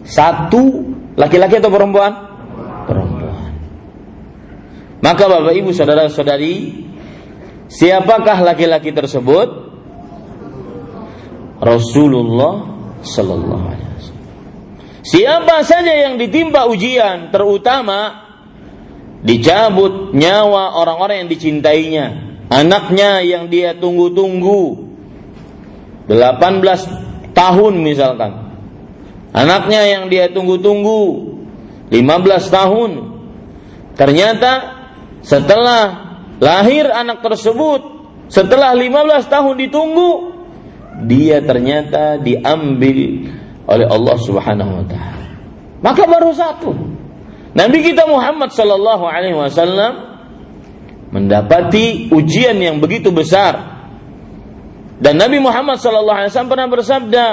Satu 0.03 0.91
laki-laki 1.15 1.63
atau 1.63 1.71
perempuan? 1.71 2.30
Maka 5.01 5.23
Bapak 5.25 5.53
Ibu 5.57 5.73
saudara-saudari, 5.73 6.85
siapakah 7.65 8.45
laki-laki 8.45 8.93
tersebut? 8.93 9.49
Rasulullah 11.61 12.65
sallallahu 13.01 13.65
alaihi 13.65 13.89
wasallam. 13.97 14.25
Siapa 15.01 15.55
saja 15.65 15.93
yang 15.93 16.21
ditimpa 16.21 16.69
ujian, 16.69 17.33
terutama 17.33 18.29
dicabut 19.25 20.13
nyawa 20.13 20.77
orang-orang 20.77 21.25
yang 21.25 21.29
dicintainya, 21.29 22.05
anaknya 22.49 23.25
yang 23.25 23.49
dia 23.49 23.73
tunggu-tunggu 23.77 24.89
18 26.09 27.33
tahun 27.33 27.73
misalkan. 27.81 28.53
Anaknya 29.31 29.81
yang 29.87 30.03
dia 30.11 30.27
tunggu-tunggu 30.29 31.01
15 31.89 32.51
tahun. 32.51 32.91
Ternyata 33.95 34.80
setelah 35.21 36.17
lahir 36.41 36.89
anak 36.89 37.21
tersebut, 37.21 37.81
setelah 38.27 38.73
15 38.73 39.29
tahun 39.29 39.53
ditunggu, 39.69 40.11
dia 41.05 41.41
ternyata 41.41 42.17
diambil 42.21 43.29
oleh 43.69 43.87
Allah 43.87 44.17
Subhanahu 44.17 44.71
wa 44.81 44.85
taala. 44.89 45.27
Maka 45.81 46.03
baru 46.05 46.31
satu. 46.33 46.71
Nabi 47.51 47.83
kita 47.83 48.07
Muhammad 48.07 48.53
sallallahu 48.53 49.03
alaihi 49.05 49.35
wasallam 49.35 50.11
mendapati 51.11 52.09
ujian 52.13 52.55
yang 52.57 52.79
begitu 52.79 53.11
besar. 53.11 53.83
Dan 55.01 55.17
Nabi 55.17 55.41
Muhammad 55.41 55.81
sallallahu 55.81 56.17
alaihi 56.23 56.31
wasallam 56.31 56.51
pernah 56.53 56.69
bersabda, 56.69 57.25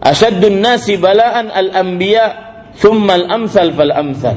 "Asyaddun 0.00 0.58
nasi 0.58 0.96
bala'an 0.96 1.52
al-anbiya, 1.52 2.24
thumma 2.80 3.20
al-amsal 3.20 3.70
fal 3.76 3.92
amsal." 3.92 4.36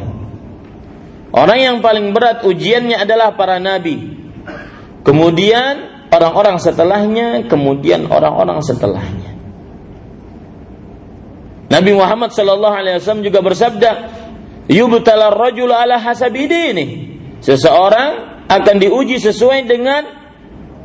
Orang 1.29 1.59
yang 1.61 1.77
paling 1.79 2.09
berat 2.09 2.41
ujiannya 2.41 2.97
adalah 3.05 3.37
para 3.37 3.61
nabi. 3.61 4.17
Kemudian 5.05 6.07
orang-orang 6.09 6.57
setelahnya, 6.57 7.45
kemudian 7.45 8.09
orang-orang 8.09 8.59
setelahnya. 8.65 9.37
Nabi 11.69 11.91
Muhammad 11.93 12.33
sallallahu 12.33 12.75
alaihi 12.75 12.97
wasallam 12.97 13.21
juga 13.21 13.45
bersabda, 13.45 13.91
"Yubtala 14.73 15.29
ar-rajulu 15.29 15.69
ala 15.69 16.01
hasabi 16.01 16.49
dini." 16.49 16.85
Seseorang 17.45 18.43
akan 18.49 18.75
diuji 18.81 19.21
sesuai 19.21 19.69
dengan 19.69 20.01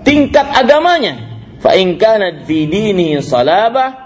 tingkat 0.05 0.45
agamanya. 0.53 1.41
Fa 1.65 1.73
in 1.73 1.97
kana 1.97 2.45
fi 2.45 2.69
dini 2.69 3.17
salabah 3.25 4.05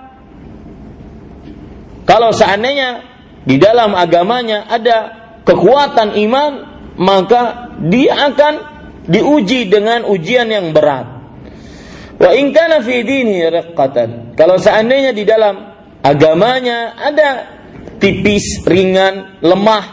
kalau 2.09 2.33
seandainya 2.33 3.05
di 3.45 3.61
dalam 3.61 3.93
agamanya 3.93 4.65
ada 4.65 5.18
kekuatan 5.49 6.13
iman, 6.29 6.53
maka 7.01 7.73
dia 7.89 8.29
akan 8.29 8.55
diuji 9.09 9.73
dengan 9.73 10.05
ujian 10.05 10.53
yang 10.53 10.77
berat. 10.77 11.09
Wa 12.21 12.37
in 12.37 12.53
kana 12.53 12.85
fi 12.85 13.01
dini 13.01 13.41
riqqatan. 13.49 14.37
Kalau 14.37 14.61
seandainya 14.61 15.17
di 15.17 15.25
dalam 15.25 15.55
agamanya 16.05 16.99
ada 17.01 17.29
tipis, 17.97 18.61
ringan, 18.69 19.41
lemah, 19.41 19.85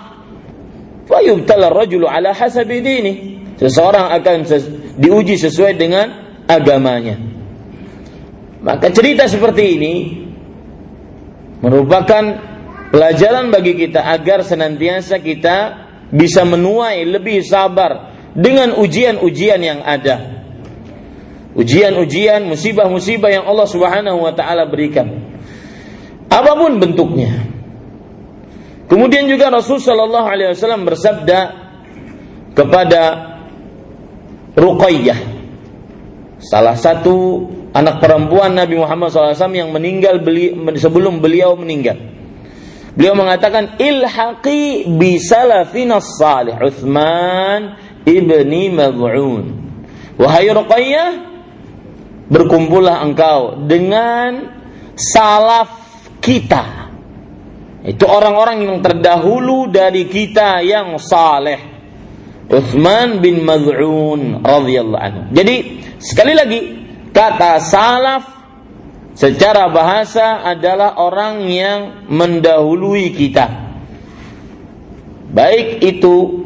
fa 1.08 1.24
yubtala 1.24 1.72
rajulu 1.72 2.10
ala 2.10 2.36
hasabi 2.36 2.84
dini. 2.84 3.14
Seseorang 3.56 4.12
akan 4.20 4.38
ses 4.44 4.68
diuji 5.00 5.40
sesuai 5.40 5.80
dengan 5.80 6.08
agamanya. 6.44 7.16
Maka 8.66 8.92
cerita 8.92 9.30
seperti 9.30 9.64
ini 9.78 9.94
merupakan 11.62 12.55
pelajaran 12.96 13.52
bagi 13.52 13.76
kita 13.76 14.08
agar 14.08 14.40
senantiasa 14.48 15.20
kita 15.20 15.58
bisa 16.16 16.48
menuai 16.48 17.04
lebih 17.04 17.44
sabar 17.44 18.16
dengan 18.32 18.80
ujian-ujian 18.80 19.60
yang 19.60 19.84
ada. 19.84 20.32
Ujian-ujian, 21.60 22.48
musibah-musibah 22.48 23.36
yang 23.36 23.44
Allah 23.44 23.68
Subhanahu 23.68 24.24
wa 24.24 24.32
taala 24.32 24.64
berikan. 24.72 25.12
Apa 26.32 26.56
pun 26.56 26.80
bentuknya. 26.80 27.52
Kemudian 28.88 29.28
juga 29.28 29.52
Rasul 29.52 29.84
sallallahu 29.84 30.28
alaihi 30.32 30.56
wasallam 30.56 30.88
bersabda 30.88 31.40
kepada 32.56 33.04
Ruqayyah 34.56 35.20
salah 36.40 36.80
satu 36.80 37.44
anak 37.76 38.00
perempuan 38.00 38.56
Nabi 38.56 38.80
Muhammad 38.80 39.12
SAW 39.12 39.52
yang 39.52 39.76
meninggal 39.76 40.24
beli, 40.24 40.56
sebelum 40.80 41.20
beliau 41.20 41.60
meninggal. 41.60 42.16
Beliau 42.96 43.16
mengatakan 43.16 43.76
ilhaqi 43.76 44.88
bi 44.96 45.20
salafina 45.20 46.00
salih 46.00 46.56
Uthman 46.60 47.76
ibni 48.08 48.72
Maz'un. 48.72 49.52
Wahai 50.16 50.48
Ruqayyah, 50.48 51.10
berkumpullah 52.32 53.04
engkau 53.04 53.68
dengan 53.68 54.56
salaf 54.96 56.00
kita. 56.24 56.88
Itu 57.84 58.08
orang-orang 58.08 58.64
yang 58.64 58.80
terdahulu 58.80 59.70
dari 59.70 60.08
kita 60.08 60.64
yang 60.64 60.96
saleh. 60.96 61.76
Uthman 62.48 63.20
bin 63.20 63.44
Maz'un 63.44 64.40
radhiyallahu 64.40 65.04
anhu. 65.04 65.22
Jadi 65.36 65.56
sekali 66.00 66.32
lagi 66.32 66.86
Kata 67.16 67.64
salaf 67.64 68.35
secara 69.16 69.72
bahasa 69.72 70.46
adalah 70.46 71.00
orang 71.00 71.48
yang 71.48 71.80
mendahului 72.12 73.16
kita. 73.16 73.48
Baik 75.32 75.82
itu 75.82 76.46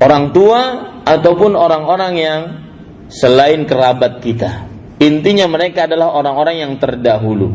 orang 0.00 0.32
tua 0.32 0.60
ataupun 1.04 1.52
orang-orang 1.58 2.12
yang 2.16 2.40
selain 3.10 3.66
kerabat 3.66 4.22
kita. 4.22 4.70
Intinya 5.00 5.48
mereka 5.48 5.88
adalah 5.88 6.12
orang-orang 6.12 6.56
yang 6.60 6.72
terdahulu. 6.76 7.48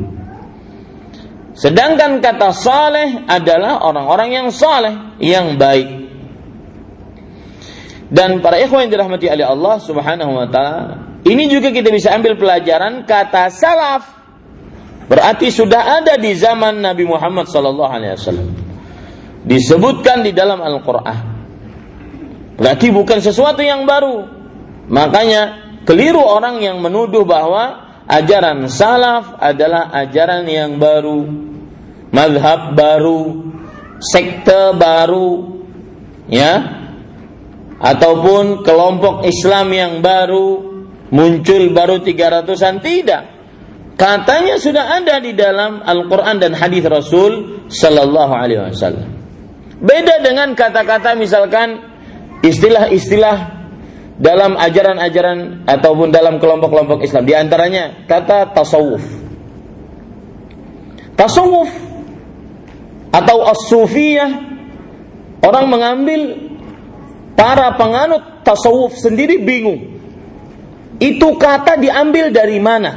Sedangkan 1.55 2.19
kata 2.19 2.51
saleh 2.51 3.23
adalah 3.31 3.79
orang-orang 3.85 4.29
yang 4.33 4.47
saleh, 4.51 5.15
yang 5.23 5.55
baik. 5.55 6.03
Dan 8.11 8.43
para 8.43 8.59
ikhwan 8.59 8.85
yang 8.85 8.91
dirahmati 8.91 9.31
oleh 9.31 9.45
Allah 9.47 9.75
Subhanahu 9.79 10.31
wa 10.35 10.47
taala, 10.51 11.04
ini 11.25 11.49
juga 11.49 11.73
kita 11.73 11.89
bisa 11.89 12.13
ambil 12.13 12.37
pelajaran 12.37 13.01
kata 13.09 13.49
salaf. 13.49 14.13
Berarti 15.09 15.49
sudah 15.49 16.01
ada 16.01 16.17
di 16.21 16.33
zaman 16.37 16.81
Nabi 16.81 17.05
Muhammad 17.05 17.49
sallallahu 17.49 17.91
alaihi 17.93 18.13
wasallam. 18.13 18.49
Disebutkan 19.45 20.25
di 20.25 20.33
dalam 20.33 20.61
Al-Qur'an. 20.61 21.21
Berarti 22.57 22.89
bukan 22.89 23.21
sesuatu 23.21 23.61
yang 23.61 23.85
baru. 23.85 24.25
Makanya 24.89 25.41
keliru 25.85 26.21
orang 26.21 26.61
yang 26.61 26.81
menuduh 26.81 27.25
bahwa 27.25 27.85
ajaran 28.09 28.69
salaf 28.69 29.37
adalah 29.41 29.93
ajaran 29.93 30.45
yang 30.45 30.77
baru, 30.77 31.25
madhab 32.13 32.73
baru, 32.77 33.49
sekte 34.01 34.77
baru, 34.77 35.61
ya, 36.29 36.53
ataupun 37.81 38.65
kelompok 38.65 39.25
Islam 39.25 39.73
yang 39.73 39.93
baru, 40.01 40.64
muncul 41.15 41.71
baru 41.71 42.03
300-an 42.03 42.83
tidak. 42.83 43.23
Katanya 43.95 44.59
sudah 44.59 44.99
ada 44.99 45.23
di 45.23 45.31
dalam 45.31 45.79
Al-Qur'an 45.79 46.35
dan 46.43 46.51
hadis 46.51 46.83
Rasul 46.83 47.63
sallallahu 47.71 48.33
alaihi 48.35 48.59
wasallam. 48.67 49.07
Beda 49.79 50.19
dengan 50.19 50.51
kata-kata 50.51 51.15
misalkan 51.15 51.79
istilah-istilah 52.43 53.55
dalam 54.19 54.59
ajaran-ajaran 54.59 55.63
ataupun 55.63 56.11
dalam 56.11 56.43
kelompok-kelompok 56.43 57.07
Islam. 57.07 57.23
Di 57.23 57.39
antaranya 57.39 58.03
kata 58.03 58.51
tasawuf. 58.51 59.03
Tasawuf 61.15 61.71
atau 63.15 63.37
as-sufiyah 63.47 64.31
orang 65.39 65.65
mengambil 65.71 66.51
para 67.39 67.79
penganut 67.79 68.43
tasawuf 68.43 68.99
sendiri 68.99 69.39
bingung 69.39 69.94
itu 70.99 71.27
kata 71.35 71.75
diambil 71.79 72.31
dari 72.31 72.59
mana? 72.59 72.93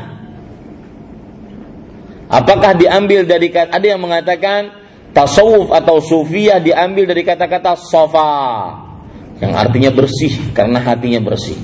Apakah 2.29 2.77
diambil 2.77 3.25
dari 3.25 3.49
kata 3.49 3.73
ada 3.73 3.87
yang 3.89 4.01
mengatakan 4.05 4.71
tasawuf 5.17 5.73
atau 5.73 5.99
sufiyah 5.99 6.61
diambil 6.61 7.09
dari 7.09 7.25
kata-kata 7.25 7.75
sofa 7.75 8.31
yang 9.41 9.57
artinya 9.57 9.91
bersih 9.95 10.53
karena 10.53 10.79
hatinya 10.83 11.21
bersih. 11.25 11.57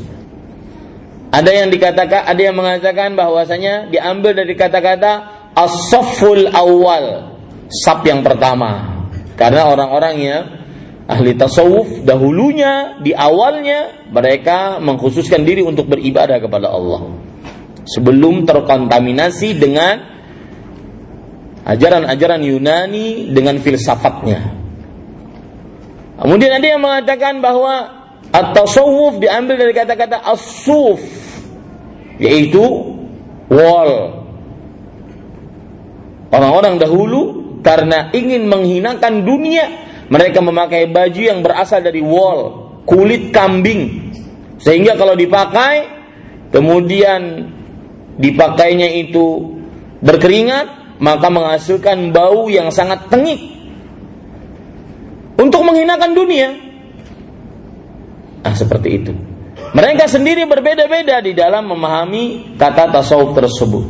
Ada 1.35 1.51
yang 1.51 1.68
dikatakan 1.68 2.30
ada 2.30 2.41
yang 2.41 2.57
mengatakan 2.57 3.18
bahwasanya 3.18 3.91
diambil 3.91 4.39
dari 4.39 4.55
kata-kata 4.55 5.12
as-safful 5.55 6.47
awal, 6.55 7.37
sab 7.70 8.07
yang 8.07 8.22
pertama. 8.22 9.03
Karena 9.35 9.66
orang-orang 9.66 10.14
yang 10.22 10.43
ahli 11.05 11.36
tasawuf 11.36 12.05
dahulunya 12.05 13.00
di 13.05 13.12
awalnya 13.12 14.09
mereka 14.09 14.80
mengkhususkan 14.80 15.44
diri 15.44 15.61
untuk 15.61 15.88
beribadah 15.88 16.40
kepada 16.40 16.72
Allah 16.72 17.12
sebelum 17.84 18.48
terkontaminasi 18.48 19.61
dengan 19.61 19.94
ajaran-ajaran 21.64 22.40
Yunani 22.44 23.32
dengan 23.32 23.61
filsafatnya. 23.61 24.40
Kemudian 26.20 26.52
ada 26.57 26.66
yang 26.66 26.80
mengatakan 26.80 27.40
bahwa 27.44 28.05
at-tasawuf 28.32 29.20
diambil 29.20 29.61
dari 29.61 29.72
kata-kata 29.76 30.24
as-suf 30.24 31.00
yaitu 32.16 32.62
wall. 33.50 34.22
Orang-orang 36.32 36.82
dahulu 36.82 37.20
karena 37.62 38.11
ingin 38.11 38.50
menghinakan 38.50 39.22
dunia, 39.22 39.70
mereka 40.09 40.44
memakai 40.44 40.88
baju 40.90 41.20
yang 41.20 41.40
berasal 41.40 41.80
dari 41.80 42.05
wall, 42.05 42.68
kulit 42.84 43.32
kambing. 43.32 44.12
Sehingga 44.61 44.96
kalau 44.96 45.16
dipakai 45.16 45.88
kemudian 46.52 47.50
dipakainya 48.20 48.88
itu 49.00 49.57
berkeringat, 50.05 50.98
maka 51.00 51.26
menghasilkan 51.32 52.12
bau 52.12 52.46
yang 52.52 52.68
sangat 52.68 53.09
tengik. 53.09 53.40
Untuk 55.34 55.66
menghinakan 55.66 56.14
dunia. 56.14 56.48
Nah, 58.44 58.55
seperti 58.55 58.88
itu. 59.02 59.12
Mereka 59.74 60.07
sendiri 60.07 60.46
berbeda-beda 60.46 61.18
di 61.18 61.34
dalam 61.34 61.66
memahami 61.66 62.55
kata 62.55 62.94
tasawuf 62.94 63.34
tersebut. 63.34 63.84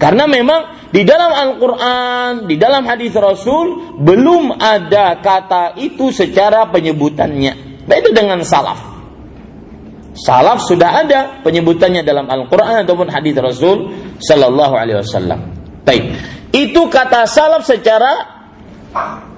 Karena 0.00 0.26
memang 0.26 0.79
di 0.90 1.06
dalam 1.06 1.30
Al-Quran, 1.30 2.50
di 2.50 2.58
dalam 2.58 2.82
hadis 2.82 3.14
Rasul, 3.14 3.98
belum 4.02 4.58
ada 4.58 5.22
kata 5.22 5.78
itu 5.78 6.10
secara 6.10 6.66
penyebutannya. 6.66 7.86
Beda 7.86 8.10
dengan 8.10 8.42
salaf. 8.42 8.90
Salaf 10.18 10.66
sudah 10.66 11.06
ada 11.06 11.20
penyebutannya 11.46 12.02
dalam 12.02 12.26
Al-Quran 12.26 12.82
ataupun 12.82 13.06
hadis 13.06 13.38
Rasul 13.38 13.78
Sallallahu 14.18 14.74
Alaihi 14.74 14.98
Wasallam. 14.98 15.40
Baik, 15.86 16.04
itu 16.50 16.82
kata 16.90 17.22
salaf 17.30 17.62
secara 17.62 18.42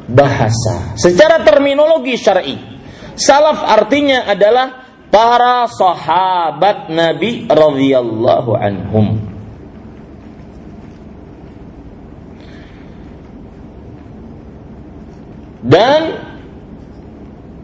bahasa, 0.09 0.97
secara 0.97 1.45
terminologi 1.45 2.17
syar'i. 2.17 2.57
Salaf 3.13 3.61
artinya 3.61 4.25
adalah 4.25 4.89
para 5.13 5.69
sahabat 5.69 6.89
Nabi 6.89 7.45
radhiyallahu 7.45 8.51
anhum. 8.57 9.21
Dan 15.73 16.01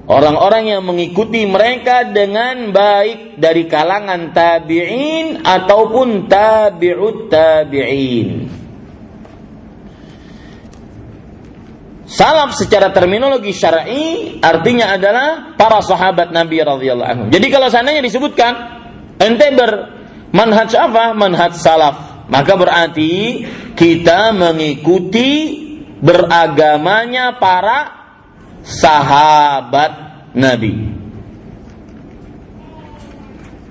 orang-orang 0.08 0.72
yang 0.72 0.82
mengikuti 0.88 1.44
mereka 1.44 2.08
dengan 2.08 2.72
baik 2.72 3.36
dari 3.36 3.68
kalangan 3.68 4.32
tabi'in 4.32 5.44
ataupun 5.44 6.24
tabi'ut 6.24 7.28
tabi'in. 7.28 8.28
Salaf 12.08 12.56
secara 12.56 12.88
terminologi 12.88 13.52
syar'i 13.52 14.40
artinya 14.40 14.96
adalah 14.96 15.52
para 15.60 15.84
sahabat 15.84 16.32
Nabi 16.32 16.64
radhiyallahu 16.64 17.10
anhu. 17.12 17.24
Jadi 17.28 17.46
kalau 17.52 17.68
seandainya 17.68 18.00
disebutkan 18.00 18.52
ente 19.20 19.52
bermanhaj 19.52 20.72
apa? 20.72 21.12
Manhaj 21.12 21.60
salaf. 21.60 22.24
Maka 22.32 22.56
berarti 22.56 23.44
kita 23.76 24.32
mengikuti 24.32 25.52
beragamanya 26.00 27.36
para 27.36 27.97
sahabat 28.68 29.92
Nabi. 30.36 31.00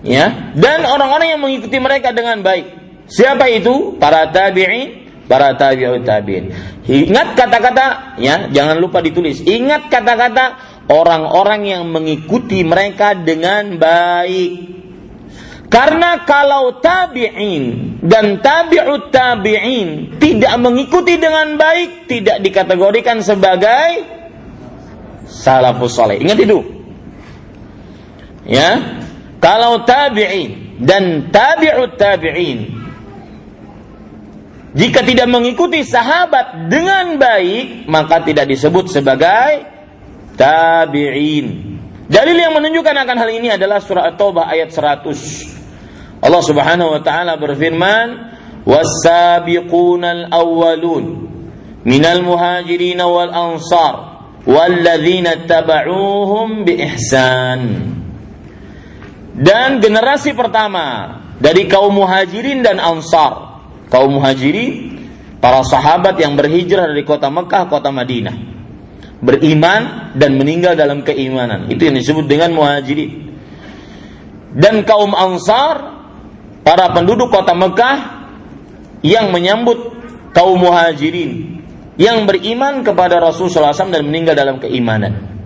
Ya, 0.01 0.53
dan 0.57 0.87
orang-orang 0.87 1.37
yang 1.37 1.41
mengikuti 1.41 1.77
mereka 1.77 2.09
dengan 2.15 2.41
baik. 2.41 2.65
Siapa 3.07 3.45
itu? 3.53 3.97
Para 4.01 4.33
tabi'in 4.33 5.07
para 5.27 5.53
tabi'ut 5.59 6.07
tabi'in. 6.07 6.55
Ingat 6.87 7.35
kata-kata 7.35 8.17
ya, 8.17 8.47
jangan 8.49 8.79
lupa 8.79 9.03
ditulis. 9.03 9.43
Ingat 9.43 9.91
kata-kata 9.91 10.45
orang-orang 10.87 11.67
yang 11.67 11.83
mengikuti 11.91 12.63
mereka 12.63 13.13
dengan 13.13 13.75
baik. 13.75 14.79
Karena 15.67 16.23
kalau 16.23 16.79
tabi'in 16.79 17.99
dan 17.99 18.39
tabi'ut 18.39 19.11
tabi'in 19.11 20.15
tidak 20.15 20.55
mengikuti 20.63 21.19
dengan 21.19 21.59
baik, 21.59 22.07
tidak 22.07 22.39
dikategorikan 22.39 23.19
sebagai 23.19 24.16
salafus 25.27 25.93
soleh. 25.93 26.17
Ingat 26.23 26.37
itu. 26.39 26.59
Ya, 28.47 29.03
kalau 29.43 29.83
tabi'in 29.83 30.79
dan 30.79 31.29
tabi'ut 31.29 31.99
tabi'in 31.99 32.77
jika 34.77 35.01
tidak 35.01 35.25
mengikuti 35.25 35.81
sahabat 35.81 36.69
dengan 36.69 37.17
baik, 37.17 37.89
maka 37.89 38.21
tidak 38.21 38.45
disebut 38.45 38.93
sebagai 38.93 39.65
tabi'in. 40.37 41.75
Dalil 42.05 42.37
yang 42.37 42.53
menunjukkan 42.53 42.95
akan 43.03 43.17
hal 43.17 43.29
ini 43.33 43.57
adalah 43.57 43.81
surah 43.81 44.13
At-Taubah 44.13 44.47
ayat 44.47 44.69
100. 44.69 46.21
Allah 46.21 46.43
Subhanahu 46.45 46.93
wa 46.93 47.01
taala 47.01 47.41
berfirman, 47.41 48.07
"Was-sabiqunal 48.69 50.29
awwalun 50.29 51.25
minal 51.81 52.21
muhajirin 52.21 53.01
wal 53.01 53.33
ansar 53.33 54.16
walladzina 54.47 55.43
tabauhum 55.43 56.63
bi 56.63 56.79
ihsan." 56.87 57.61
Dan 59.37 59.83
generasi 59.83 60.33
pertama 60.33 61.19
dari 61.37 61.69
kaum 61.69 61.93
muhajirin 61.93 62.65
dan 62.65 62.81
ansar 62.81 63.47
kaum 63.87 64.19
muhajirin, 64.19 64.99
para 65.39 65.63
sahabat 65.63 66.19
yang 66.19 66.35
berhijrah 66.35 66.91
dari 66.91 67.03
kota 67.07 67.31
Mekah 67.31 67.71
kota 67.71 67.89
Madinah. 67.91 68.35
Beriman 69.17 70.13
dan 70.13 70.37
meninggal 70.37 70.77
dalam 70.77 71.01
keimanan. 71.01 71.65
Itu 71.73 71.89
yang 71.89 71.97
disebut 71.97 72.29
dengan 72.29 72.53
muhajirin. 72.53 73.33
Dan 74.53 74.85
kaum 74.85 75.17
Ansar, 75.17 75.97
para 76.61 76.93
penduduk 76.93 77.33
kota 77.33 77.57
Mekah 77.57 77.97
yang 79.01 79.33
menyambut 79.33 79.97
kaum 80.37 80.61
muhajirin 80.61 81.56
yang 81.97 82.29
beriman 82.29 82.85
kepada 82.85 83.17
Rasulullah 83.17 83.73
SAW 83.73 83.93
dan 83.93 84.05
meninggal 84.05 84.37
dalam 84.37 84.57
keimanan. 84.61 85.37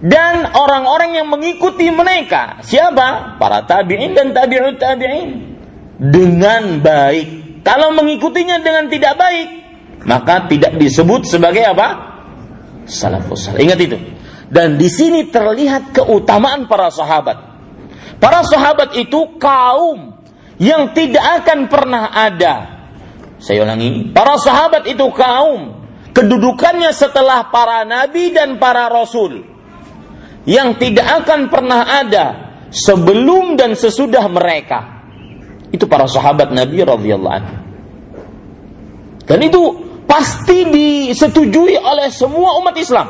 Dan 0.00 0.48
orang-orang 0.56 1.20
yang 1.20 1.28
mengikuti 1.28 1.92
mereka, 1.92 2.64
siapa? 2.64 3.36
Para 3.36 3.68
tabi'in 3.68 4.16
dan 4.16 4.32
tabi'ut 4.32 4.80
tabi'in. 4.80 5.30
Dengan 6.00 6.80
baik 6.80 7.40
kalau 7.60 7.92
mengikutinya 7.92 8.60
dengan 8.64 8.88
tidak 8.88 9.20
baik, 9.20 9.48
maka 10.08 10.48
tidak 10.48 10.80
disebut 10.80 11.28
sebagai 11.28 11.60
apa? 11.68 11.88
Salafus 12.88 13.48
salih. 13.48 13.68
Ingat 13.68 13.78
itu. 13.84 13.98
Dan 14.50 14.80
di 14.80 14.88
sini 14.88 15.28
terlihat 15.28 15.94
keutamaan 15.94 16.66
para 16.66 16.88
sahabat. 16.90 17.38
Para 18.18 18.42
sahabat 18.42 18.96
itu 18.96 19.36
kaum 19.38 20.18
yang 20.56 20.96
tidak 20.96 21.44
akan 21.44 21.68
pernah 21.68 22.10
ada. 22.10 22.79
Saya 23.40 23.64
ulangi, 23.64 24.12
para 24.12 24.36
sahabat 24.36 24.84
itu 24.84 25.08
kaum 25.16 25.80
kedudukannya 26.12 26.92
setelah 26.92 27.48
para 27.48 27.88
nabi 27.88 28.36
dan 28.36 28.60
para 28.60 28.92
rasul 28.92 29.48
yang 30.44 30.76
tidak 30.76 31.24
akan 31.24 31.48
pernah 31.48 31.82
ada 32.04 32.26
sebelum 32.68 33.56
dan 33.56 33.72
sesudah 33.72 34.24
mereka 34.28 35.00
itu 35.70 35.86
para 35.86 36.06
sahabat 36.10 36.50
Nabi 36.50 36.82
radhiyallahu 36.82 37.34
anhu. 37.34 37.56
Dan 39.22 39.38
itu 39.46 39.62
pasti 40.10 40.66
disetujui 40.66 41.78
oleh 41.78 42.10
semua 42.10 42.58
umat 42.58 42.74
Islam. 42.74 43.06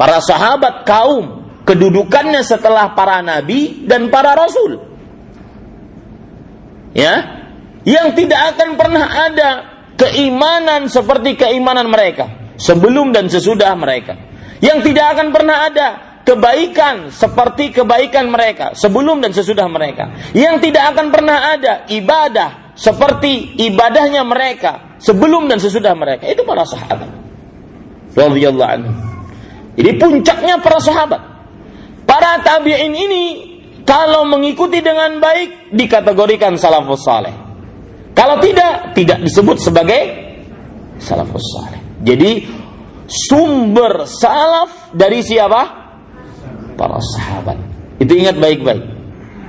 Para 0.00 0.20
sahabat 0.24 0.88
kaum 0.88 1.44
kedudukannya 1.68 2.40
setelah 2.40 2.96
para 2.96 3.20
nabi 3.20 3.84
dan 3.84 4.08
para 4.08 4.32
rasul. 4.32 4.80
Ya, 6.96 7.35
yang 7.86 8.18
tidak 8.18 8.58
akan 8.58 8.74
pernah 8.74 9.06
ada 9.06 9.50
keimanan 9.94 10.90
seperti 10.90 11.38
keimanan 11.38 11.86
mereka 11.86 12.58
sebelum 12.58 13.14
dan 13.14 13.30
sesudah 13.30 13.72
mereka. 13.78 14.18
Yang 14.58 14.90
tidak 14.90 15.06
akan 15.14 15.30
pernah 15.30 15.70
ada 15.70 15.88
kebaikan 16.26 17.14
seperti 17.14 17.70
kebaikan 17.70 18.26
mereka 18.26 18.74
sebelum 18.74 19.22
dan 19.22 19.30
sesudah 19.30 19.70
mereka. 19.70 20.34
Yang 20.34 20.68
tidak 20.68 20.98
akan 20.98 21.14
pernah 21.14 21.54
ada 21.54 21.86
ibadah 21.86 22.74
seperti 22.74 23.54
ibadahnya 23.70 24.26
mereka 24.26 24.98
sebelum 24.98 25.46
dan 25.46 25.62
sesudah 25.62 25.94
mereka. 25.94 26.26
Itu 26.26 26.42
para 26.42 26.66
sahabat. 26.66 27.08
Jadi 29.78 29.90
puncaknya 30.00 30.58
para 30.58 30.82
sahabat. 30.82 31.22
Para 32.02 32.42
tabi'in 32.42 32.96
ini 32.96 33.24
kalau 33.86 34.26
mengikuti 34.26 34.82
dengan 34.82 35.22
baik 35.22 35.70
dikategorikan 35.70 36.58
salafus 36.58 37.06
saleh. 37.06 37.45
Kalau 38.16 38.40
tidak, 38.40 38.96
tidak 38.96 39.20
disebut 39.20 39.60
sebagai 39.60 40.02
salafus 40.96 41.44
saleh. 41.52 41.80
Jadi 42.00 42.48
sumber 43.04 44.08
salaf 44.08 44.90
dari 44.96 45.20
siapa? 45.20 45.86
para 46.76 47.00
sahabat. 47.00 47.56
Itu 47.96 48.12
ingat 48.12 48.36
baik-baik. 48.36 48.84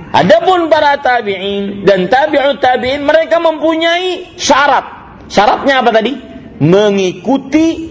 Adapun 0.08 0.72
para 0.72 0.96
tabi'in 0.96 1.84
dan 1.84 2.08
tabi'ut 2.08 2.56
tabi'in 2.56 3.04
mereka 3.04 3.36
mempunyai 3.36 4.34
syarat. 4.40 4.84
Syaratnya 5.28 5.84
apa 5.84 5.92
tadi? 5.92 6.12
mengikuti 6.58 7.86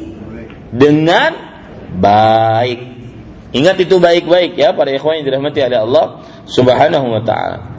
dengan 0.73 1.31
baik. 2.01 2.79
Ingat 3.55 3.79
itu 3.79 3.95
baik-baik 3.95 4.59
ya 4.59 4.75
para 4.75 4.91
ikhwan 4.91 5.23
yang 5.23 5.25
dirahmati 5.31 5.63
oleh 5.63 5.79
Allah 5.87 6.05
Subhanahu 6.51 7.07
wa 7.15 7.21
taala. 7.23 7.76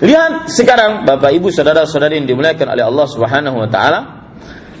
Lihat 0.00 0.48
sekarang 0.48 1.04
Bapak 1.04 1.28
Ibu 1.36 1.52
saudara-saudari 1.52 2.16
yang 2.16 2.28
dimuliakan 2.28 2.72
oleh 2.72 2.84
Allah 2.84 3.06
Subhanahu 3.06 3.56
wa 3.60 3.68
taala. 3.68 4.00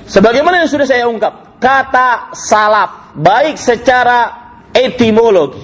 Sebagaimana 0.08 0.64
yang 0.64 0.70
sudah 0.72 0.88
saya 0.88 1.06
ungkap, 1.06 1.60
kata 1.60 2.32
salaf 2.32 3.14
baik 3.14 3.60
secara 3.60 4.18
etimologi 4.72 5.60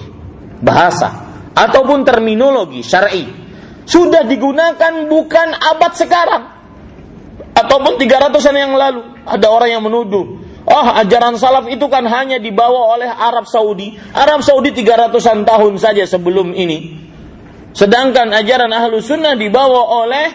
bahasa 0.61 1.09
ataupun 1.57 2.05
terminologi 2.05 2.85
syar'i 2.85 3.25
sudah 3.87 4.23
digunakan 4.29 5.09
bukan 5.09 5.47
abad 5.57 5.91
sekarang 5.97 6.43
ataupun 7.57 7.97
300-an 7.97 8.55
yang 8.55 8.73
lalu 8.77 9.01
ada 9.25 9.47
orang 9.49 9.69
yang 9.73 9.83
menuduh 9.83 10.47
Oh, 10.67 10.87
ajaran 10.99 11.39
salaf 11.39 11.71
itu 11.71 11.87
kan 11.87 12.03
hanya 12.03 12.43
dibawa 12.43 12.99
oleh 12.99 13.07
Arab 13.07 13.47
Saudi. 13.47 13.95
Arab 14.11 14.43
Saudi 14.43 14.75
300-an 14.75 15.47
tahun 15.47 15.79
saja 15.79 16.03
sebelum 16.03 16.51
ini. 16.51 17.07
Sedangkan 17.77 18.33
ajaran 18.33 18.73
ahlu 18.73 18.97
sunnah 18.97 19.37
dibawa 19.37 20.01
oleh 20.01 20.27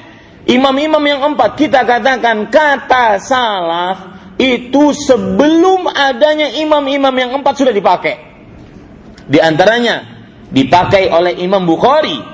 imam-imam 0.47 1.03
yang 1.03 1.35
empat. 1.35 1.59
Kita 1.59 1.83
katakan 1.83 2.47
kata 2.55 3.19
salaf 3.19 3.99
itu 4.39 4.95
sebelum 4.95 5.91
adanya 5.91 6.55
imam-imam 6.55 7.11
yang 7.11 7.43
empat 7.43 7.59
sudah 7.59 7.75
dipakai. 7.75 8.15
Di 9.27 9.43
antaranya 9.43 10.07
dipakai 10.55 11.11
oleh 11.11 11.43
Imam 11.43 11.67
Bukhari. 11.67 12.31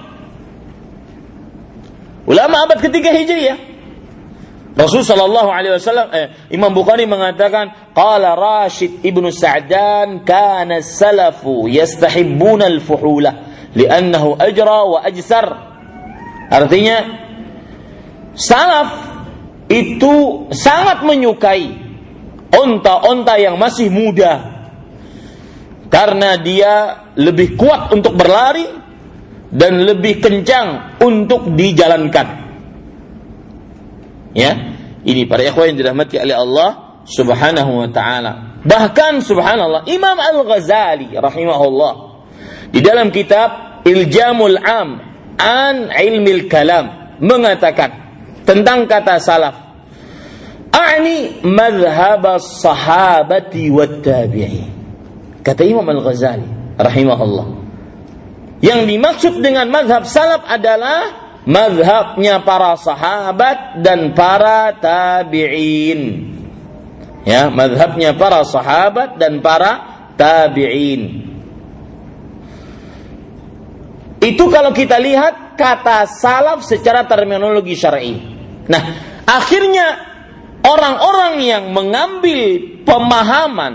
Ulama 2.29 2.69
abad 2.69 2.77
ketiga 2.85 3.09
Hijriah 3.09 3.57
Rasul 4.77 5.01
Shallallahu 5.01 5.49
Alaihi 5.49 5.73
Wasallam 5.81 6.09
eh, 6.13 6.27
Imam 6.53 6.69
Bukhari 6.77 7.09
mengatakan 7.09 7.97
qala 7.97 8.37
Rashid 8.37 9.01
ibnu 9.01 9.33
Sa'dan 9.33 10.29
kana 10.29 10.85
salafu 10.85 11.65
yastahibbuna 11.73 12.69
al-fuhula 12.69 13.48
li'annahu 13.77 14.39
ajra 14.39 14.79
wa 14.87 14.99
ajsar. 15.05 15.47
Artinya 16.49 16.97
salaf 18.33 18.91
itu 19.69 20.49
sangat 20.55 21.05
menyukai 21.05 21.77
onta-onta 22.49 23.37
yang 23.37 23.61
masih 23.61 23.93
muda. 23.93 24.57
Karena 25.89 26.37
dia 26.37 27.05
lebih 27.17 27.57
kuat 27.57 27.93
untuk 27.93 28.13
berlari 28.13 28.65
dan 29.49 29.81
lebih 29.81 30.21
kencang 30.21 31.01
untuk 31.01 31.57
dijalankan. 31.57 32.49
Ya, 34.37 34.53
ini 35.09 35.25
para 35.25 35.41
ikhwan 35.49 35.73
yang 35.73 35.79
dirahmati 35.81 36.21
oleh 36.21 36.37
Allah 36.37 37.01
Subhanahu 37.09 37.73
wa 37.81 37.89
taala. 37.89 38.61
Bahkan 38.69 39.25
subhanallah 39.25 39.89
Imam 39.89 40.19
Al-Ghazali 40.21 41.17
rahimahullah 41.17 42.08
di 42.73 42.81
dalam 42.85 43.09
kitab 43.09 43.81
Iljamul 43.87 44.59
Am 44.61 44.89
an 45.39 45.89
Ilmil 45.93 46.51
Kalam 46.51 47.19
mengatakan 47.23 47.91
tentang 48.45 48.85
kata 48.89 49.17
salaf 49.23 49.69
A'ni 50.69 51.43
madhhab 51.43 52.25
sahabati 52.39 53.73
wat 53.73 54.05
tabi'in. 54.05 54.69
Kata 55.41 55.65
Imam 55.65 55.87
Al-Ghazali 55.87 56.77
rahimahullah. 56.77 57.47
Yang 58.61 58.81
dimaksud 58.91 59.35
dengan 59.41 59.71
madhab 59.73 60.05
salaf 60.05 60.45
adalah 60.45 61.15
mazhabnya 61.49 62.45
para 62.45 62.77
sahabat 62.77 63.81
dan 63.81 64.13
para 64.13 64.77
tabi'in. 64.77 66.01
Ya, 67.25 67.49
mazhabnya 67.49 68.15
para 68.15 68.45
sahabat 68.45 69.17
dan 69.17 69.41
para 69.41 69.73
tabi'in. 70.15 71.28
Itu 74.19 74.51
kalau 74.51 74.75
kita 74.75 74.99
lihat 74.99 75.55
kata 75.55 76.11
salaf 76.11 76.67
secara 76.67 77.07
terminologi 77.07 77.79
syar'i. 77.79 78.19
Nah, 78.67 78.83
akhirnya 79.23 79.87
orang-orang 80.67 81.35
yang 81.43 81.65
mengambil 81.71 82.83
pemahaman 82.83 83.75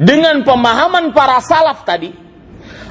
dengan 0.00 0.42
pemahaman 0.42 1.12
para 1.12 1.44
salaf 1.44 1.84
tadi 1.84 2.10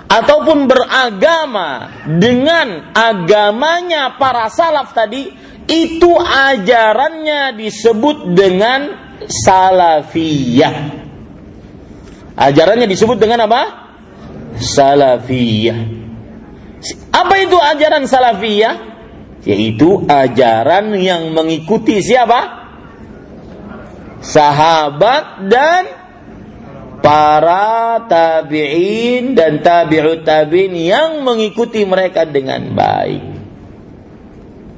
ataupun 0.07 0.69
beragama 0.69 1.89
dengan 2.21 2.93
agamanya 2.93 4.15
para 4.21 4.45
salaf 4.53 4.93
tadi 4.93 5.33
itu 5.65 6.11
ajarannya 6.21 7.55
disebut 7.57 8.35
dengan 8.35 8.81
salafiyah. 9.25 10.75
Ajarannya 12.33 12.87
disebut 12.89 13.17
dengan 13.21 13.45
apa? 13.47 13.61
Salafiyah. 14.59 16.02
Apa 17.13 17.35
itu 17.39 17.55
ajaran 17.55 18.03
salafiyah? 18.03 18.75
Yaitu 19.43 20.03
ajaran 20.07 20.95
yang 20.99 21.31
mengikuti 21.31 21.99
siapa? 21.99 22.63
Sahabat 24.23 25.51
dan 25.51 25.83
para 27.03 28.07
tabi'in 28.07 29.35
dan 29.35 29.59
tabi'ut 29.59 30.23
tabi'in 30.23 30.71
yang 30.79 31.23
mengikuti 31.27 31.83
mereka 31.83 32.23
dengan 32.23 32.71
baik. 32.71 33.23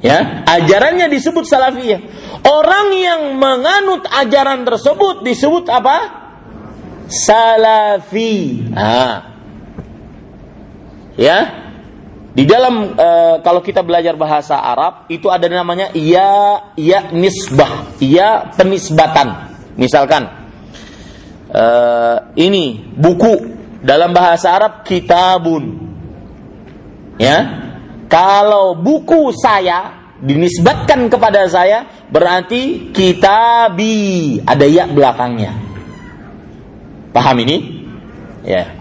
Ya, 0.02 0.46
ajarannya 0.46 1.10
disebut 1.10 1.46
salafiyah. 1.50 2.02
Orang 2.46 2.94
yang 2.94 3.22
menganut 3.42 4.06
ajaran 4.06 4.62
tersebut 4.66 5.26
disebut 5.26 5.66
apa? 5.66 5.98
Salafi. 7.10 8.70
Nah. 8.70 9.34
Ya. 11.18 11.65
Di 12.36 12.44
dalam 12.44 13.00
e, 13.00 13.10
kalau 13.40 13.64
kita 13.64 13.80
belajar 13.80 14.20
bahasa 14.20 14.60
Arab 14.60 15.08
itu 15.08 15.32
ada 15.32 15.48
namanya 15.48 15.88
ya 15.96 16.60
ya 16.76 17.08
nisbah, 17.16 17.96
ya 18.04 18.52
penisbatan. 18.52 19.56
Misalkan 19.80 20.46
uh, 21.52 22.18
ini 22.36 22.80
buku 22.96 23.56
dalam 23.84 24.12
bahasa 24.12 24.56
Arab 24.56 24.84
kitabun. 24.88 25.64
Ya. 27.20 27.64
Kalau 28.08 28.78
buku 28.78 29.34
saya 29.36 30.12
dinisbatkan 30.22 31.12
kepada 31.12 31.44
saya 31.50 32.08
berarti 32.08 32.94
kitabi 32.96 34.40
ada 34.46 34.64
ya 34.64 34.86
belakangnya. 34.88 35.52
Paham 37.12 37.36
ini? 37.44 37.58
Ya. 38.46 38.72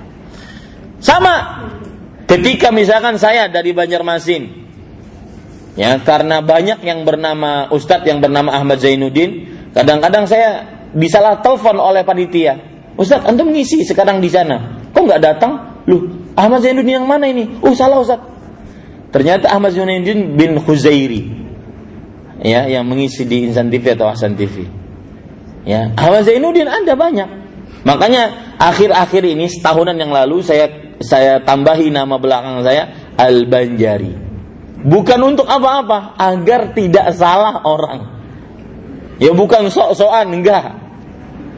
Sama 1.00 1.64
ketika 2.34 2.74
misalkan 2.74 3.14
saya 3.16 3.46
dari 3.46 3.70
Banjarmasin 3.70 4.42
ya 5.78 5.98
karena 6.02 6.42
banyak 6.42 6.82
yang 6.82 7.06
bernama 7.06 7.70
Ustadz 7.70 8.06
yang 8.06 8.18
bernama 8.18 8.50
Ahmad 8.54 8.82
Zainuddin 8.82 9.54
kadang-kadang 9.74 10.26
saya 10.26 10.74
bisalah 10.94 11.42
telepon 11.42 11.76
oleh 11.82 12.06
panitia. 12.06 12.56
Ustaz, 12.94 13.26
antum 13.26 13.50
ngisi 13.50 13.82
sekarang 13.82 14.22
di 14.22 14.30
sana. 14.30 14.86
Kok 14.94 15.02
nggak 15.02 15.20
datang? 15.20 15.82
Lu, 15.90 16.06
Ahmad 16.38 16.62
Zainuddin 16.62 17.02
yang 17.02 17.06
mana 17.10 17.26
ini? 17.26 17.58
Oh, 17.60 17.74
salah 17.74 17.98
Ustaz. 17.98 18.22
Ternyata 19.10 19.50
Ahmad 19.50 19.74
Zainuddin 19.74 20.38
bin 20.38 20.62
Khuzairi. 20.62 21.42
Ya, 22.46 22.70
yang 22.70 22.86
mengisi 22.86 23.26
di 23.26 23.50
Insan 23.50 23.70
TV 23.70 23.98
atau 23.98 24.06
Hasan 24.10 24.38
TV. 24.38 24.66
Ya, 25.66 25.90
Ahmad 25.98 26.22
Zainuddin 26.22 26.70
ada 26.70 26.94
banyak. 26.94 27.28
Makanya 27.82 28.56
akhir-akhir 28.56 29.26
ini 29.26 29.50
setahunan 29.50 29.98
yang 29.98 30.14
lalu 30.14 30.40
saya 30.40 30.70
saya 31.02 31.42
tambahi 31.42 31.90
nama 31.90 32.18
belakang 32.20 32.62
saya 32.62 33.14
Al 33.18 33.46
Banjari. 33.46 34.12
Bukan 34.84 35.20
untuk 35.24 35.48
apa-apa, 35.48 36.12
agar 36.20 36.76
tidak 36.76 37.16
salah 37.16 37.64
orang. 37.64 38.00
Ya 39.16 39.32
bukan 39.32 39.72
sok-sokan 39.72 40.28
enggak. 40.28 40.76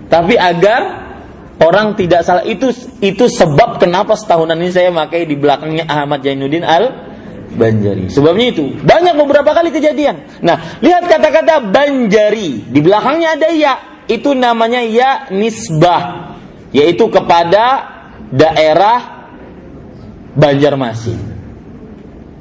Tapi 0.07 0.39
agar 0.39 0.83
orang 1.59 1.99
tidak 1.99 2.23
salah 2.23 2.47
itu 2.47 2.71
itu 3.03 3.27
sebab 3.27 3.83
kenapa 3.83 4.15
setahunan 4.15 4.55
ini 4.61 4.71
saya 4.71 4.95
pakai 4.95 5.27
di 5.27 5.35
belakangnya 5.35 5.91
Ahmad 5.91 6.23
Jainuddin 6.23 6.63
Al 6.63 6.85
Banjari. 7.57 8.13
Sebabnya 8.13 8.53
itu 8.53 8.79
banyak 8.85 9.15
beberapa 9.19 9.51
kali 9.51 9.73
kejadian. 9.73 10.45
Nah, 10.45 10.79
lihat 10.85 11.09
kata-kata 11.09 11.67
Banjari 11.73 12.69
di 12.69 12.81
belakangnya 12.85 13.35
ada 13.35 13.49
ya. 13.51 13.75
Itu 14.07 14.39
namanya 14.39 14.87
ya 14.87 15.35
nisbah, 15.35 16.31
yaitu 16.71 17.11
kepada 17.11 17.91
daerah 18.31 19.16
Banjarmasin. 20.37 21.19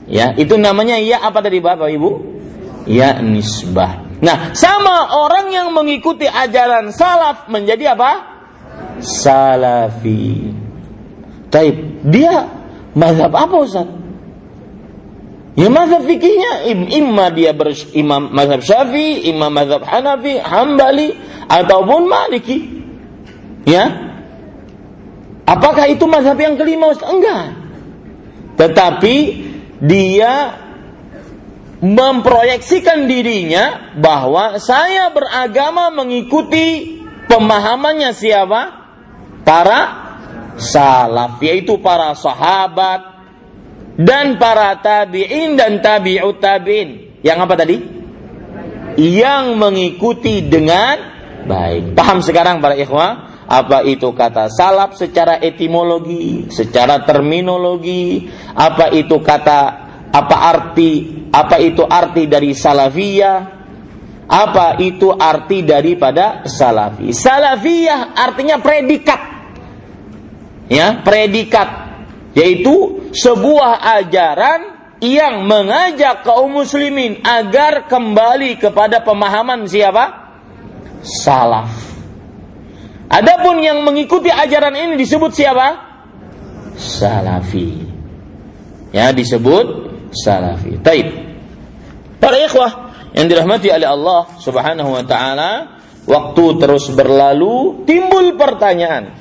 Ya, 0.05 0.37
itu 0.37 0.53
namanya 0.59 1.01
ya 1.01 1.23
apa 1.25 1.41
tadi 1.41 1.57
Bapak 1.57 1.89
Ibu? 1.89 2.11
Ya 2.85 3.17
nisbah. 3.23 4.05
Nah, 4.21 4.53
sama 4.53 5.11
orang 5.17 5.49
yang 5.49 5.67
mengikuti 5.73 6.29
ajaran 6.29 6.93
salaf 6.93 7.49
menjadi 7.49 7.97
apa? 7.97 8.11
Salafi. 9.01 10.53
Taib. 11.49 12.05
Dia 12.05 12.47
mazhab 12.93 13.33
apa 13.33 13.55
Ustaz? 13.59 13.87
Ya 15.55 15.71
mazhab 15.71 16.03
fikihnya 16.03 16.67
imma 16.69 17.31
dia 17.31 17.55
berimam 17.55 18.29
mazhab 18.29 18.61
Syafi'i, 18.61 19.31
imam 19.31 19.51
mazhab 19.51 19.87
Hanafi, 19.87 20.37
Hambali 20.37 21.15
ataupun 21.47 22.05
Maliki. 22.05 22.57
Ya. 23.65 23.89
Apakah 25.49 25.89
itu 25.89 26.05
mazhab 26.05 26.37
yang 26.37 26.59
kelima 26.59 26.93
Ustaz? 26.93 27.09
Enggak. 27.09 27.64
Tetapi 28.55 29.15
dia 29.83 30.33
memproyeksikan 31.83 33.05
dirinya 33.05 33.93
bahwa 33.99 34.57
saya 34.63 35.11
beragama 35.11 35.91
mengikuti 35.91 36.99
pemahamannya 37.27 38.15
siapa? 38.15 38.61
Para 39.45 39.79
salaf, 40.57 41.37
yaitu 41.43 41.77
para 41.83 42.15
sahabat, 42.17 43.15
dan 43.99 44.35
para 44.41 44.75
tabi'in 44.79 45.55
dan 45.59 45.79
tabi'ut 45.83 46.39
tabi'in. 46.39 47.19
Yang 47.21 47.37
apa 47.45 47.53
tadi? 47.59 47.77
Yang 48.95 49.45
mengikuti 49.59 50.47
dengan 50.47 50.95
baik. 51.45 51.93
Paham 51.93 52.23
sekarang 52.23 52.63
para 52.63 52.79
ikhwah? 52.79 53.34
Apa 53.55 53.87
itu 53.87 54.11
kata 54.11 54.51
salaf 54.51 54.99
secara 54.99 55.39
etimologi, 55.39 56.51
secara 56.51 57.07
terminologi, 57.07 58.27
apa 58.51 58.91
itu 58.91 59.23
kata 59.23 59.59
apa 60.11 60.35
arti 60.51 61.23
apa 61.31 61.55
itu 61.63 61.83
arti 61.87 62.27
dari 62.27 62.51
salafiyah, 62.51 63.37
apa 64.27 64.79
itu 64.81 65.11
arti 65.11 65.61
daripada 65.63 66.43
salafi. 66.47 67.11
Salafiyah 67.11 68.15
artinya 68.15 68.59
predikat. 68.59 69.21
Ya, 70.65 70.99
predikat 71.05 71.85
yaitu 72.33 73.07
sebuah 73.13 73.85
ajaran 74.01 74.75
yang 74.99 75.45
mengajak 75.45 76.25
kaum 76.25 76.57
muslimin 76.57 77.21
agar 77.21 77.85
kembali 77.85 78.57
kepada 78.57 79.05
pemahaman 79.05 79.69
siapa? 79.69 80.25
Salaf. 81.05 81.84
Adapun 83.15 83.63
yang 83.63 83.79
mengikuti 83.87 84.27
ajaran 84.27 84.75
ini 84.75 84.99
disebut 84.99 85.31
siapa? 85.31 85.67
Salafi. 86.75 87.87
Ya, 88.91 89.15
disebut 89.15 89.65
salafi. 90.11 90.75
Taib. 90.83 91.07
Para 92.19 92.35
ikhwah 92.43 92.91
yang 93.15 93.31
dirahmati 93.31 93.71
oleh 93.71 93.87
Allah 93.87 94.35
Subhanahu 94.43 94.91
wa 94.91 95.03
taala, 95.07 95.79
waktu 96.03 96.43
terus 96.59 96.91
berlalu, 96.91 97.87
timbul 97.87 98.35
pertanyaan. 98.35 99.15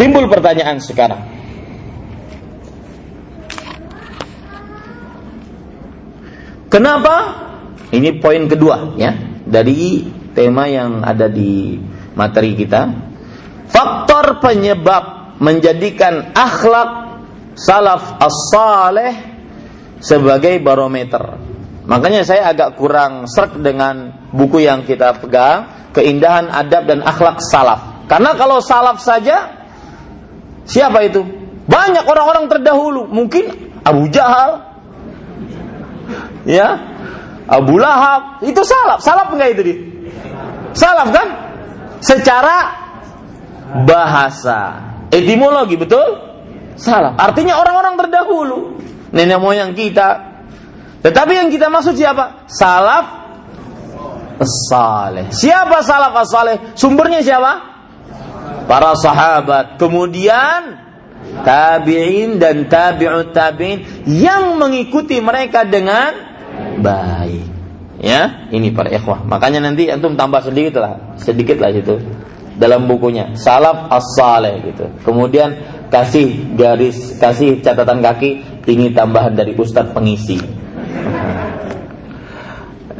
Timbul 0.00 0.32
pertanyaan 0.32 0.80
sekarang. 0.80 1.22
Kenapa? 6.72 7.44
Ini 7.92 8.18
poin 8.18 8.48
kedua 8.50 8.98
ya 8.98 9.14
dari 9.46 10.02
tema 10.36 10.68
yang 10.68 11.00
ada 11.00 11.32
di 11.32 11.80
materi 12.12 12.52
kita. 12.52 12.92
Faktor 13.72 14.44
penyebab 14.44 15.34
menjadikan 15.40 16.36
akhlak 16.36 17.20
salaf 17.56 18.20
as-saleh 18.20 19.16
sebagai 19.98 20.60
barometer. 20.60 21.40
Makanya 21.88 22.28
saya 22.28 22.52
agak 22.52 22.76
kurang 22.76 23.24
serk 23.24 23.56
dengan 23.64 24.28
buku 24.30 24.60
yang 24.60 24.84
kita 24.84 25.16
pegang, 25.16 25.90
keindahan 25.96 26.52
adab 26.52 26.84
dan 26.84 27.00
akhlak 27.00 27.40
salaf. 27.40 28.04
Karena 28.06 28.36
kalau 28.36 28.60
salaf 28.60 29.00
saja 29.02 29.56
Siapa 30.66 30.98
itu? 31.06 31.22
Banyak 31.66 32.04
orang-orang 32.06 32.50
terdahulu, 32.50 33.06
mungkin 33.06 33.74
Abu 33.86 34.10
Jahal, 34.10 34.66
ya, 36.46 36.78
Abu 37.46 37.78
Lahab, 37.78 38.42
itu 38.42 38.58
salaf. 38.66 39.02
Salaf 39.02 39.30
enggak 39.34 39.50
itu 39.54 39.62
dia? 39.62 39.78
Salaf 40.76 41.08
kan? 41.08 41.28
Secara 42.04 42.56
bahasa, 43.88 44.60
etimologi 45.08 45.80
betul? 45.80 46.20
Salaf. 46.76 47.16
Artinya 47.16 47.56
orang-orang 47.56 47.96
terdahulu, 47.96 48.58
nenek 49.16 49.40
moyang 49.40 49.72
kita. 49.72 50.36
Tetapi 51.00 51.32
yang 51.32 51.48
kita 51.48 51.72
maksud 51.72 51.96
siapa? 51.96 52.44
Salaf 52.46 53.24
saleh. 54.68 55.32
Siapa 55.32 55.80
salaf 55.80 56.12
saleh? 56.28 56.76
Sumbernya 56.76 57.24
siapa? 57.24 57.76
para 58.66 58.92
sahabat, 58.98 59.78
kemudian 59.78 60.82
tabi'in 61.46 62.36
dan 62.36 62.66
tabi'ut 62.66 63.30
tabi'in 63.30 64.04
yang 64.10 64.58
mengikuti 64.58 65.22
mereka 65.22 65.64
dengan 65.64 66.12
baik. 66.82 67.55
Ya, 67.96 68.48
ini 68.52 68.72
para 68.76 68.92
ikhwah. 68.92 69.24
Makanya 69.24 69.64
nanti 69.64 69.88
antum 69.88 70.20
tambah 70.20 70.44
sedikit 70.44 70.84
lah, 70.84 71.16
sedikit 71.16 71.56
lah 71.56 71.72
situ 71.72 71.96
dalam 72.56 72.88
bukunya 72.88 73.32
Salaf 73.36 73.88
as-saleh 73.88 74.60
gitu. 74.68 74.84
Kemudian 75.04 75.56
kasih 75.88 76.56
garis, 76.56 77.16
kasih 77.16 77.64
catatan 77.64 78.04
kaki 78.04 78.62
ini 78.68 78.92
tambahan 78.92 79.32
dari 79.32 79.56
ustadz 79.56 79.96
pengisi. 79.96 80.36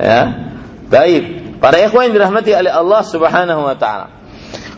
ya. 0.01 0.49
Baik, 0.87 1.59
para 1.59 1.83
ikhwah 1.83 2.07
yang 2.07 2.15
dirahmati 2.15 2.55
oleh 2.55 2.71
Allah 2.71 3.03
Subhanahu 3.03 3.67
wa 3.67 3.75
taala 3.75 4.17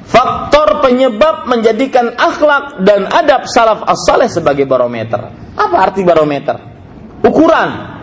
faktor 0.08 0.80
penyebab 0.80 1.44
menjadikan 1.46 2.16
akhlak 2.16 2.80
dan 2.82 3.06
adab 3.12 3.44
salaf 3.44 3.84
as-saleh 3.84 4.26
sebagai 4.26 4.64
barometer. 4.64 5.30
Apa 5.54 5.76
arti 5.92 6.02
barometer? 6.02 6.56
Ukuran. 7.20 7.97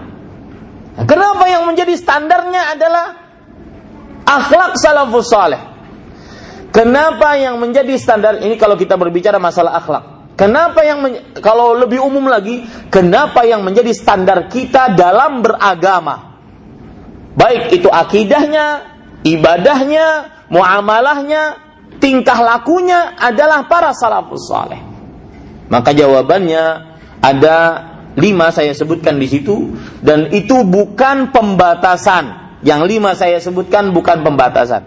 Kenapa 1.04 1.52
yang 1.52 1.68
menjadi 1.68 1.92
standarnya 2.00 2.80
adalah 2.80 3.06
akhlak 4.24 4.80
salafus 4.80 5.28
saleh? 5.28 5.60
Kenapa 6.72 7.36
yang 7.36 7.60
menjadi 7.60 7.96
standar 8.00 8.40
ini 8.40 8.56
kalau 8.56 8.80
kita 8.80 8.96
berbicara 8.96 9.36
masalah 9.36 9.76
akhlak? 9.76 10.04
Kenapa 10.36 10.84
yang 10.84 11.00
kalau 11.40 11.76
lebih 11.76 12.04
umum 12.04 12.28
lagi, 12.28 12.68
kenapa 12.92 13.48
yang 13.48 13.64
menjadi 13.64 13.96
standar 13.96 14.52
kita 14.52 14.92
dalam 14.92 15.40
beragama? 15.40 16.36
Baik 17.36 17.80
itu 17.80 17.88
akidahnya, 17.88 18.84
ibadahnya, 19.24 20.08
muamalahnya, 20.52 21.44
tingkah 22.04 22.40
lakunya 22.44 23.16
adalah 23.16 23.64
para 23.72 23.96
salafus 23.96 24.52
saleh. 24.52 24.80
Maka 25.72 25.96
jawabannya 25.96 26.64
ada 27.24 27.58
lima 28.16 28.52
saya 28.52 28.72
sebutkan 28.72 29.20
di 29.20 29.28
situ 29.28 29.76
dan 30.00 30.32
itu 30.32 30.64
bukan 30.64 31.32
pembatasan. 31.32 32.58
Yang 32.66 32.82
lima 32.98 33.14
saya 33.14 33.38
sebutkan 33.38 33.94
bukan 33.94 34.26
pembatasan. 34.26 34.82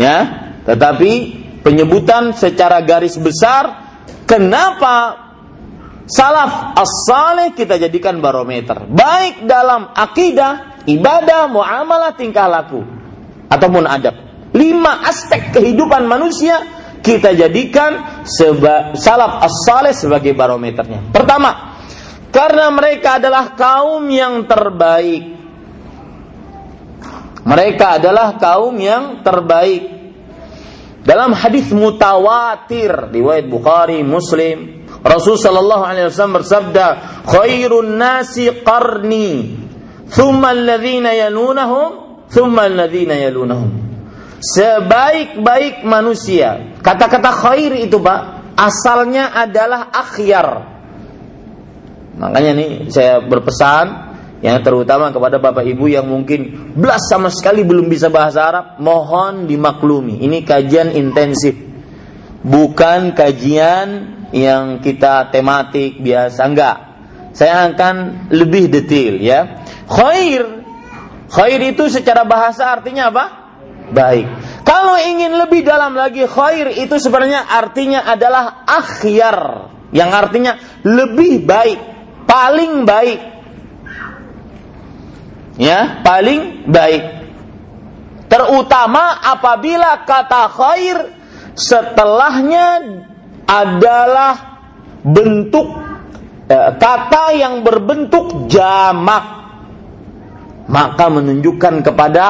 Ya, 0.00 0.18
tetapi 0.64 1.12
penyebutan 1.60 2.32
secara 2.32 2.80
garis 2.80 3.20
besar 3.20 3.92
kenapa 4.24 5.20
salaf 6.08 6.80
as-saleh 6.80 7.52
kita 7.52 7.76
jadikan 7.76 8.18
barometer 8.24 8.88
baik 8.88 9.44
dalam 9.44 9.92
akidah, 9.92 10.82
ibadah, 10.88 11.52
muamalah, 11.52 12.16
tingkah 12.16 12.48
laku 12.48 12.80
ataupun 13.52 13.84
adab 13.84 14.16
lima 14.56 15.04
aspek 15.04 15.52
kehidupan 15.52 16.08
manusia 16.08 16.60
kita 17.02 17.34
jadikan 17.34 18.22
salaf 18.94 19.42
as-saleh 19.42 19.90
sebagai 19.90 20.38
barometernya. 20.38 21.10
Pertama, 21.10 21.71
karena 22.32 22.72
mereka 22.72 23.20
adalah 23.20 23.52
kaum 23.52 24.08
yang 24.08 24.48
terbaik. 24.48 25.24
Mereka 27.42 27.86
adalah 28.00 28.38
kaum 28.40 28.74
yang 28.80 29.20
terbaik. 29.20 30.00
Dalam 31.02 31.34
hadis 31.34 31.74
mutawatir 31.74 33.10
riwayat 33.10 33.50
Bukhari, 33.50 34.00
Muslim, 34.06 34.86
Rasul 35.02 35.34
sallallahu 35.34 35.82
alaihi 35.82 36.06
wasallam 36.08 36.38
bersabda, 36.40 36.86
"Khairun 37.26 37.98
nasi 37.98 38.46
qarni, 38.62 39.58
thumma 40.08 40.54
alladhina 40.54 41.10
yalunahum, 41.12 42.24
thumma 42.30 42.70
alladhina 42.70 43.18
yalunahum." 43.18 43.92
sebaik-baik 44.42 45.86
manusia. 45.86 46.74
Kata-kata 46.82 47.30
khair 47.30 47.78
itu, 47.78 48.02
Pak, 48.02 48.54
asalnya 48.58 49.30
adalah 49.30 49.94
akhyar. 49.94 50.81
Makanya 52.16 52.52
nih 52.52 52.70
saya 52.92 53.24
berpesan 53.24 54.12
yang 54.42 54.58
terutama 54.60 55.14
kepada 55.14 55.38
Bapak 55.38 55.62
Ibu 55.62 55.86
yang 55.86 56.06
mungkin 56.10 56.74
belas 56.74 57.06
sama 57.06 57.30
sekali 57.30 57.62
belum 57.62 57.86
bisa 57.86 58.10
bahasa 58.10 58.48
Arab, 58.48 58.66
mohon 58.82 59.46
dimaklumi. 59.46 60.20
Ini 60.20 60.42
kajian 60.42 60.92
intensif. 60.92 61.54
Bukan 62.42 63.14
kajian 63.14 63.88
yang 64.34 64.82
kita 64.82 65.30
tematik 65.30 66.02
biasa 66.02 66.40
enggak. 66.42 66.76
Saya 67.32 67.70
akan 67.70 68.28
lebih 68.34 68.68
detail 68.68 69.16
ya. 69.22 69.64
Khair 69.88 70.62
Khair 71.32 71.60
itu 71.64 71.88
secara 71.88 72.28
bahasa 72.28 72.68
artinya 72.68 73.08
apa? 73.08 73.24
baik. 73.92 74.26
Kalau 74.64 74.96
ingin 74.96 75.36
lebih 75.36 75.62
dalam 75.62 75.92
lagi 75.92 76.24
khair 76.24 76.72
itu 76.72 76.96
sebenarnya 76.96 77.44
artinya 77.44 78.08
adalah 78.08 78.64
akhyar 78.64 79.68
yang 79.92 80.08
artinya 80.10 80.56
lebih 80.82 81.44
baik, 81.44 81.91
paling 82.32 82.88
baik. 82.88 83.20
Ya, 85.60 86.00
paling 86.00 86.64
baik. 86.72 87.04
Terutama 88.32 89.20
apabila 89.20 90.08
kata 90.08 90.48
khair 90.48 90.96
setelahnya 91.52 92.66
adalah 93.44 94.64
bentuk 95.04 95.68
eh, 96.48 96.70
kata 96.80 97.36
yang 97.36 97.60
berbentuk 97.60 98.48
jamak 98.48 99.44
maka 100.72 101.04
menunjukkan 101.12 101.84
kepada 101.84 102.24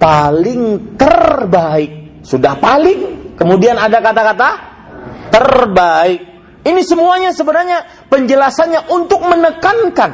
paling 0.00 0.96
terbaik 0.96 2.24
sudah 2.24 2.56
paling 2.56 3.34
kemudian 3.36 3.74
ada 3.76 3.98
kata-kata 3.98 4.50
terbaik 5.34 6.20
ini 6.62 6.80
semuanya 6.86 7.34
sebenarnya 7.34 8.01
penjelasannya 8.12 8.92
untuk 8.92 9.24
menekankan 9.24 10.10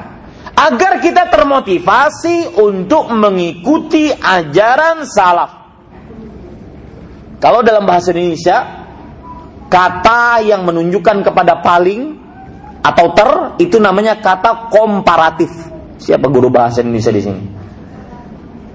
agar 0.55 1.03
kita 1.03 1.26
termotivasi 1.26 2.55
untuk 2.55 3.11
mengikuti 3.11 4.14
ajaran 4.14 5.03
salaf. 5.03 5.51
Kalau 7.42 7.62
dalam 7.62 7.86
bahasa 7.86 8.14
Indonesia, 8.14 8.86
kata 9.66 10.42
yang 10.46 10.62
menunjukkan 10.66 11.26
kepada 11.26 11.62
paling 11.62 12.18
atau 12.82 13.07
ter 13.14 13.30
itu 13.62 13.82
namanya 13.82 14.18
kata 14.22 14.70
komparatif. 14.70 15.51
Siapa 15.99 16.30
guru 16.30 16.51
bahasa 16.51 16.82
Indonesia 16.82 17.11
di 17.11 17.22
sini? 17.22 17.42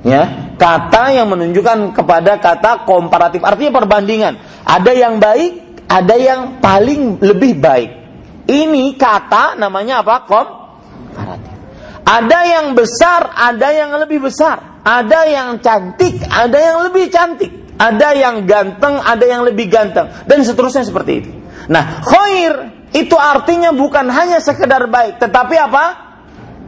Ya, 0.03 0.51
kata 0.59 1.15
yang 1.15 1.32
menunjukkan 1.32 1.95
kepada 1.95 2.36
kata 2.39 2.84
komparatif 2.84 3.39
artinya 3.43 3.84
perbandingan. 3.84 4.36
Ada 4.67 4.91
yang 4.91 5.19
baik, 5.19 5.84
ada 5.88 6.15
yang 6.19 6.59
paling 6.59 7.24
lebih 7.24 7.59
baik. 7.59 8.02
Ini 8.43 8.99
kata 8.99 9.55
namanya 9.55 10.03
apa? 10.03 10.27
Komparatif. 10.27 11.55
Ada 12.03 12.39
yang 12.59 12.75
besar, 12.75 13.31
ada 13.31 13.71
yang 13.71 13.95
lebih 13.95 14.27
besar. 14.27 14.83
Ada 14.83 15.23
yang 15.31 15.63
cantik, 15.63 16.19
ada 16.27 16.59
yang 16.59 16.83
lebih 16.83 17.07
cantik. 17.07 17.51
Ada 17.79 18.13
yang 18.13 18.43
ganteng, 18.43 18.99
ada 18.99 19.23
yang 19.23 19.47
lebih 19.47 19.71
ganteng. 19.71 20.11
Dan 20.27 20.43
seterusnya 20.43 20.83
seperti 20.83 21.11
itu. 21.23 21.31
Nah, 21.71 22.03
khair 22.03 22.53
itu 22.91 23.15
artinya 23.15 23.71
bukan 23.71 24.11
hanya 24.11 24.43
sekedar 24.43 24.91
baik. 24.91 25.23
Tetapi 25.23 25.55
apa? 25.57 25.85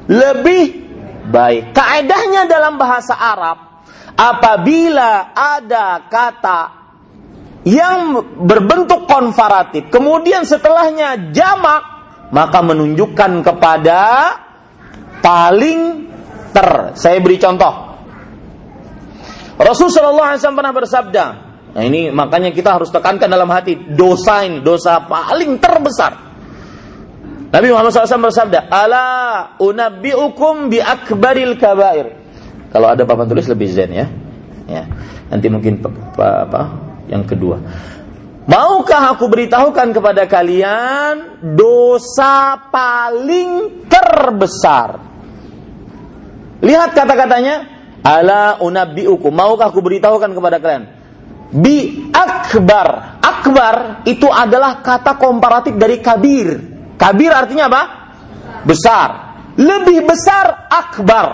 Lebih 0.07 0.63
baik. 1.29 1.75
Kaedahnya 1.75 2.47
dalam 2.47 2.79
bahasa 2.79 3.13
Arab, 3.19 3.83
apabila 4.15 5.35
ada 5.35 6.07
kata 6.07 6.84
yang 7.65 8.21
berbentuk 8.45 9.09
konfaratif, 9.09 9.89
kemudian 9.89 10.45
setelahnya 10.45 11.33
jamak, 11.33 11.81
maka 12.29 12.61
menunjukkan 12.61 13.41
kepada 13.41 14.01
paling 15.25 16.05
ter. 16.53 16.93
Saya 16.93 17.17
beri 17.17 17.41
contoh. 17.41 17.97
Rasulullah 19.57 20.35
SAW 20.37 20.59
pernah 20.59 20.75
bersabda, 20.75 21.25
nah 21.73 21.83
ini 21.83 22.11
makanya 22.11 22.51
kita 22.51 22.75
harus 22.75 22.91
tekankan 22.91 23.31
dalam 23.31 23.49
hati 23.49 23.73
dosa 23.97 24.45
ini, 24.45 24.61
dosa 24.61 25.01
paling 25.07 25.57
terbesar. 25.57 26.13
Nabi 27.55 27.71
Muhammad 27.71 27.95
SAW 27.95 28.29
bersabda, 28.29 28.67
Ala 28.67 29.07
unabbi'ukum 29.63 30.67
bi 30.67 30.83
akbaril 30.83 31.55
kabair. 31.55 32.11
Kalau 32.67 32.91
ada 32.91 33.07
papan 33.07 33.31
tulis 33.31 33.47
lebih 33.47 33.71
zen 33.71 33.95
ya. 33.95 34.05
Ya. 34.67 34.83
Nanti 35.31 35.47
mungkin 35.47 35.79
apa 35.79 36.85
yang 37.09 37.23
kedua. 37.25 37.57
Maukah 38.45 39.17
aku 39.17 39.25
beritahukan 39.25 39.89
kepada 39.89 40.29
kalian 40.29 41.41
dosa 41.57 42.69
paling 42.69 43.83
terbesar? 43.89 45.01
Lihat 46.61 46.93
kata-katanya, 46.93 47.55
ala 48.05 48.61
unabbiukum. 48.61 49.33
Maukah 49.33 49.73
aku 49.73 49.81
beritahukan 49.81 50.29
kepada 50.29 50.61
kalian? 50.61 50.85
Bi 51.49 52.09
akbar. 52.13 53.17
Akbar 53.21 54.05
itu 54.05 54.29
adalah 54.29 54.81
kata 54.85 55.17
komparatif 55.17 55.73
dari 55.73 55.97
kabir. 55.97 56.47
Kabir 57.01 57.31
artinya 57.33 57.65
apa? 57.65 57.81
Besar. 58.61 59.09
Lebih 59.57 60.05
besar 60.05 60.69
akbar. 60.69 61.27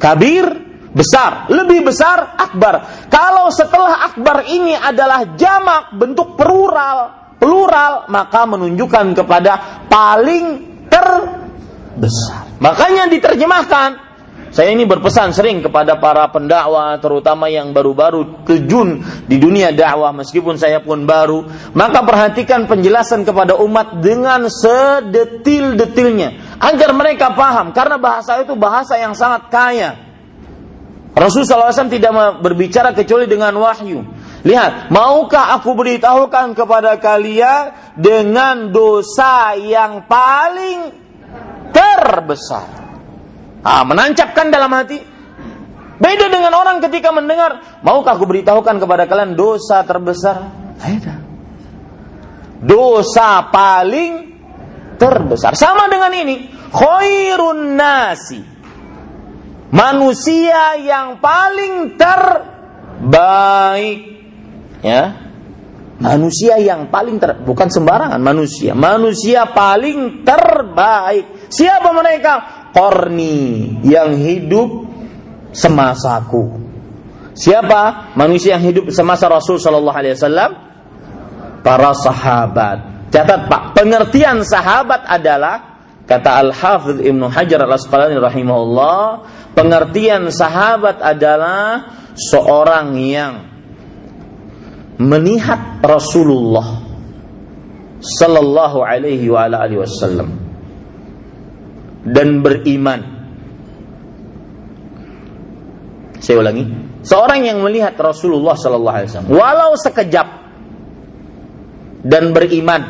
Kabir 0.00 0.70
besar, 0.90 1.50
lebih 1.50 1.86
besar 1.86 2.34
akbar. 2.38 2.99
Kalau 3.20 3.52
setelah 3.52 4.08
akbar 4.08 4.48
ini 4.48 4.72
adalah 4.72 5.36
jamak 5.36 5.92
bentuk 5.92 6.40
plural, 6.40 7.12
plural 7.36 8.08
maka 8.08 8.48
menunjukkan 8.48 9.12
kepada 9.12 9.84
paling 9.92 10.80
terbesar. 10.88 12.48
Makanya 12.64 13.12
diterjemahkan. 13.12 14.08
Saya 14.50 14.72
ini 14.72 14.88
berpesan 14.88 15.36
sering 15.36 15.60
kepada 15.60 16.00
para 16.00 16.32
pendakwah 16.32 16.96
terutama 16.96 17.52
yang 17.52 17.76
baru-baru 17.76 18.40
terjun 18.48 19.04
di 19.28 19.36
dunia 19.36 19.68
dakwah 19.68 20.16
meskipun 20.16 20.56
saya 20.56 20.80
pun 20.80 21.04
baru. 21.04 21.44
Maka 21.76 22.00
perhatikan 22.00 22.64
penjelasan 22.64 23.28
kepada 23.28 23.60
umat 23.60 24.00
dengan 24.00 24.48
sedetil-detilnya 24.48 26.56
agar 26.56 26.90
mereka 26.96 27.36
paham. 27.36 27.76
Karena 27.76 28.00
bahasa 28.00 28.40
itu 28.40 28.56
bahasa 28.56 28.96
yang 28.96 29.12
sangat 29.12 29.52
kaya 29.52 30.09
Rasulullah 31.20 31.68
SAW 31.68 31.92
tidak 31.92 32.40
berbicara 32.40 32.96
kecuali 32.96 33.28
dengan 33.28 33.52
wahyu. 33.60 34.00
Lihat, 34.40 34.88
maukah 34.88 35.52
aku 35.60 35.76
beritahukan 35.76 36.56
kepada 36.56 36.96
kalian 36.96 37.92
dengan 37.92 38.72
dosa 38.72 39.52
yang 39.52 40.08
paling 40.08 40.96
terbesar? 41.76 42.64
Ah, 43.60 43.84
menancapkan 43.84 44.48
dalam 44.48 44.72
hati. 44.72 44.96
Beda 46.00 46.32
dengan 46.32 46.56
orang 46.56 46.80
ketika 46.80 47.12
mendengar, 47.12 47.84
maukah 47.84 48.16
aku 48.16 48.24
beritahukan 48.24 48.80
kepada 48.80 49.04
kalian 49.04 49.36
dosa 49.36 49.84
terbesar? 49.84 50.48
Beda. 50.80 51.20
Dosa 52.64 53.44
paling 53.52 54.40
terbesar. 54.96 55.52
Sama 55.52 55.84
dengan 55.92 56.16
ini, 56.16 56.48
khairun 56.72 57.76
nasi 57.76 58.49
manusia 59.70 60.76
yang 60.82 61.22
paling 61.22 61.96
terbaik. 61.96 63.98
Ya. 64.82 65.30
Manusia 66.00 66.56
yang 66.56 66.88
paling 66.88 67.20
ter 67.20 67.36
bukan 67.44 67.68
sembarangan 67.68 68.16
manusia. 68.24 68.72
Manusia 68.72 69.52
paling 69.52 70.24
terbaik. 70.24 71.52
Siapa 71.52 71.92
mereka? 71.92 72.32
Korni 72.72 73.76
yang 73.84 74.16
hidup 74.16 74.88
semasaku. 75.52 76.56
Siapa? 77.36 78.16
Manusia 78.16 78.56
yang 78.56 78.72
hidup 78.72 78.84
semasa 78.88 79.28
Rasul 79.28 79.60
Shallallahu 79.60 79.96
Alaihi 79.96 80.16
Wasallam? 80.16 80.50
Para 81.60 81.92
sahabat. 81.92 83.12
Catat 83.12 83.52
pak. 83.52 83.76
Pengertian 83.76 84.40
sahabat 84.40 85.04
adalah 85.04 85.84
kata 86.08 86.40
Al 86.40 86.56
Hafidh 86.56 87.04
Ibnu 87.04 87.28
Hajar 87.28 87.68
Al 87.68 87.76
Asqalani 87.76 88.16
rahimahullah 88.16 89.04
Pengertian 89.60 90.32
sahabat 90.32 91.04
adalah 91.04 91.92
seorang 92.16 92.96
yang 92.96 93.34
melihat 94.96 95.84
Rasulullah 95.84 96.80
sallallahu 98.00 98.80
alaihi 98.80 99.28
wa 99.28 99.44
alihi 99.44 99.84
wasallam 99.84 100.32
dan 102.08 102.40
beriman. 102.40 103.00
Saya 106.24 106.40
ulangi, 106.40 106.64
seorang 107.04 107.44
yang 107.44 107.60
melihat 107.60 107.96
Rasulullah 108.00 108.56
sallallahu 108.56 108.96
alaihi 108.96 109.08
wasallam 109.12 109.32
walau 109.32 109.76
sekejap 109.76 110.28
dan 112.00 112.32
beriman 112.32 112.82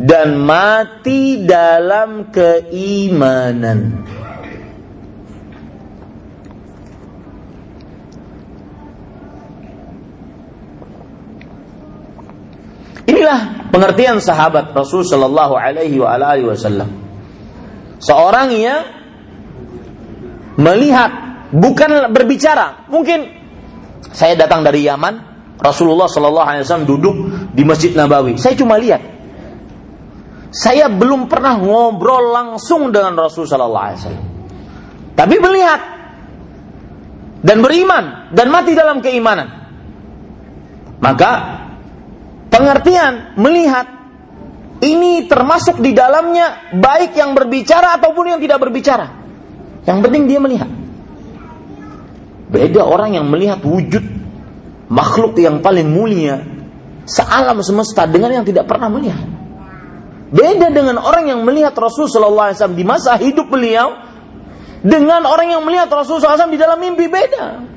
dan 0.00 0.40
mati 0.40 1.44
dalam 1.44 2.32
keimanan. 2.32 3.92
Inilah 13.04 13.68
pengertian 13.68 14.16
sahabat 14.16 14.72
Rasul 14.72 15.04
Shallallahu 15.04 15.54
Alaihi 15.60 16.00
Wasallam. 16.00 16.88
Seorang 18.00 18.48
yang 18.56 18.82
melihat 20.56 21.10
bukan 21.52 22.08
berbicara. 22.10 22.88
Mungkin 22.88 23.28
saya 24.08 24.38
datang 24.40 24.64
dari 24.64 24.88
Yaman, 24.88 25.14
Rasulullah 25.60 26.08
Shallallahu 26.08 26.48
Alaihi 26.48 26.64
Wasallam 26.64 26.88
duduk 26.88 27.16
di 27.52 27.62
Masjid 27.66 27.92
Nabawi. 27.92 28.40
Saya 28.40 28.56
cuma 28.56 28.80
lihat. 28.80 29.12
Saya 30.54 30.86
belum 30.86 31.26
pernah 31.26 31.58
ngobrol 31.58 32.30
langsung 32.30 32.94
dengan 32.94 33.18
Rasul 33.18 33.44
Shallallahu 33.44 33.84
Alaihi 33.84 34.00
Wasallam. 34.00 34.26
Tapi 35.14 35.34
melihat 35.38 35.80
dan 37.44 37.58
beriman 37.60 38.32
dan 38.32 38.48
mati 38.48 38.72
dalam 38.72 39.04
keimanan. 39.04 39.48
Maka 41.02 41.30
pengertian 42.54 43.34
melihat 43.34 43.90
ini 44.78 45.26
termasuk 45.26 45.82
di 45.82 45.90
dalamnya 45.90 46.70
baik 46.78 47.18
yang 47.18 47.34
berbicara 47.34 47.98
ataupun 47.98 48.36
yang 48.36 48.40
tidak 48.40 48.62
berbicara. 48.62 49.10
Yang 49.82 49.98
penting 50.06 50.22
dia 50.30 50.38
melihat. 50.38 50.70
Beda 52.54 52.86
orang 52.86 53.18
yang 53.18 53.26
melihat 53.26 53.58
wujud 53.66 54.04
makhluk 54.86 55.34
yang 55.42 55.58
paling 55.58 55.90
mulia 55.90 56.46
sealam 57.02 57.58
semesta 57.66 58.06
dengan 58.06 58.30
yang 58.30 58.44
tidak 58.46 58.70
pernah 58.70 58.86
melihat. 58.86 59.26
Beda 60.30 60.70
dengan 60.70 61.02
orang 61.02 61.30
yang 61.30 61.42
melihat 61.42 61.74
Rasul 61.74 62.06
Shallallahu 62.06 62.54
Alaihi 62.54 62.58
Wasallam 62.62 62.78
di 62.78 62.86
masa 62.86 63.18
hidup 63.18 63.50
beliau 63.50 64.14
dengan 64.84 65.24
orang 65.24 65.56
yang 65.56 65.62
melihat 65.64 65.88
Rasul 65.88 66.20
SAW 66.20 66.52
di 66.52 66.60
dalam 66.60 66.76
mimpi 66.76 67.08
beda. 67.08 67.72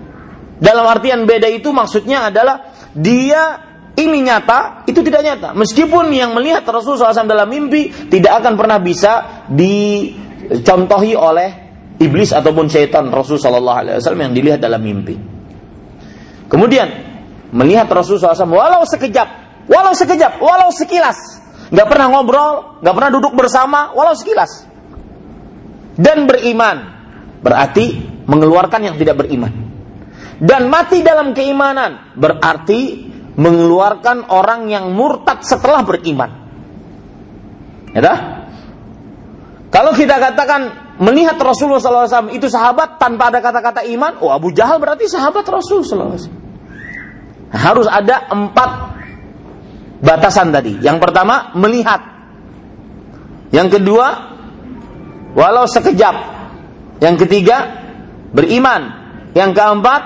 Dalam 0.59 0.86
artian 0.89 1.23
beda 1.23 1.47
itu 1.47 1.71
maksudnya 1.71 2.28
adalah 2.28 2.75
dia 2.91 3.66
ini 3.97 4.21
nyata, 4.21 4.85
itu 4.85 5.01
tidak 5.01 5.25
nyata. 5.25 5.49
Meskipun 5.57 6.13
yang 6.13 6.37
melihat 6.37 6.61
Rasul 6.69 7.01
SAW 7.01 7.25
dalam 7.25 7.49
mimpi 7.49 7.89
tidak 8.13 8.45
akan 8.45 8.53
pernah 8.53 8.77
bisa 8.77 9.43
dicontohi 9.49 11.17
oleh 11.17 11.49
iblis 11.97 12.29
ataupun 12.29 12.69
syaitan 12.69 13.09
Rasul 13.09 13.41
Shallallahu 13.41 13.77
Alaihi 13.81 13.95
Wasallam 13.97 14.29
yang 14.29 14.33
dilihat 14.37 14.59
dalam 14.61 14.81
mimpi. 14.85 15.17
Kemudian 16.47 16.87
melihat 17.51 17.89
Rasul 17.89 18.21
SAW 18.21 18.53
walau 18.53 18.85
sekejap, 18.85 19.27
walau 19.65 19.97
sekejap, 19.97 20.37
walau 20.39 20.69
sekilas, 20.69 21.41
nggak 21.73 21.87
pernah 21.89 22.07
ngobrol, 22.13 22.53
nggak 22.85 22.95
pernah 22.95 23.11
duduk 23.11 23.33
bersama, 23.33 23.91
walau 23.97 24.13
sekilas, 24.13 24.63
dan 25.97 26.29
beriman 26.29 26.77
berarti 27.41 27.97
mengeluarkan 28.29 28.93
yang 28.93 28.95
tidak 28.95 29.25
beriman. 29.25 29.65
Dan 30.37 30.69
mati 30.69 31.01
dalam 31.01 31.33
keimanan 31.33 32.13
berarti 32.13 33.06
mengeluarkan 33.38 34.33
orang 34.33 34.67
yang 34.67 34.89
murtad 34.91 35.45
setelah 35.45 35.85
beriman. 35.85 36.31
Ya 37.93 38.13
Kalau 39.69 39.93
kita 39.93 40.17
katakan 40.17 40.93
melihat 40.97 41.38
Rasulullah 41.38 41.81
SAW 41.81 42.33
itu 42.33 42.49
sahabat 42.49 42.97
tanpa 42.97 43.29
ada 43.29 43.39
kata-kata 43.39 43.85
iman, 43.93 44.17
oh 44.25 44.33
Abu 44.33 44.49
Jahal 44.53 44.81
berarti 44.81 45.05
sahabat 45.05 45.45
Rasul 45.45 45.85
SAW. 45.85 46.17
Harus 47.53 47.88
ada 47.88 48.27
empat 48.27 48.71
batasan 50.01 50.49
tadi. 50.51 50.81
Yang 50.81 50.97
pertama 50.99 51.53
melihat. 51.53 52.01
Yang 53.53 53.79
kedua 53.79 54.07
walau 55.38 55.63
sekejap 55.63 56.38
yang 56.97 57.15
ketiga, 57.17 57.57
beriman. 58.33 59.05
Yang 59.38 59.51
keempat, 59.53 60.01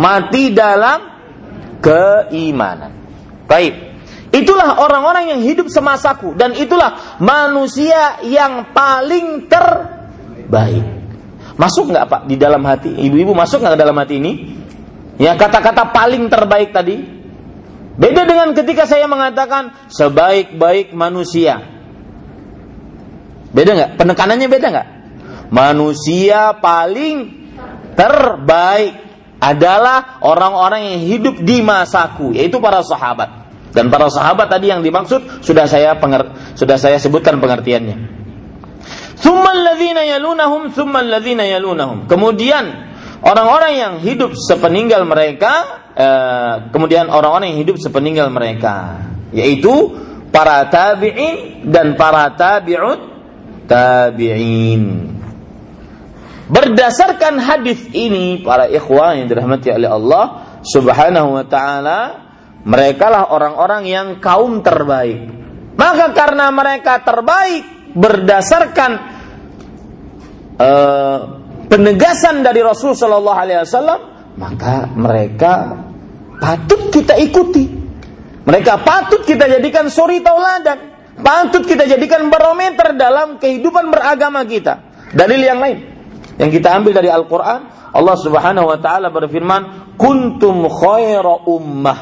mati 0.00 0.56
dalam 0.56 1.11
keimanan. 1.82 2.94
Baik. 3.50 3.92
Itulah 4.32 4.80
orang-orang 4.80 5.36
yang 5.36 5.40
hidup 5.44 5.68
semasaku 5.68 6.32
dan 6.40 6.56
itulah 6.56 7.18
manusia 7.20 8.22
yang 8.24 8.72
paling 8.72 9.44
terbaik. 9.44 10.86
Masuk 11.60 11.92
nggak 11.92 12.08
Pak 12.08 12.22
di 12.32 12.40
dalam 12.40 12.64
hati? 12.64 12.96
Ibu-ibu 12.96 13.36
masuk 13.36 13.60
nggak 13.60 13.76
dalam 13.76 13.98
hati 14.00 14.16
ini? 14.16 14.32
Ya 15.20 15.36
kata-kata 15.36 15.92
paling 15.92 16.32
terbaik 16.32 16.72
tadi. 16.72 16.96
Beda 17.92 18.24
dengan 18.24 18.56
ketika 18.56 18.88
saya 18.88 19.04
mengatakan 19.04 19.92
sebaik-baik 19.92 20.96
manusia. 20.96 21.60
Beda 23.52 23.76
nggak? 23.76 24.00
Penekanannya 24.00 24.48
beda 24.48 24.68
nggak? 24.72 24.88
manusia 25.52 26.56
paling 26.56 27.44
terbaik 27.92 29.11
adalah 29.42 30.22
orang-orang 30.22 30.94
yang 30.94 31.00
hidup 31.02 31.34
di 31.42 31.58
masaku, 31.66 32.30
yaitu 32.30 32.62
para 32.62 32.78
sahabat. 32.86 33.42
Dan 33.74 33.90
para 33.90 34.06
sahabat 34.06 34.46
tadi 34.46 34.70
yang 34.70 34.86
dimaksud 34.86 35.42
sudah 35.42 35.66
saya 35.66 35.98
penger, 35.98 36.54
sudah 36.54 36.78
saya 36.78 37.02
sebutkan 37.02 37.42
pengertiannya. 37.42 38.22
yalunahum, 40.06 40.70
yalunahum. 40.70 42.06
Kemudian 42.06 42.64
orang-orang 43.18 43.72
yang 43.74 43.92
hidup 43.98 44.38
sepeninggal 44.38 45.02
mereka, 45.02 45.52
eh, 45.98 46.54
kemudian 46.70 47.10
orang-orang 47.10 47.56
yang 47.56 47.60
hidup 47.66 47.76
sepeninggal 47.82 48.30
mereka, 48.30 49.10
yaitu 49.34 49.90
para 50.30 50.68
tabi'in 50.70 51.66
dan 51.66 51.98
para 51.98 52.30
tabi'ut 52.38 53.00
tabi'in. 53.66 55.21
Berdasarkan 56.52 57.40
hadis 57.40 57.88
ini 57.96 58.44
para 58.44 58.68
ikhwan 58.68 59.24
yang 59.24 59.28
dirahmati 59.32 59.72
oleh 59.72 59.88
Allah 59.88 60.24
Subhanahu 60.60 61.40
wa 61.40 61.44
taala, 61.48 62.00
mereka 62.68 63.08
lah 63.08 63.32
orang-orang 63.32 63.88
yang 63.88 64.08
kaum 64.20 64.60
terbaik. 64.60 65.32
Maka 65.80 66.12
karena 66.12 66.52
mereka 66.52 67.00
terbaik 67.00 67.96
berdasarkan 67.96 68.90
uh, 70.60 71.18
penegasan 71.72 72.44
dari 72.44 72.60
Rasul 72.60 73.00
Shallallahu 73.00 73.38
Alaihi 73.40 73.64
Wasallam, 73.64 74.00
maka 74.36 74.92
mereka 74.92 75.52
patut 76.36 76.92
kita 76.92 77.16
ikuti. 77.16 77.64
Mereka 78.44 78.84
patut 78.84 79.24
kita 79.24 79.48
jadikan 79.48 79.88
suri 79.88 80.20
tauladan. 80.20 80.92
Patut 81.16 81.64
kita 81.64 81.88
jadikan 81.88 82.28
barometer 82.28 82.92
dalam 82.92 83.40
kehidupan 83.40 83.88
beragama 83.88 84.44
kita. 84.44 84.92
Dalil 85.16 85.40
yang 85.40 85.56
lain 85.56 85.91
yang 86.40 86.48
kita 86.48 86.72
ambil 86.72 86.92
dari 86.96 87.12
Al-Quran, 87.12 87.92
Allah 87.92 88.16
Subhanahu 88.16 88.72
wa 88.72 88.78
Ta'ala 88.80 89.12
berfirman, 89.12 89.94
"Kuntum 90.00 90.64
khaira 90.68 91.44
ummah." 91.44 92.00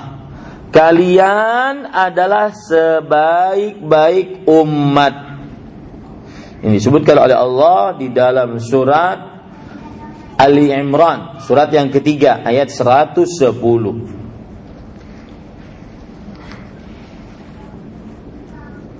Kalian 0.70 1.90
adalah 1.90 2.54
sebaik-baik 2.54 4.46
umat. 4.46 5.14
Ini 6.62 6.78
disebutkan 6.78 7.16
oleh 7.18 7.34
Allah 7.34 7.98
di 7.98 8.12
dalam 8.14 8.62
surat 8.62 9.18
Ali 10.38 10.70
Imran, 10.70 11.42
surat 11.42 11.74
yang 11.74 11.90
ketiga, 11.90 12.46
ayat 12.46 12.70
110. 12.70 14.19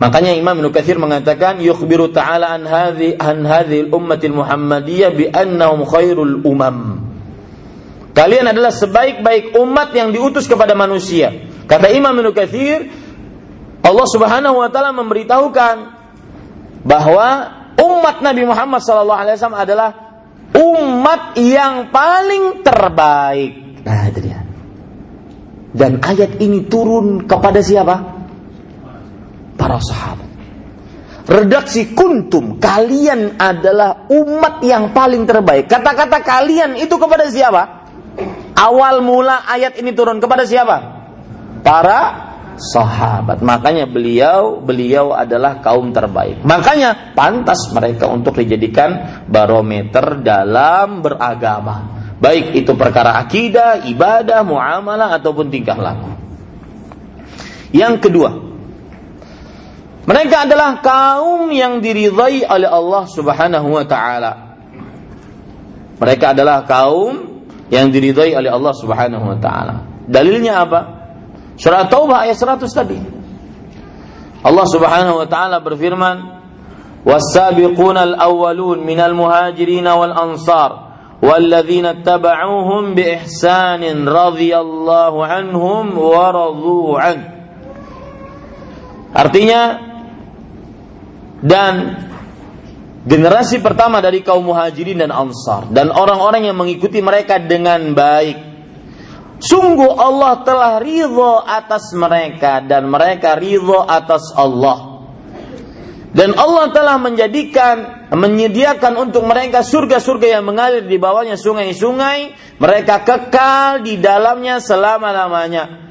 Makanya 0.01 0.33
Imam 0.33 0.57
Ibnu 0.57 0.73
Katsir 0.73 0.97
mengatakan 0.97 1.61
yukhbiru 1.61 2.09
ta'ala 2.09 2.57
an 2.57 2.65
hadhi 2.65 3.21
an 3.21 3.45
hadhil 3.45 3.93
ummatil 3.93 4.33
Muhammadiyah 4.33 5.13
bi 5.13 5.29
annahum 5.29 5.85
khairul 5.85 6.41
umam. 6.41 7.05
Kalian 8.17 8.49
adalah 8.49 8.73
sebaik-baik 8.73 9.55
umat 9.61 9.93
yang 9.93 10.09
diutus 10.09 10.49
kepada 10.49 10.73
manusia. 10.73 11.45
Kata 11.69 11.93
Imam 11.93 12.17
Ibnu 12.17 12.33
Katsir, 12.33 12.89
Allah 13.85 14.07
Subhanahu 14.09 14.57
wa 14.64 14.72
taala 14.72 14.97
memberitahukan 14.97 15.77
bahwa 16.81 17.29
umat 17.77 18.25
Nabi 18.25 18.43
Muhammad 18.49 18.81
sallallahu 18.81 19.21
alaihi 19.21 19.37
wasallam 19.37 19.61
adalah 19.61 19.91
umat 20.57 21.37
yang 21.37 21.93
paling 21.93 22.64
terbaik. 22.64 23.85
Nah, 23.85 24.09
itu 24.09 24.21
dia. 24.25 24.41
Dan 25.71 26.03
ayat 26.03 26.41
ini 26.43 26.67
turun 26.67 27.29
kepada 27.31 27.63
siapa? 27.63 28.09
Para 29.61 29.76
sahabat. 29.76 30.28
Redaksi 31.28 31.92
kuntum, 31.92 32.57
kalian 32.57 33.37
adalah 33.37 34.08
umat 34.08 34.64
yang 34.64 34.96
paling 34.96 35.28
terbaik. 35.28 35.68
Kata-kata 35.68 36.24
kalian 36.24 36.80
itu 36.80 36.96
kepada 36.96 37.28
siapa? 37.28 37.87
Awal 38.57 39.04
mula 39.04 39.45
ayat 39.46 39.76
ini 39.78 39.92
turun 39.92 40.18
kepada 40.18 40.49
siapa? 40.49 40.76
Para 41.61 42.00
sahabat. 42.58 43.45
Makanya 43.46 43.87
beliau 43.87 44.58
beliau 44.58 45.14
adalah 45.14 45.62
kaum 45.62 45.95
terbaik. 45.95 46.42
Makanya 46.42 47.14
pantas 47.14 47.68
mereka 47.70 48.11
untuk 48.11 48.34
dijadikan 48.41 49.22
barometer 49.30 50.18
dalam 50.24 50.99
beragama. 50.99 52.00
Baik 52.18 52.58
itu 52.58 52.74
perkara 52.74 53.16
akidah, 53.22 53.87
ibadah, 53.87 54.42
muamalah 54.42 55.14
ataupun 55.16 55.46
tingkah 55.49 55.78
laku. 55.78 56.11
Yang 57.70 57.95
kedua, 58.03 58.50
mereka 60.09 60.46
adalah 60.46 60.86
kaum 60.86 61.50
yang 61.50 61.82
diridhai 61.82 62.46
oleh 62.46 62.70
Allah 62.70 63.04
Subhanahu 63.09 63.67
wa 63.74 63.86
taala. 63.89 64.32
Mereka 65.97 66.38
adalah 66.38 66.62
kaum 66.62 67.42
yang 67.74 67.89
diridhai 67.89 68.38
oleh 68.38 68.54
Allah 68.54 68.74
Subhanahu 68.78 69.26
wa 69.34 69.38
taala. 69.42 69.82
Dalilnya 70.05 70.62
apa? 70.62 70.80
Surah 71.58 71.89
Taubah 71.89 72.30
ayat 72.30 72.38
100 72.38 72.70
tadi. 72.70 73.00
Allah 74.46 74.66
Subhanahu 74.70 75.26
wa 75.26 75.28
taala 75.28 75.58
berfirman, 75.58 76.17
"Was-sabiqun 77.01 77.97
al-awwalun 77.97 78.86
minal 78.86 79.17
muhajirin 79.17 79.89
wal 79.89 80.13
ansar 80.13 80.86
والذين 81.26 81.86
اتبعوهم 82.04 82.93
بإحسان 82.93 83.82
رضي 84.05 84.51
الله 84.54 85.13
عنهم 85.26 85.84
ورضوا 85.97 86.89
عنه." 87.00 87.26
Artinya 89.16 89.88
dan 91.41 91.96
generasi 93.08 93.64
pertama 93.64 94.04
dari 94.04 94.21
kaum 94.21 94.45
muhajirin 94.45 95.00
dan 95.00 95.12
ansar 95.12 95.72
dan 95.72 95.88
orang-orang 95.88 96.49
yang 96.49 96.57
mengikuti 96.57 97.00
mereka 97.00 97.41
dengan 97.41 97.96
baik. 97.96 98.53
Sungguh 99.41 99.96
Allah 99.96 100.45
telah 100.45 100.76
ridho 100.84 101.41
atas 101.41 101.96
mereka 101.96 102.61
dan 102.61 102.92
mereka 102.92 103.41
ridho 103.41 103.88
atas 103.88 104.37
Allah. 104.37 104.91
Dan 106.11 106.34
Allah 106.34 106.75
telah 106.75 106.99
menjadikan, 106.99 108.11
menyediakan 108.11 108.99
untuk 108.99 109.22
mereka 109.25 109.62
surga-surga 109.62 110.37
yang 110.37 110.45
mengalir 110.45 110.84
di 110.84 110.99
bawahnya 110.99 111.38
sungai-sungai. 111.38 112.34
Mereka 112.58 113.07
kekal 113.07 113.87
di 113.87 113.96
dalamnya 113.96 114.58
selama-lamanya. 114.58 115.89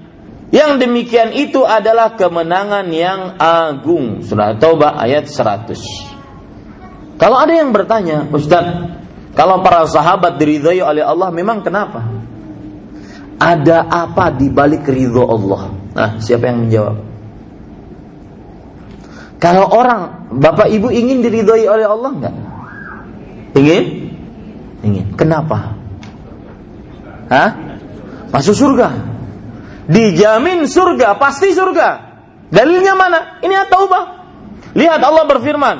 Yang 0.49 0.81
demikian 0.81 1.29
itu 1.37 1.61
adalah 1.61 2.17
kemenangan 2.17 2.89
yang 2.89 3.37
agung. 3.37 4.25
Surah 4.25 4.57
Taubah 4.57 4.97
ayat 4.97 5.29
100. 5.29 7.21
Kalau 7.21 7.37
ada 7.37 7.53
yang 7.53 7.69
bertanya, 7.69 8.25
Ustaz, 8.33 8.65
kalau 9.37 9.61
para 9.61 9.85
sahabat 9.85 10.41
diridhai 10.41 10.81
oleh 10.81 11.05
Allah 11.05 11.29
memang 11.29 11.61
kenapa? 11.61 12.01
Ada 13.37 13.85
apa 13.85 14.33
di 14.33 14.49
balik 14.49 14.89
ridho 14.89 15.21
Allah? 15.21 15.69
Nah, 15.93 16.09
siapa 16.17 16.49
yang 16.49 16.65
menjawab? 16.65 16.97
Kalau 19.39 19.69
orang, 19.69 20.33
Bapak 20.33 20.67
Ibu 20.67 20.89
ingin 20.91 21.21
diridhoi 21.21 21.69
oleh 21.69 21.85
Allah 21.85 22.11
enggak? 22.11 22.35
Ingin? 23.53 23.83
Ingin. 24.81 25.07
Kenapa? 25.13 25.77
Hah? 27.29 27.49
Masuk 28.33 28.57
surga 28.57 29.18
dijamin 29.89 30.69
surga, 30.69 31.17
pasti 31.17 31.49
surga. 31.51 31.89
Dalilnya 32.53 32.93
mana? 32.93 33.19
Ini 33.41 33.55
at-taubah. 33.65 34.03
Lihat 34.77 35.01
Allah 35.01 35.25
berfirman, 35.25 35.77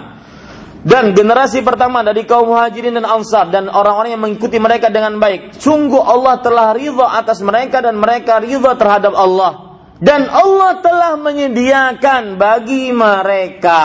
dan 0.79 1.11
generasi 1.11 1.59
pertama 1.59 1.99
dari 2.07 2.23
kaum 2.23 2.55
muhajirin 2.55 2.95
dan 2.95 3.03
ansar 3.03 3.51
dan 3.51 3.67
orang-orang 3.67 4.15
yang 4.15 4.23
mengikuti 4.23 4.63
mereka 4.63 4.87
dengan 4.87 5.19
baik. 5.19 5.59
Sungguh 5.59 5.99
Allah 5.99 6.39
telah 6.39 6.71
ridha 6.71 7.19
atas 7.19 7.43
mereka 7.43 7.83
dan 7.83 7.99
mereka 7.99 8.39
ridha 8.39 8.79
terhadap 8.79 9.11
Allah. 9.11 9.83
Dan 9.99 10.31
Allah 10.31 10.79
telah 10.79 11.13
menyediakan 11.19 12.39
bagi 12.39 12.95
mereka. 12.95 13.83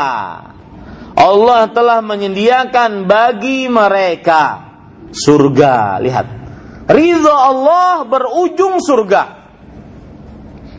Allah 1.18 1.66
telah 1.74 1.98
menyediakan 1.98 3.10
bagi 3.10 3.66
mereka 3.66 4.42
surga. 5.10 5.98
Lihat. 5.98 6.26
Ridha 6.86 7.34
Allah 7.34 8.06
berujung 8.06 8.78
surga. 8.78 9.43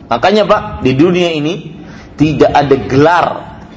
Makanya 0.06 0.46
Pak, 0.46 0.62
di 0.86 0.94
dunia 0.94 1.34
ini 1.34 1.74
tidak 2.14 2.50
ada 2.54 2.76
gelar 2.86 3.26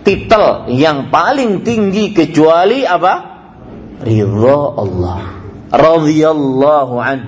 titel 0.06 0.70
yang 0.70 1.10
paling 1.10 1.66
tinggi 1.66 2.14
kecuali 2.14 2.86
apa? 2.86 3.14
Ridha 4.06 4.60
Allah. 4.78 5.22
Radhiyallahu 5.70 6.96
an. 6.98 7.20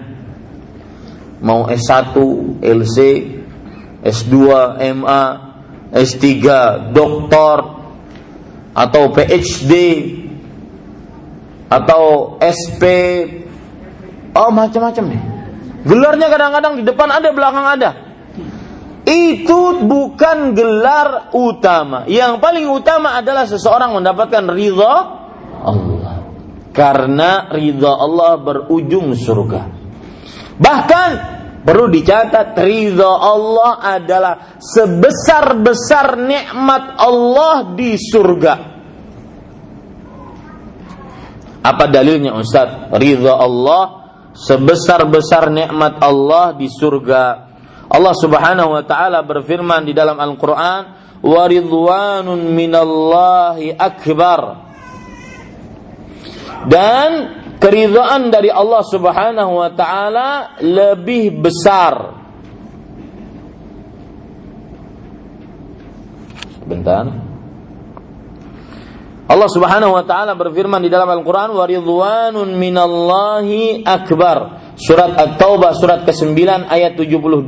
Mau 1.42 1.66
S1, 1.66 2.14
LC, 2.62 2.98
S2, 4.06 4.38
MA, 5.02 5.24
S3, 5.90 6.26
doktor 6.94 7.82
atau 8.72 9.04
PhD 9.12 9.74
atau 11.68 12.38
SP 12.40 12.84
oh 14.38 14.54
macam-macam 14.54 15.06
nih. 15.12 15.22
Gelarnya 15.82 16.28
kadang-kadang 16.30 16.74
di 16.78 16.84
depan 16.86 17.10
ada, 17.10 17.34
belakang 17.34 17.66
ada 17.66 18.11
itu 19.02 19.62
bukan 19.82 20.54
gelar 20.54 21.34
utama. 21.34 22.06
Yang 22.06 22.38
paling 22.38 22.66
utama 22.70 23.18
adalah 23.18 23.50
seseorang 23.50 23.98
mendapatkan 23.98 24.46
ridha 24.54 24.94
Allah. 25.66 26.16
Karena 26.72 27.52
ridha 27.52 27.92
Allah 27.92 28.38
berujung 28.38 29.18
surga. 29.18 29.62
Bahkan 30.62 31.10
perlu 31.66 31.90
dicatat 31.90 32.54
ridha 32.62 33.10
Allah 33.10 33.82
adalah 33.82 34.34
sebesar-besar 34.62 36.22
nikmat 36.22 36.96
Allah 37.02 37.74
di 37.74 37.98
surga. 37.98 38.54
Apa 41.62 41.86
dalilnya 41.90 42.34
Ustaz? 42.38 42.90
Ridha 42.90 43.38
Allah 43.38 44.02
sebesar-besar 44.34 45.54
nikmat 45.54 46.02
Allah 46.02 46.58
di 46.58 46.66
surga. 46.66 47.51
Allah 47.92 48.16
Subhanahu 48.16 48.72
wa 48.72 48.84
taala 48.88 49.20
berfirman 49.20 49.84
di 49.84 49.92
dalam 49.92 50.16
Al-Qur'an, 50.16 50.84
"Wa 51.20 51.44
ridwanun 51.46 52.40
minallahi 52.56 53.76
akbar." 53.76 54.72
Dan 56.72 57.10
keridhaan 57.60 58.32
dari 58.32 58.48
Allah 58.48 58.82
Subhanahu 58.88 59.52
wa 59.60 59.70
taala 59.76 60.30
lebih 60.64 61.44
besar. 61.44 62.16
Bentar. 66.64 67.31
Allah 69.32 69.48
Subhanahu 69.48 69.96
wa 69.96 70.04
taala 70.04 70.36
berfirman 70.36 70.84
di 70.84 70.92
dalam 70.92 71.08
Al-Qur'an 71.08 71.56
wa 71.56 71.64
ridwanun 71.64 72.52
minallahi 72.52 73.80
akbar. 73.88 74.60
Surat 74.76 75.16
At-Taubah 75.16 75.72
surat 75.72 76.04
ke-9 76.04 76.68
ayat 76.68 77.00
72. 77.00 77.48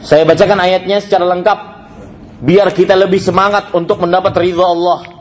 Saya 0.00 0.24
bacakan 0.24 0.58
ayatnya 0.64 1.04
secara 1.04 1.28
lengkap 1.28 1.58
biar 2.40 2.72
kita 2.72 2.96
lebih 2.96 3.20
semangat 3.20 3.68
untuk 3.76 4.00
mendapat 4.00 4.32
ridha 4.40 4.64
Allah. 4.64 5.12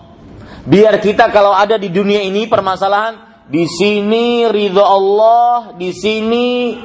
Biar 0.63 1.03
kita 1.03 1.27
kalau 1.27 1.51
ada 1.51 1.75
di 1.75 1.91
dunia 1.91 2.23
ini 2.23 2.47
permasalahan 2.47 3.43
di 3.51 3.67
sini 3.67 4.47
ridha 4.47 4.87
Allah, 4.87 5.75
di 5.75 5.91
sini 5.91 6.79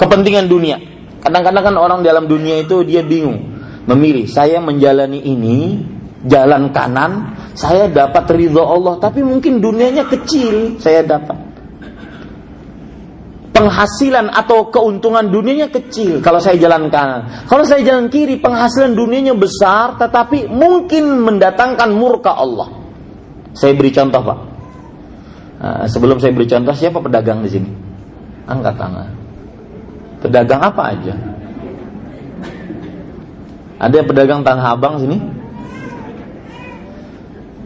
kepentingan 0.00 0.48
dunia. 0.48 0.80
Kadang-kadang 1.20 1.64
kan 1.72 1.76
orang 1.76 2.00
dalam 2.00 2.24
dunia 2.24 2.64
itu 2.64 2.80
dia 2.88 3.04
bingung 3.04 3.53
memilih 3.84 4.24
saya 4.28 4.60
menjalani 4.60 5.20
ini 5.20 5.84
jalan 6.24 6.72
kanan 6.72 7.36
saya 7.54 7.86
dapat 7.86 8.26
ridho 8.34 8.64
Allah, 8.64 8.98
tapi 8.98 9.22
mungkin 9.22 9.62
dunianya 9.62 10.10
kecil 10.10 10.80
saya 10.82 11.06
dapat. 11.06 11.38
Penghasilan 13.54 14.34
atau 14.34 14.66
keuntungan 14.66 15.30
dunianya 15.30 15.70
kecil 15.70 16.18
kalau 16.18 16.42
saya 16.42 16.58
jalan 16.58 16.90
kanan. 16.90 17.46
Kalau 17.46 17.62
saya 17.62 17.86
jalan 17.86 18.10
kiri, 18.10 18.42
penghasilan 18.42 18.98
dunianya 18.98 19.38
besar, 19.38 19.94
tetapi 19.94 20.50
mungkin 20.50 21.22
mendatangkan 21.22 21.94
murka 21.94 22.34
Allah. 22.34 22.74
Saya 23.54 23.78
beri 23.78 23.94
contoh, 23.94 24.18
Pak. 24.18 24.38
Nah, 25.62 25.86
sebelum 25.86 26.18
saya 26.18 26.34
beri 26.34 26.50
contoh, 26.50 26.74
siapa 26.74 26.98
pedagang 26.98 27.46
di 27.46 27.50
sini? 27.54 27.70
Angkat 28.50 28.74
tangan. 28.74 29.08
Pedagang 30.18 30.60
apa 30.66 30.82
aja? 30.90 31.14
Ada 33.78 34.06
pedagang 34.06 34.46
tanah 34.46 34.66
abang 34.74 35.02
sini? 35.02 35.18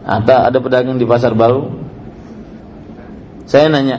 Ada 0.09 0.49
ada 0.49 0.57
pedagang 0.57 0.97
di 0.97 1.05
pasar 1.05 1.37
baru. 1.37 1.69
Saya 3.45 3.69
nanya, 3.69 3.97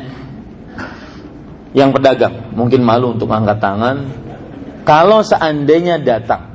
yang 1.70 1.94
pedagang 1.94 2.50
mungkin 2.54 2.82
malu 2.82 3.14
untuk 3.14 3.30
angkat 3.30 3.58
tangan. 3.62 3.96
Kalau 4.82 5.22
seandainya 5.22 6.02
datang 6.02 6.50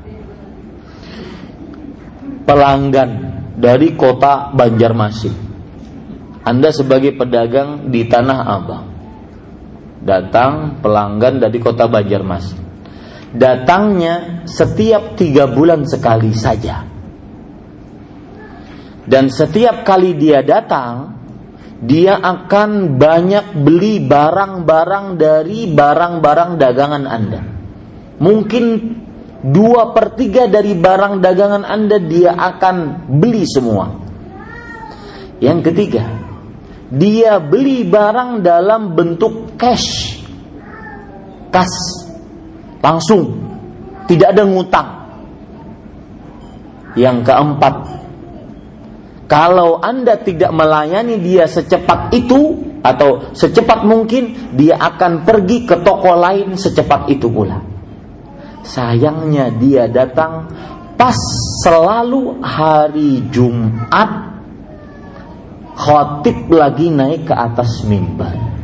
pelanggan 2.44 3.10
dari 3.56 3.96
kota 3.96 4.52
Banjarmasin, 4.52 5.36
Anda 6.44 6.76
sebagai 6.76 7.16
pedagang 7.16 7.88
di 7.94 8.12
Tanah 8.12 8.40
Abang, 8.44 8.86
datang 10.04 10.84
pelanggan 10.84 11.40
dari 11.40 11.58
kota 11.64 11.88
Banjarmasin, 11.88 12.65
datangnya 13.36 14.48
setiap 14.48 15.20
tiga 15.20 15.52
bulan 15.52 15.84
sekali 15.84 16.32
saja 16.32 16.96
dan 19.06 19.30
setiap 19.30 19.86
kali 19.86 20.18
dia 20.18 20.42
datang, 20.42 21.14
dia 21.78 22.18
akan 22.18 22.98
banyak 22.98 23.62
beli 23.62 24.02
barang-barang 24.02 25.22
dari 25.22 25.70
barang-barang 25.70 26.52
dagangan 26.58 27.06
Anda. 27.06 27.42
Mungkin 28.18 28.66
dua 29.46 29.94
per 29.94 30.18
tiga 30.18 30.50
dari 30.50 30.74
barang 30.74 31.22
dagangan 31.22 31.64
Anda 31.70 32.02
dia 32.02 32.34
akan 32.34 33.06
beli 33.22 33.46
semua. 33.46 33.94
Yang 35.38 35.70
ketiga, 35.70 36.06
dia 36.90 37.38
beli 37.38 37.86
barang 37.86 38.42
dalam 38.42 38.98
bentuk 38.98 39.54
cash. 39.54 40.18
Kas. 41.54 42.05
Langsung. 42.86 43.24
Tidak 44.06 44.30
ada 44.30 44.46
ngutang. 44.46 44.90
Yang 46.94 47.18
keempat, 47.26 47.76
kalau 49.26 49.82
Anda 49.82 50.22
tidak 50.22 50.54
melayani 50.54 51.18
dia 51.18 51.50
secepat 51.50 52.14
itu 52.14 52.62
atau 52.86 53.34
secepat 53.34 53.82
mungkin, 53.82 54.54
dia 54.54 54.78
akan 54.78 55.26
pergi 55.26 55.66
ke 55.66 55.82
toko 55.82 56.14
lain 56.14 56.54
secepat 56.54 57.10
itu 57.10 57.26
pula. 57.26 57.58
Sayangnya 58.62 59.50
dia 59.58 59.90
datang 59.90 60.46
pas 60.94 61.18
selalu 61.66 62.40
hari 62.46 63.26
Jumat 63.34 64.32
khotib 65.76 66.48
lagi 66.54 66.94
naik 66.94 67.28
ke 67.28 67.36
atas 67.36 67.84
mimbar. 67.84 68.55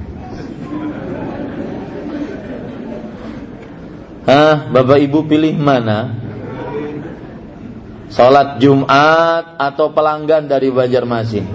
Ah, 4.29 4.69
Bapak 4.69 5.01
Ibu 5.01 5.25
pilih 5.25 5.57
mana? 5.57 6.13
Sholat 8.11 8.61
Jumat 8.61 9.57
atau 9.57 9.89
pelanggan 9.89 10.45
dari 10.45 10.69
Banjarmasin? 10.69 11.45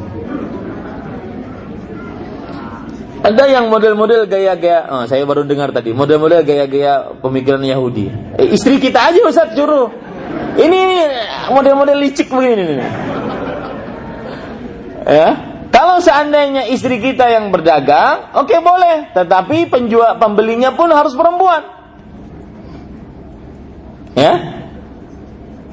Ada 3.22 3.44
yang 3.50 3.70
model-model 3.70 4.30
gaya-gaya, 4.30 4.86
oh, 4.86 5.04
saya 5.06 5.26
baru 5.26 5.42
dengar 5.42 5.74
tadi, 5.74 5.90
model-model 5.90 6.46
gaya-gaya 6.46 7.10
pemikiran 7.18 7.62
Yahudi. 7.62 8.06
Eh, 8.38 8.54
istri 8.54 8.78
kita 8.78 9.10
aja 9.10 9.18
Ustaz 9.26 9.54
juru. 9.54 9.90
Ini 10.56 10.80
model-model 11.50 12.02
licik 12.02 12.30
begini 12.30 12.62
nih. 12.66 12.90
Ya, 15.06 15.28
kalau 15.70 16.02
seandainya 16.02 16.66
istri 16.72 16.98
kita 16.98 17.30
yang 17.30 17.54
berdagang, 17.54 18.32
oke 18.34 18.50
okay, 18.50 18.58
boleh, 18.62 19.10
tetapi 19.14 19.70
penjual 19.70 20.18
pembelinya 20.18 20.74
pun 20.74 20.90
harus 20.90 21.14
perempuan. 21.14 21.75
Ya. 24.16 24.34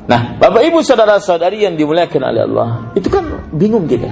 Nah, 0.03 0.35
Bapak 0.35 0.67
Ibu 0.67 0.83
saudara-saudari 0.83 1.63
yang 1.63 1.79
dimuliakan 1.79 2.21
oleh 2.27 2.41
Allah, 2.43 2.69
itu 2.91 3.07
kan 3.07 3.23
bingung 3.55 3.87
kita. 3.87 4.11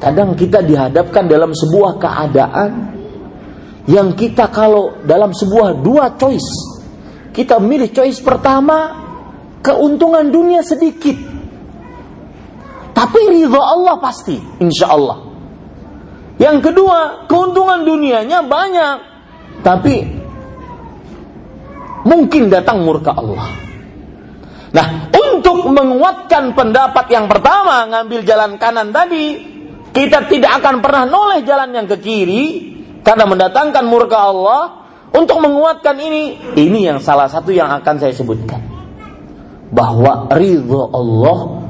Kadang 0.00 0.32
kita 0.32 0.64
dihadapkan 0.64 1.28
dalam 1.28 1.52
sebuah 1.52 2.00
keadaan 2.00 2.70
yang 3.84 4.16
kita 4.16 4.48
kalau 4.48 4.96
dalam 5.04 5.36
sebuah 5.36 5.84
dua 5.84 6.16
choice, 6.16 6.80
kita 7.36 7.60
milih 7.60 7.92
choice 7.92 8.24
pertama, 8.24 8.96
keuntungan 9.60 10.24
dunia 10.32 10.64
sedikit. 10.64 11.20
Tapi 12.96 13.20
ridho 13.28 13.60
Allah 13.60 14.00
pasti, 14.00 14.40
insya 14.58 14.88
Allah. 14.88 15.28
Yang 16.40 16.72
kedua, 16.72 17.28
keuntungan 17.28 17.84
dunianya 17.84 18.40
banyak, 18.46 18.96
tapi 19.60 20.17
mungkin 22.08 22.48
datang 22.48 22.80
murka 22.80 23.12
Allah. 23.12 23.52
Nah, 24.72 25.12
untuk 25.12 25.68
menguatkan 25.68 26.56
pendapat 26.56 27.08
yang 27.12 27.28
pertama, 27.28 27.84
ngambil 27.88 28.20
jalan 28.24 28.56
kanan 28.56 28.88
tadi, 28.92 29.36
kita 29.92 30.28
tidak 30.28 30.64
akan 30.64 30.80
pernah 30.80 31.04
noleh 31.04 31.44
jalan 31.44 31.72
yang 31.72 31.86
ke 31.88 31.96
kiri 32.00 32.44
karena 33.04 33.28
mendatangkan 33.28 33.84
murka 33.84 34.18
Allah. 34.18 34.62
Untuk 35.08 35.40
menguatkan 35.40 35.96
ini, 35.96 36.52
ini 36.52 36.84
yang 36.84 37.00
salah 37.00 37.32
satu 37.32 37.48
yang 37.48 37.72
akan 37.80 37.96
saya 37.96 38.12
sebutkan. 38.12 38.60
Bahwa 39.72 40.28
ridho 40.28 40.92
Allah, 40.92 41.64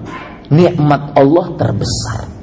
nikmat 0.51 1.15
Allah 1.15 1.47
terbesar. 1.55 2.38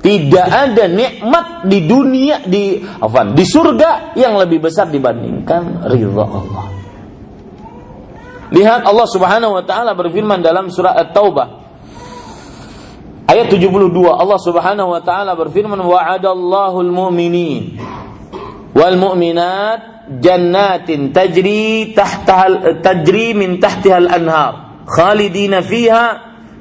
Tidak 0.00 0.46
ada 0.48 0.88
nikmat 0.88 1.68
di 1.68 1.84
dunia 1.84 2.40
di 2.48 2.80
apa, 2.80 3.36
di 3.36 3.44
surga 3.44 4.16
yang 4.16 4.40
lebih 4.40 4.64
besar 4.64 4.88
dibandingkan 4.88 5.84
ridho 5.92 6.24
Allah. 6.24 6.66
Lihat 8.50 8.82
Allah 8.88 9.06
Subhanahu 9.06 9.60
wa 9.60 9.64
taala 9.68 9.92
berfirman 9.92 10.40
dalam 10.40 10.72
surah 10.72 10.96
At-Taubah 11.04 11.48
ayat 13.30 13.46
72 13.46 13.94
Allah 14.10 14.40
Subhanahu 14.42 14.90
wa 14.90 15.00
taala 15.04 15.38
berfirman 15.38 15.78
wa'adallahu 15.78 16.82
al-mu'minin 16.82 17.78
wal 18.74 18.96
mu'minat 18.98 20.10
jannatin 20.18 21.14
tajri 21.14 21.94
tahtaha 21.94 22.82
tajri 22.82 23.38
min 23.38 23.62
tahtiha 23.62 24.02
al-anhar 24.02 24.82
khalidina 24.90 25.62
fiha 25.62 26.06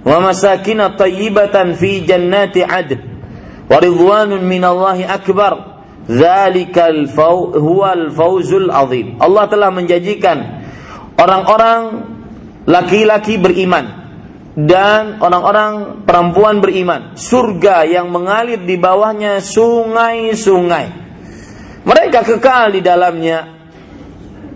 wa 0.06 0.18
masakin 0.22 0.94
tayyibatan 0.94 1.74
fi 1.74 2.06
jannati 2.06 2.62
adn 2.62 3.19
wa 3.70 3.78
ridwanun 3.78 4.42
min 4.44 4.66
Allah 4.66 4.98
akbar 5.06 5.82
dzalikal 6.10 7.06
huwal 7.54 8.10
fawzul 8.10 8.74
azim 8.74 9.16
Allah 9.22 9.46
telah 9.46 9.70
menjanjikan 9.70 10.38
orang-orang 11.16 11.82
laki-laki 12.66 13.38
beriman 13.38 14.00
dan 14.60 15.24
orang-orang 15.24 16.04
perempuan 16.04 16.60
beriman. 16.60 17.16
Surga 17.16 17.88
yang 17.88 18.12
mengalir 18.12 18.60
di 18.60 18.76
bawahnya 18.76 19.40
sungai-sungai. 19.40 20.88
Mereka 21.88 22.20
kekal 22.28 22.76
di 22.76 22.82
dalamnya. 22.84 23.56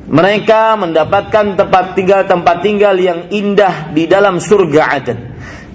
Mereka 0.04 0.76
mendapatkan 0.76 1.56
tempat 1.56 1.96
tinggal 1.96 2.28
tempat 2.28 2.60
tinggal 2.60 3.00
yang 3.00 3.32
indah 3.32 3.96
di 3.96 4.04
dalam 4.04 4.44
surga 4.44 4.82
Aden. 5.00 5.20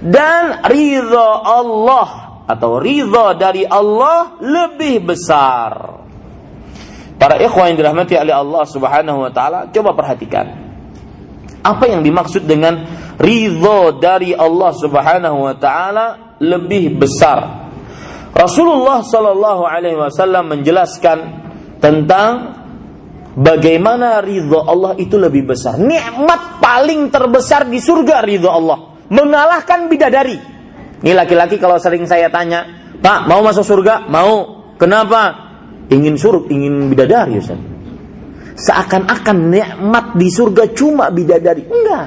Dan 0.04 0.62
ridho 0.68 1.28
Allah 1.42 2.27
atau 2.48 2.80
ridho 2.80 3.36
dari 3.36 3.68
Allah 3.68 4.40
lebih 4.40 5.04
besar. 5.04 6.00
Para 7.20 7.36
ikhwan 7.36 7.74
yang 7.74 7.78
dirahmati 7.84 8.16
oleh 8.16 8.32
Allah 8.32 8.64
Subhanahu 8.64 9.28
wa 9.28 9.30
taala, 9.34 9.68
coba 9.68 9.92
perhatikan. 9.92 10.46
Apa 11.60 11.84
yang 11.90 12.00
dimaksud 12.00 12.48
dengan 12.48 12.88
ridho 13.20 14.00
dari 14.00 14.32
Allah 14.32 14.72
Subhanahu 14.72 15.38
wa 15.44 15.54
taala 15.60 16.38
lebih 16.40 16.96
besar? 16.96 17.68
Rasulullah 18.32 19.02
Shallallahu 19.02 19.66
alaihi 19.66 19.98
wasallam 19.98 20.54
menjelaskan 20.54 21.18
tentang 21.82 22.54
bagaimana 23.34 24.22
ridho 24.22 24.62
Allah 24.62 24.94
itu 24.96 25.18
lebih 25.20 25.52
besar. 25.52 25.76
Nikmat 25.76 26.62
paling 26.62 27.10
terbesar 27.12 27.66
di 27.66 27.82
surga 27.82 28.22
ridho 28.22 28.48
Allah, 28.48 28.94
mengalahkan 29.10 29.90
bidadari. 29.90 30.57
Ini 30.98 31.14
laki-laki 31.14 31.62
kalau 31.62 31.78
sering 31.78 32.06
saya 32.06 32.26
tanya, 32.30 32.66
"Pak, 32.98 33.30
mau 33.30 33.42
masuk 33.42 33.62
surga?" 33.62 34.10
"Mau." 34.10 34.66
"Kenapa?" 34.78 35.50
"Ingin 35.88 36.18
suruh, 36.18 36.46
ingin 36.50 36.90
bidadari, 36.90 37.38
Ustaz." 37.38 37.78
seakan-akan 38.58 39.54
nikmat 39.54 40.18
di 40.18 40.28
surga 40.28 40.74
cuma 40.74 41.14
bidadari. 41.14 41.62
Enggak. 41.62 42.06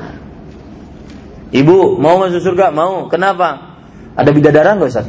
Ibu 1.51 1.99
mau 1.99 2.19
masuk 2.19 2.43
surga? 2.43 2.69
Mau. 2.76 3.07
Kenapa? 3.07 3.80
Ada 4.19 4.30
bidadara 4.35 4.76
enggak 4.76 4.91
Ustaz? 4.91 5.07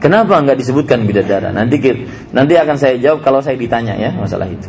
Kenapa 0.00 0.40
enggak 0.40 0.60
disebutkan 0.60 1.04
bidadara? 1.04 1.52
Nanti 1.52 1.80
nanti 2.32 2.54
akan 2.56 2.76
saya 2.76 2.96
jawab 3.00 3.20
kalau 3.24 3.40
saya 3.44 3.56
ditanya 3.60 3.96
ya 3.96 4.12
masalah 4.16 4.48
itu. 4.48 4.68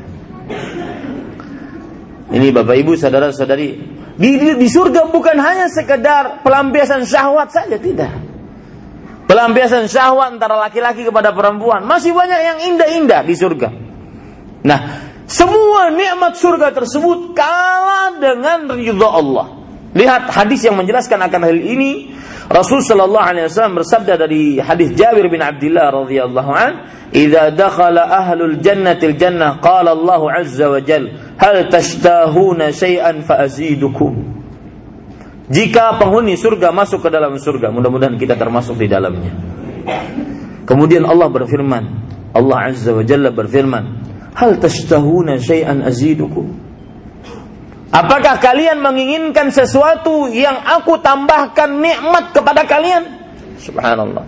Ini 2.26 2.50
Bapak 2.50 2.74
Ibu, 2.74 2.98
saudara-saudari, 2.98 3.70
di, 4.18 4.30
di, 4.58 4.68
surga 4.72 5.14
bukan 5.14 5.38
hanya 5.38 5.70
sekedar 5.70 6.42
pelampiasan 6.42 7.06
syahwat 7.06 7.54
saja, 7.54 7.78
tidak. 7.78 8.10
Pelampiasan 9.30 9.86
syahwat 9.86 10.34
antara 10.34 10.58
laki-laki 10.58 11.06
kepada 11.06 11.36
perempuan, 11.36 11.86
masih 11.86 12.18
banyak 12.18 12.42
yang 12.42 12.58
indah-indah 12.74 13.22
di 13.22 13.36
surga. 13.38 13.70
Nah, 14.66 14.80
semua 15.30 15.94
nikmat 15.94 16.38
surga 16.38 16.74
tersebut 16.74 17.38
kalah 17.38 18.18
dengan 18.18 18.74
ridha 18.74 19.10
Allah. 19.10 19.48
Lihat 19.94 20.34
hadis 20.34 20.66
yang 20.66 20.82
menjelaskan 20.82 21.22
akan 21.22 21.42
hal 21.46 21.58
ini. 21.62 22.15
Rasul 22.46 22.86
sallallahu 22.86 23.26
alaihi 23.26 23.50
wasallam 23.50 23.82
bersabda 23.82 24.22
dari 24.22 24.62
hadis 24.62 24.94
Jabir 24.94 25.26
bin 25.34 25.42
Abdullah 25.42 25.90
radhiyallahu 25.90 26.52
an, 26.54 26.72
"Idza 27.10 27.50
dakhala 27.58 28.06
ahlul 28.06 28.62
jannati 28.62 29.18
jannah 29.18 29.58
qala 29.58 29.98
Allah 29.98 30.22
azza 30.46 30.70
wa 30.70 30.78
jal, 30.78 31.10
hal 31.42 31.66
tashtahuna 31.74 32.70
syai'an 32.70 33.26
fa 33.26 33.42
azidukum." 33.42 34.14
Jika 35.50 35.98
penghuni 36.02 36.38
surga 36.38 36.74
masuk 36.74 37.06
ke 37.06 37.10
dalam 37.14 37.38
surga, 37.38 37.70
mudah-mudahan 37.70 38.18
kita 38.18 38.34
termasuk 38.38 38.78
di 38.82 38.90
dalamnya. 38.90 39.34
Kemudian 40.66 41.06
Allah 41.06 41.30
berfirman, 41.30 41.84
Allah 42.34 42.74
azza 42.74 42.94
wa 42.94 43.06
jalla 43.06 43.30
berfirman, 43.30 44.06
Hal 44.36 44.58
tashtahuna 44.60 45.38
syai'an 45.40 45.86
azidukum? 45.86 46.65
Apakah 47.94 48.42
kalian 48.42 48.82
menginginkan 48.82 49.54
sesuatu 49.54 50.26
yang 50.32 50.58
aku 50.66 50.98
tambahkan 51.00 51.70
nikmat 51.80 52.34
kepada 52.34 52.66
kalian? 52.66 53.04
Subhanallah. 53.62 54.26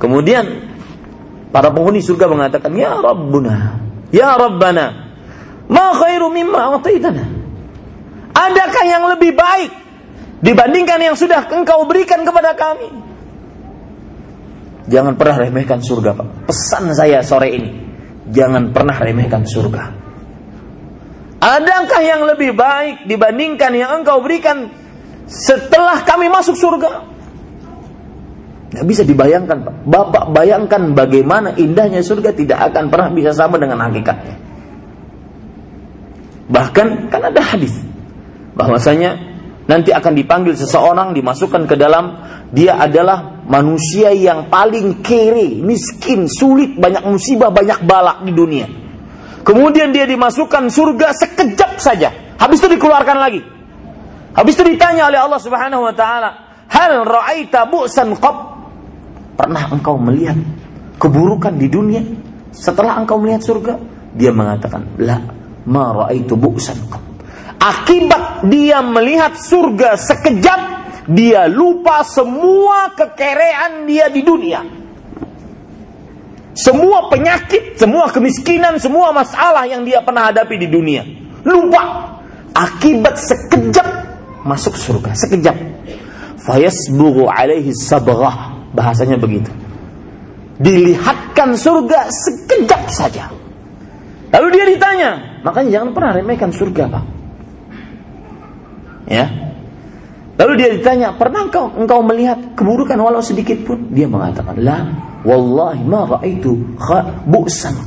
Kemudian 0.00 0.44
para 1.52 1.68
penghuni 1.70 2.00
surga 2.00 2.26
mengatakan, 2.26 2.72
"Ya 2.74 2.96
Rabbuna, 2.96 3.78
ya 4.10 4.34
Rabbana, 4.34 4.86
ma 5.68 5.94
khairu 5.94 6.32
mimma 6.32 6.80
ataitana?" 6.80 7.24
Adakah 8.34 8.84
yang 8.88 9.04
lebih 9.14 9.32
baik 9.38 9.72
dibandingkan 10.42 10.98
yang 10.98 11.14
sudah 11.14 11.46
engkau 11.54 11.86
berikan 11.86 12.26
kepada 12.26 12.52
kami? 12.58 12.90
Jangan 14.90 15.14
pernah 15.16 15.36
remehkan 15.48 15.80
surga, 15.80 16.12
Pak. 16.12 16.28
Pesan 16.50 16.92
saya 16.92 17.22
sore 17.24 17.48
ini 17.54 17.70
jangan 18.28 18.74
pernah 18.74 18.96
remehkan 19.00 19.46
surga. 19.46 20.03
Adakah 21.44 22.00
yang 22.00 22.24
lebih 22.24 22.56
baik 22.56 23.04
dibandingkan 23.04 23.76
yang 23.76 24.00
engkau 24.00 24.24
berikan 24.24 24.72
setelah 25.28 26.00
kami 26.00 26.32
masuk 26.32 26.56
surga? 26.56 27.04
Gak 28.72 28.86
bisa 28.88 29.04
dibayangkan 29.04 29.60
Pak. 29.60 29.74
Bapak 29.84 30.24
bayangkan 30.32 30.96
bagaimana 30.96 31.52
indahnya 31.60 32.00
surga 32.00 32.32
tidak 32.32 32.72
akan 32.72 32.88
pernah 32.88 33.12
bisa 33.12 33.36
sama 33.36 33.60
dengan 33.60 33.76
hakikatnya. 33.84 34.40
Bahkan 36.48 37.12
kan 37.12 37.22
ada 37.28 37.42
hadis 37.44 37.76
bahwasanya 38.56 39.20
nanti 39.68 39.92
akan 39.92 40.16
dipanggil 40.16 40.56
seseorang 40.56 41.12
dimasukkan 41.12 41.68
ke 41.68 41.76
dalam 41.76 42.24
dia 42.56 42.80
adalah 42.80 43.44
manusia 43.44 44.16
yang 44.16 44.48
paling 44.48 45.04
kere, 45.04 45.60
miskin, 45.60 46.24
sulit, 46.24 46.72
banyak 46.80 47.04
musibah, 47.04 47.52
banyak 47.52 47.84
balak 47.84 48.24
di 48.24 48.32
dunia. 48.32 48.83
Kemudian 49.44 49.92
dia 49.92 50.08
dimasukkan 50.08 50.72
surga 50.72 51.12
sekejap 51.12 51.76
saja. 51.76 52.08
Habis 52.40 52.64
itu 52.64 52.80
dikeluarkan 52.80 53.16
lagi. 53.20 53.44
Habis 54.34 54.56
itu 54.56 54.64
ditanya 54.74 55.12
oleh 55.12 55.20
Allah 55.20 55.38
Subhanahu 55.38 55.84
wa 55.84 55.94
taala, 55.94 56.30
"Hal 56.72 57.04
ra'aita 57.04 57.68
bu'san 57.68 58.16
qab?" 58.18 58.36
Pernah 59.36 59.68
engkau 59.70 60.00
melihat 60.00 60.40
keburukan 60.96 61.54
di 61.54 61.68
dunia 61.68 62.02
setelah 62.50 62.98
engkau 62.98 63.20
melihat 63.20 63.44
surga? 63.44 63.74
Dia 64.16 64.32
mengatakan, 64.32 64.96
"La, 64.98 65.20
ma 65.68 65.92
ra'aitu 65.92 66.34
bu'san 66.34 66.78
qab." 66.88 67.02
Akibat 67.60 68.48
dia 68.48 68.80
melihat 68.80 69.36
surga 69.36 69.94
sekejap, 70.00 70.60
dia 71.12 71.46
lupa 71.52 72.00
semua 72.02 72.96
kekerean 72.96 73.84
dia 73.84 74.08
di 74.08 74.24
dunia. 74.24 74.83
Semua 76.54 77.10
penyakit, 77.10 77.74
semua 77.74 78.06
kemiskinan, 78.14 78.78
semua 78.78 79.10
masalah 79.10 79.66
yang 79.66 79.82
dia 79.82 79.98
pernah 80.06 80.30
hadapi 80.30 80.54
di 80.56 80.68
dunia. 80.70 81.02
Lupa. 81.42 82.14
Akibat 82.54 83.18
sekejap 83.18 83.88
masuk 84.46 84.78
surga. 84.78 85.10
Sekejap. 85.18 85.56
Fayasbughu 86.38 87.26
alaihi 87.26 87.74
sabrah. 87.74 88.54
Bahasanya 88.70 89.18
begitu. 89.18 89.50
Dilihatkan 90.62 91.58
surga 91.58 92.06
sekejap 92.06 92.82
saja. 92.86 93.26
Lalu 94.30 94.46
dia 94.54 94.64
ditanya. 94.70 95.10
Makanya 95.42 95.70
jangan 95.82 95.90
pernah 95.90 96.10
remehkan 96.14 96.50
surga 96.54 96.84
Pak. 96.86 97.04
Ya, 99.04 99.26
Lalu 100.34 100.52
dia 100.58 100.68
ditanya, 100.74 101.14
pernah 101.14 101.46
engkau, 101.46 101.70
engkau 101.78 102.02
melihat 102.02 102.58
keburukan 102.58 102.98
walau 102.98 103.22
sedikit 103.22 103.62
pun? 103.62 103.94
Dia 103.94 104.10
mengatakan, 104.10 104.58
la, 104.58 104.78
wallahi 105.22 105.82
ma 105.86 106.18
ra'aitu 106.18 106.74
bu'san 107.22 107.86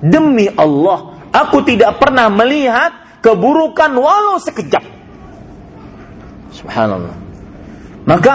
Demi 0.00 0.48
Allah, 0.56 1.28
aku 1.28 1.60
tidak 1.64 2.00
pernah 2.00 2.32
melihat 2.32 3.20
keburukan 3.20 3.92
walau 4.00 4.40
sekejap. 4.40 4.84
Subhanallah. 6.56 7.16
Maka 8.08 8.34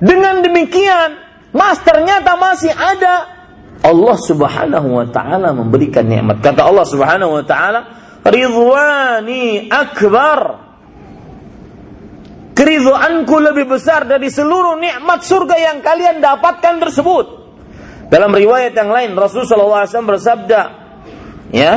dengan 0.00 0.40
demikian, 0.44 1.16
mas 1.52 1.80
ternyata 1.84 2.36
masih 2.36 2.72
ada 2.72 3.38
Allah 3.82 4.16
Subhanahu 4.20 4.88
wa 5.00 5.06
taala 5.08 5.54
memberikan 5.56 6.04
nikmat. 6.04 6.44
Kata 6.44 6.66
Allah 6.66 6.86
Subhanahu 6.86 7.40
wa 7.40 7.44
taala, 7.46 7.80
"Ridwani 8.26 9.72
akbar." 9.72 10.67
Keridhaanku 12.58 13.38
lebih 13.38 13.70
besar 13.70 14.02
dari 14.02 14.26
seluruh 14.26 14.74
nikmat 14.82 15.22
surga 15.22 15.54
yang 15.62 15.78
kalian 15.78 16.18
dapatkan 16.18 16.82
tersebut. 16.82 17.26
Dalam 18.10 18.34
riwayat 18.34 18.74
yang 18.74 18.90
lain 18.90 19.14
Rasulullah 19.14 19.86
SAW 19.86 20.10
bersabda, 20.10 20.60
ya, 21.54 21.72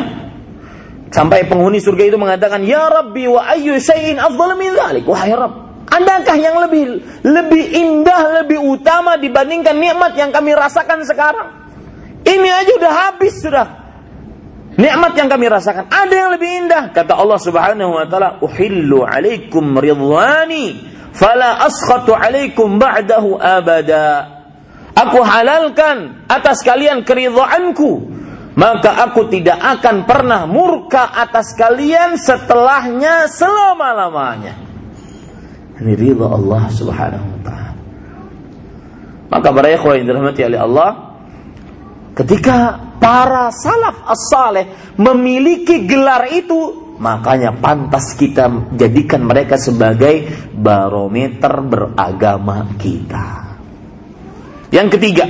sampai 1.14 1.46
penghuni 1.46 1.78
surga 1.78 2.10
itu 2.10 2.18
mengatakan, 2.18 2.66
Ya 2.66 2.90
Rabbi 2.90 3.30
wa 3.30 3.46
ayyu 3.46 3.78
syai'in 3.78 4.18
afdal 4.18 4.58
min 4.58 4.74
dhalik. 4.74 5.06
Wahai 5.06 5.38
Rabb, 5.38 5.86
adakah 5.86 6.38
yang 6.42 6.58
lebih 6.66 6.98
lebih 7.30 7.64
indah, 7.78 8.42
lebih 8.42 8.58
utama 8.58 9.22
dibandingkan 9.22 9.78
nikmat 9.78 10.18
yang 10.18 10.34
kami 10.34 10.58
rasakan 10.58 11.06
sekarang? 11.06 11.62
Ini 12.26 12.50
aja 12.50 12.72
udah 12.82 12.94
habis 13.06 13.38
sudah. 13.38 13.81
Nikmat 14.72 15.12
yang 15.20 15.28
kami 15.28 15.52
rasakan 15.52 15.92
ada 15.92 16.14
yang 16.16 16.32
lebih 16.32 16.50
indah. 16.64 16.96
Kata 16.96 17.20
Allah 17.20 17.40
Subhanahu 17.44 17.92
wa 17.92 18.06
taala, 18.08 18.40
"Uhillu 18.40 19.04
'alaikum 19.04 19.76
ridwani 19.76 20.80
fala 21.12 21.60
askhatu 21.68 22.16
'alaikum 22.16 22.80
ba'dahu 22.80 23.36
abada." 23.36 24.40
Aku 24.96 25.20
halalkan 25.24 26.24
atas 26.32 26.64
kalian 26.64 27.04
keridhaanku, 27.04 27.92
maka 28.56 28.96
aku 29.12 29.28
tidak 29.28 29.60
akan 29.60 30.08
pernah 30.08 30.48
murka 30.48 31.16
atas 31.20 31.52
kalian 31.56 32.16
setelahnya 32.16 33.28
selama-lamanya. 33.28 34.56
Ini 35.84 35.92
ridha 36.00 36.28
Allah 36.32 36.64
Subhanahu 36.72 37.28
wa 37.28 37.40
taala. 37.44 37.72
Maka 39.32 39.48
para 39.52 39.68
ikhwan 39.72 40.04
yang 40.04 40.08
dirahmati 40.12 40.42
oleh 40.48 40.60
Allah, 40.60 41.11
ketika 42.22 42.78
para 43.02 43.50
salaf 43.50 44.06
as-saleh 44.06 44.94
memiliki 45.02 45.90
gelar 45.90 46.30
itu, 46.30 46.94
makanya 47.02 47.50
pantas 47.58 48.14
kita 48.14 48.74
jadikan 48.78 49.26
mereka 49.26 49.58
sebagai 49.58 50.30
barometer 50.54 51.54
beragama 51.66 52.78
kita. 52.78 53.58
Yang 54.70 54.88
ketiga, 54.98 55.26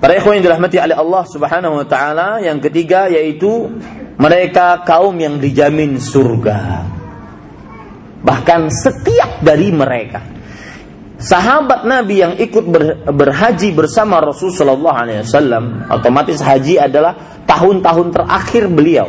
para 0.00 0.12
ikhwan 0.16 0.40
yang 0.40 0.44
dirahmati 0.50 0.76
oleh 0.80 0.96
Allah 0.96 1.24
Subhanahu 1.28 1.74
wa 1.84 1.86
taala, 1.86 2.28
yang 2.40 2.58
ketiga 2.58 3.06
yaitu 3.12 3.70
mereka 4.16 4.80
kaum 4.82 5.14
yang 5.20 5.36
dijamin 5.36 6.00
surga. 6.00 6.88
Bahkan 8.26 8.60
setiap 8.72 9.44
dari 9.44 9.70
mereka 9.70 10.35
sahabat 11.16 11.88
Nabi 11.88 12.20
yang 12.20 12.34
ikut 12.36 12.64
ber, 12.68 12.84
berhaji 13.08 13.72
bersama 13.72 14.20
Rasul 14.20 14.52
Shallallahu 14.52 14.96
Alaihi 14.96 15.20
Wasallam, 15.24 15.88
otomatis 15.88 16.40
haji 16.40 16.76
adalah 16.80 17.42
tahun-tahun 17.48 18.06
terakhir 18.12 18.64
beliau 18.68 19.08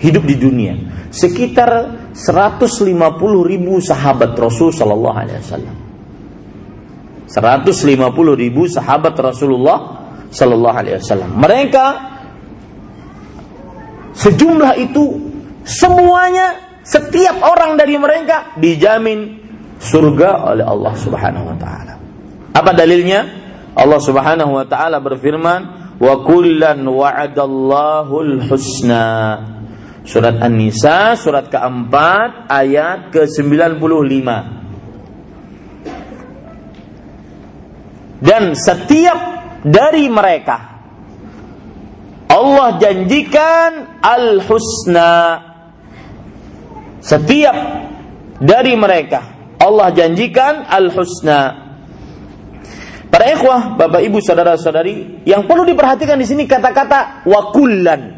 hidup 0.00 0.24
di 0.24 0.36
dunia. 0.36 0.74
Sekitar 1.12 1.70
150 2.12 2.92
ribu 3.44 3.80
sahabat 3.80 4.32
Rasul 4.36 4.72
Shallallahu 4.72 5.16
Alaihi 5.16 5.40
Wasallam. 5.40 5.76
150 7.26 8.42
ribu 8.42 8.62
sahabat 8.70 9.14
Rasulullah 9.18 9.78
Shallallahu 10.32 10.76
Alaihi 10.76 10.96
Wasallam. 11.00 11.30
Mereka 11.36 11.86
sejumlah 14.16 14.72
itu 14.80 15.04
semuanya 15.66 16.80
setiap 16.86 17.42
orang 17.42 17.74
dari 17.74 17.98
mereka 17.98 18.54
dijamin 18.56 19.45
surga 19.80 20.52
oleh 20.52 20.64
Allah 20.64 20.94
Subhanahu 20.96 21.44
wa 21.52 21.56
taala. 21.56 21.94
Apa 22.56 22.70
dalilnya? 22.72 23.44
Allah 23.76 24.00
Subhanahu 24.00 24.56
wa 24.56 24.64
taala 24.64 25.00
berfirman, 25.04 25.60
"Wa 26.00 26.24
kullan 26.24 26.80
wa'adallahu 26.80 28.48
husna." 28.48 29.08
Surat 30.06 30.38
An-Nisa 30.38 31.18
surat 31.18 31.50
keempat 31.50 32.46
ayat 32.46 33.10
ke-95. 33.10 34.28
Dan 38.22 38.54
setiap 38.54 39.18
dari 39.66 40.06
mereka 40.06 40.76
Allah 42.26 42.78
janjikan 42.78 44.00
al-husna. 44.02 45.14
Setiap 47.02 47.56
dari 48.42 48.74
mereka 48.74 49.35
Allah 49.66 49.90
janjikan 49.90 50.62
al-husna. 50.70 51.66
Para 53.10 53.32
ikhwah, 53.32 53.80
Bapak 53.80 54.02
Ibu, 54.02 54.18
saudara-saudari, 54.20 55.24
yang 55.24 55.48
perlu 55.48 55.64
diperhatikan 55.66 56.20
di 56.20 56.26
sini 56.28 56.44
kata-kata 56.44 57.24
wakullan. 57.24 58.12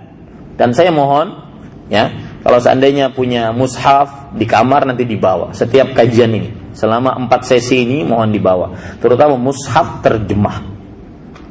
Dan 0.58 0.74
saya 0.74 0.90
mohon, 0.90 1.38
ya, 1.86 2.10
kalau 2.42 2.58
seandainya 2.58 3.14
punya 3.14 3.54
mushaf 3.54 4.34
di 4.34 4.42
kamar 4.42 4.90
nanti 4.90 5.06
dibawa 5.06 5.54
setiap 5.54 5.94
kajian 5.94 6.34
ini. 6.34 6.50
Selama 6.74 7.14
empat 7.14 7.46
sesi 7.46 7.86
ini 7.86 8.02
mohon 8.02 8.34
dibawa, 8.34 8.98
terutama 8.98 9.38
mushaf 9.38 10.02
terjemah. 10.02 10.66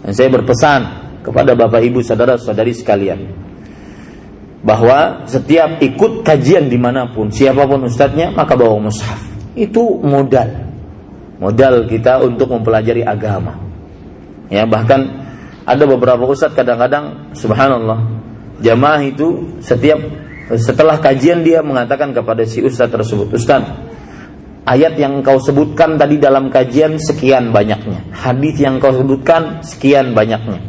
Dan 0.03 0.11
saya 0.11 0.27
berpesan 0.27 0.81
kepada 1.23 1.55
Bapak 1.55 1.83
Ibu, 1.83 2.03
saudara-saudari 2.03 2.75
sekalian, 2.75 3.19
bahwa 4.59 5.23
setiap 5.23 5.79
ikut 5.79 6.27
kajian 6.27 6.67
di 6.67 6.75
mana 6.75 7.15
pun, 7.15 7.31
siapa 7.31 7.63
pun 7.63 7.87
ustadznya, 7.87 8.35
maka 8.35 8.59
bawa 8.59 8.91
mushaf 8.91 9.36
itu 9.57 9.97
modal. 10.05 10.69
Modal 11.41 11.89
kita 11.89 12.21
untuk 12.21 12.53
mempelajari 12.53 13.01
agama. 13.01 13.57
Ya 14.47 14.63
bahkan 14.63 15.27
ada 15.67 15.83
beberapa 15.83 16.23
ustadz 16.23 16.55
kadang-kadang 16.55 17.35
subhanallah 17.35 17.99
jamaah 18.63 19.03
itu 19.03 19.59
setiap 19.59 19.99
setelah 20.55 21.03
kajian 21.03 21.43
dia 21.43 21.59
mengatakan 21.59 22.15
kepada 22.15 22.47
si 22.47 22.63
ustadz 22.63 22.95
tersebut 22.95 23.35
ustadz 23.35 23.75
ayat 24.63 24.95
yang 24.95 25.19
kau 25.19 25.35
sebutkan 25.37 25.99
tadi 25.99 26.15
dalam 26.17 26.47
kajian 26.47 26.95
sekian 26.95 27.51
banyaknya. 27.51 28.07
Hadis 28.15 28.55
yang 28.63 28.79
kau 28.79 28.95
sebutkan 28.95 29.59
sekian 29.61 30.15
banyaknya. 30.15 30.63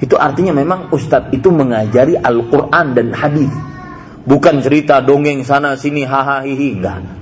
Itu 0.00 0.18
artinya 0.18 0.56
memang 0.56 0.90
ustadz 0.90 1.30
itu 1.30 1.52
mengajari 1.52 2.16
Al-Quran 2.16 2.86
dan 2.96 3.12
hadis. 3.12 3.52
Bukan 4.22 4.62
cerita 4.62 4.98
dongeng 5.04 5.44
sana 5.44 5.74
sini 5.76 6.06
hahaha 6.06 6.46
enggak 6.46 7.21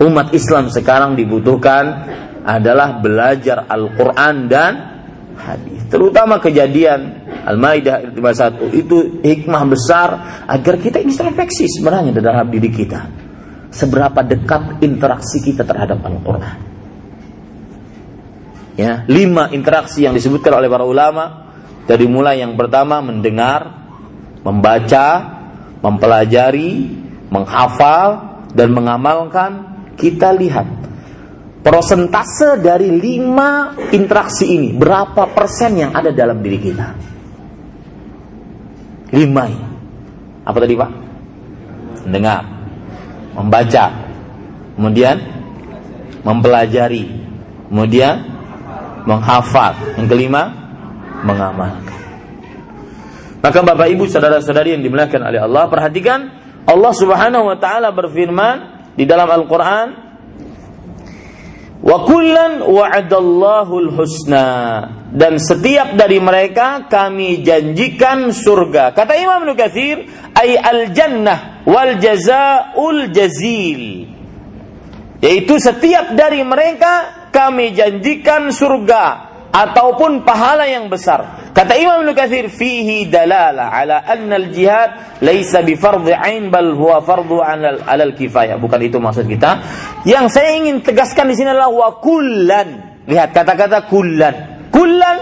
umat 0.00 0.32
Islam 0.36 0.68
sekarang 0.68 1.16
dibutuhkan 1.16 1.84
adalah 2.46 3.02
belajar 3.02 3.66
Al-Quran 3.66 4.34
dan 4.46 4.72
hadis. 5.34 5.86
Terutama 5.90 6.38
kejadian 6.38 7.26
Al-Maidah 7.46 8.10
51 8.14 8.74
itu 8.74 9.22
hikmah 9.22 9.62
besar 9.70 10.08
agar 10.50 10.74
kita 10.78 10.98
introspeksi 10.98 11.70
sebenarnya 11.70 12.16
dalam 12.18 12.48
diri 12.50 12.70
kita. 12.70 13.00
Seberapa 13.70 14.24
dekat 14.24 14.80
interaksi 14.82 15.42
kita 15.42 15.66
terhadap 15.66 16.00
Al-Quran. 16.00 16.58
Ya, 18.76 19.08
lima 19.08 19.48
interaksi 19.56 20.04
yang 20.04 20.12
disebutkan 20.12 20.60
oleh 20.60 20.68
para 20.68 20.84
ulama 20.84 21.48
dari 21.88 22.04
mulai 22.04 22.44
yang 22.44 22.60
pertama 22.60 23.00
mendengar, 23.00 23.72
membaca, 24.44 25.06
mempelajari, 25.80 26.92
menghafal 27.32 28.42
dan 28.52 28.68
mengamalkan, 28.76 29.75
kita 29.96 30.30
lihat 30.36 30.68
prosentase 31.64 32.62
dari 32.62 32.94
lima 32.94 33.74
interaksi 33.90 34.54
ini 34.54 34.70
berapa 34.76 35.34
persen 35.34 35.82
yang 35.82 35.90
ada 35.96 36.14
dalam 36.14 36.38
diri 36.38 36.58
kita? 36.62 36.88
Lima. 39.10 39.44
Apa 40.46 40.56
tadi 40.62 40.74
Pak? 40.78 40.90
Mendengar, 42.06 42.42
membaca, 43.34 43.86
kemudian 44.78 45.16
mempelajari, 46.22 47.04
kemudian 47.66 48.14
menghafal, 49.06 49.74
yang 49.98 50.06
kelima 50.06 50.42
mengamalkan. 51.26 51.98
Maka 53.42 53.58
Bapak 53.62 53.90
Ibu 53.90 54.10
saudara-saudari 54.10 54.74
yang 54.74 54.82
dimuliakan 54.82 55.22
oleh 55.22 55.38
Allah, 55.42 55.70
perhatikan 55.70 56.30
Allah 56.66 56.92
Subhanahu 56.94 57.46
wa 57.46 57.58
taala 57.58 57.94
berfirman 57.94 58.75
di 58.96 59.04
dalam 59.04 59.28
Al-Qur'an 59.28 60.06
Wa 61.86 62.02
kullan 62.02 62.66
husna 63.94 64.48
dan 65.14 65.38
setiap 65.38 65.94
dari 65.94 66.18
mereka 66.18 66.90
kami 66.90 67.46
janjikan 67.46 68.34
surga. 68.34 68.90
Kata 68.90 69.14
Imam 69.14 69.46
Nukathir, 69.46 70.02
ay 70.34 70.58
al 70.58 70.90
jannah 70.90 71.62
wal 71.62 72.02
jazaul 72.02 73.14
jazil. 73.14 74.08
Yaitu 75.22 75.62
setiap 75.62 76.10
dari 76.18 76.42
mereka 76.42 77.28
kami 77.30 77.70
janjikan 77.76 78.50
surga 78.50 79.35
ataupun 79.56 80.20
pahala 80.20 80.68
yang 80.68 80.92
besar. 80.92 81.48
Kata 81.56 81.72
Imam 81.80 82.04
Nukathir 82.04 82.52
fihi 82.52 83.08
dalala 83.08 83.72
ala 83.72 84.04
anna 84.04 84.36
al-jihad 84.36 85.16
laisa 85.24 85.64
bi 85.64 85.72
fardhi 85.72 86.12
ain 86.12 86.52
bal 86.52 86.76
huwa 86.76 87.00
fardhu 87.00 87.40
ala 87.40 87.80
al-kifayah. 87.80 88.60
Bukan 88.60 88.80
itu 88.84 89.00
maksud 89.00 89.24
kita. 89.24 89.64
Yang 90.04 90.36
saya 90.36 90.60
ingin 90.60 90.84
tegaskan 90.84 91.32
di 91.32 91.40
sini 91.40 91.56
adalah 91.56 91.72
wa 91.72 91.88
kullan. 91.96 93.00
Lihat 93.08 93.32
kata-kata 93.32 93.88
kullan. 93.88 94.68
Kullan 94.68 95.16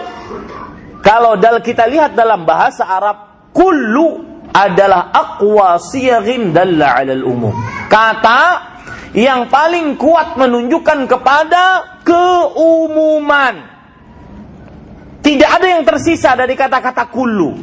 kalau 0.99 1.39
dal 1.39 1.63
kita 1.63 1.87
lihat 1.87 2.19
dalam 2.19 2.43
bahasa 2.43 2.83
Arab 2.91 3.47
kullu 3.55 4.35
adalah 4.51 5.15
aqwa 5.15 5.79
siyaghin 5.79 6.51
dalla 6.51 6.99
ala 6.99 7.15
al-umum. 7.15 7.55
Kata 7.87 8.43
yang 9.15 9.47
paling 9.47 9.95
kuat 9.95 10.35
menunjukkan 10.35 11.07
kepada 11.07 11.63
keumuman 12.03 13.74
tidak 15.25 15.51
ada 15.57 15.67
yang 15.73 15.83
tersisa 15.89 16.37
dari 16.37 16.53
kata-kata 16.53 17.09
kullu. 17.09 17.57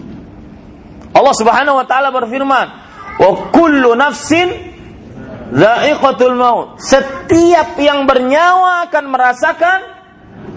Allah 1.14 1.36
Subhanahu 1.38 1.78
wa 1.78 1.86
taala 1.86 2.10
berfirman, 2.10 2.68
"Wa 3.22 3.30
kullu 3.54 3.94
nafsin 3.94 4.50
dha'iqatul 5.54 6.34
maut." 6.34 6.82
Setiap 6.82 7.78
yang 7.78 8.10
bernyawa 8.10 8.90
akan 8.90 9.06
merasakan 9.14 9.80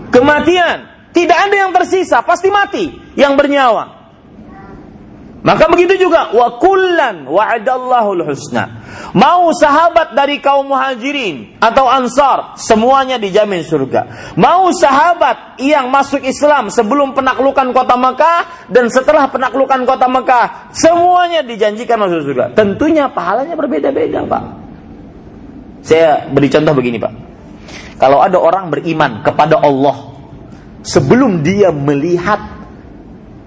kematian. 0.08 0.88
Tidak 1.12 1.38
ada 1.38 1.54
yang 1.54 1.70
tersisa, 1.76 2.24
pasti 2.24 2.48
mati 2.48 2.90
yang 3.14 3.36
bernyawa. 3.36 4.02
Maka 5.44 5.68
begitu 5.68 6.08
juga 6.08 6.32
wa 6.32 6.56
kullan 6.56 7.28
wa'adallahu 7.28 8.24
husna. 8.24 8.83
Mau 9.14 9.54
sahabat 9.54 10.18
dari 10.18 10.42
kaum 10.42 10.74
muhajirin 10.74 11.62
atau 11.62 11.86
ansar, 11.86 12.58
semuanya 12.58 13.14
dijamin 13.14 13.62
surga. 13.62 14.34
Mau 14.34 14.74
sahabat 14.74 15.62
yang 15.62 15.86
masuk 15.86 16.18
Islam 16.26 16.66
sebelum 16.66 17.14
penaklukan 17.14 17.70
kota 17.70 17.94
Mekah 17.94 18.66
dan 18.74 18.90
setelah 18.90 19.30
penaklukan 19.30 19.86
kota 19.86 20.10
Mekah, 20.10 20.74
semuanya 20.74 21.46
dijanjikan 21.46 21.94
masuk 22.02 22.26
surga. 22.26 22.58
Tentunya 22.58 23.06
pahalanya 23.06 23.54
berbeda-beda, 23.54 24.26
Pak. 24.26 24.42
Saya 25.86 26.26
beri 26.34 26.50
contoh 26.50 26.74
begini, 26.74 26.98
Pak. 26.98 27.12
Kalau 28.02 28.18
ada 28.18 28.34
orang 28.42 28.74
beriman 28.74 29.22
kepada 29.22 29.62
Allah 29.62 30.10
sebelum 30.82 31.46
dia 31.46 31.70
melihat 31.70 32.42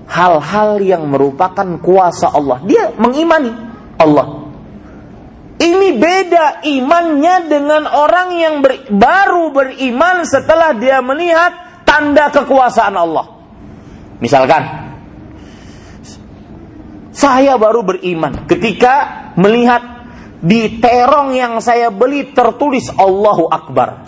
hal-hal 0.07 0.80
yang 0.80 1.03
merupakan 1.11 1.76
kuasa 1.84 2.31
Allah. 2.31 2.64
Dia 2.64 2.95
mengimani 2.95 3.52
Allah. 3.99 4.36
Ini 5.57 5.97
beda 5.97 6.61
imannya 6.69 7.49
dengan 7.49 7.89
orang 7.89 8.29
yang 8.38 8.55
ber, 8.61 8.93
baru 8.93 9.49
beriman 9.49 10.21
setelah 10.21 10.77
dia 10.77 11.01
melihat 11.01 11.81
tanda 11.81 12.29
kekuasaan 12.29 12.93
Allah. 12.93 13.25
Misalkan, 14.21 14.61
saya 17.09 17.57
baru 17.57 17.81
beriman 17.81 18.45
ketika 18.45 19.34
melihat 19.34 19.81
di 20.45 20.77
terong 20.77 21.34
yang 21.34 21.57
saya 21.57 21.89
beli 21.89 22.29
tertulis 22.38 22.93
Allahu 22.93 23.49
Akbar. 23.49 24.05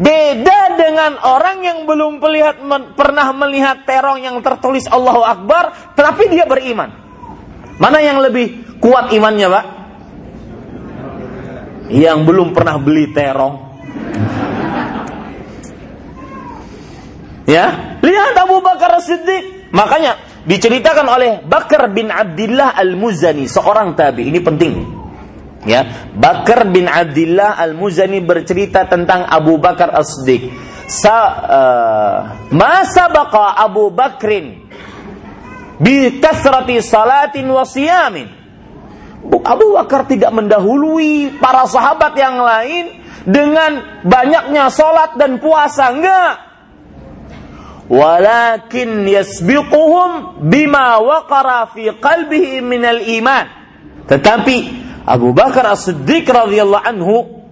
Beda 0.00 0.60
dengan 0.80 1.20
orang 1.20 1.60
yang 1.60 1.78
belum 1.84 2.24
melihat, 2.24 2.56
pernah 2.96 3.30
melihat 3.36 3.84
terong 3.84 4.24
yang 4.24 4.40
tertulis 4.40 4.88
Allahu 4.88 5.20
Akbar, 5.20 5.92
tetapi 5.92 6.32
dia 6.32 6.48
beriman. 6.48 6.88
Mana 7.76 8.00
yang 8.00 8.24
lebih 8.24 8.63
kuat 8.84 9.16
imannya, 9.16 9.48
Pak? 9.48 9.64
Yang 11.88 12.18
belum 12.28 12.52
pernah 12.52 12.76
beli 12.76 13.08
terong. 13.16 13.56
Ya, 17.48 17.96
lihat 18.04 18.36
Abu 18.36 18.60
Bakar 18.60 19.00
Siddiq. 19.00 19.72
Makanya 19.72 20.20
diceritakan 20.44 21.08
oleh 21.08 21.30
Bakar 21.44 21.88
bin 21.92 22.12
Abdullah 22.12 22.76
Al-Muzani, 22.76 23.48
seorang 23.48 23.96
tabi. 23.96 24.28
Ini 24.28 24.40
penting 24.44 25.04
ya 25.64 26.12
Bakar 26.12 26.68
bin 26.68 26.84
Abdullah 26.86 27.56
Al-Muzani 27.56 28.20
bercerita 28.20 28.84
tentang 28.84 29.24
Abu 29.24 29.56
Bakar 29.56 29.96
As-Siddiq 29.96 30.52
Sa, 30.84 31.16
uh, 31.48 32.16
masa 32.52 33.08
baqa 33.08 33.56
Abu 33.56 33.88
Bakrin 33.88 34.68
bi 35.80 36.20
kasrati 36.20 36.78
salatin 36.84 37.48
wa 37.48 37.64
siyamin 37.64 38.43
Abu 39.24 39.76
Bakar 39.76 40.04
tidak 40.04 40.32
mendahului 40.36 41.40
para 41.40 41.64
sahabat 41.64 42.12
yang 42.16 42.40
lain 42.40 42.84
dengan 43.24 44.04
banyaknya 44.04 44.68
salat 44.68 45.16
dan 45.16 45.40
puasa 45.40 45.92
enggak. 45.92 46.34
Walakin 47.88 49.04
yasbiquhum 49.04 50.40
bima 50.48 51.00
waqara 51.00 51.68
fi 51.72 51.92
qalbihi 51.92 52.64
minal 52.64 53.00
iman. 53.00 53.44
Tetapi 54.08 54.56
Abu 55.04 55.36
Bakar 55.36 55.72
As-Siddiq 55.72 56.24
radhiyallahu 56.24 56.84
anhu 56.84 57.43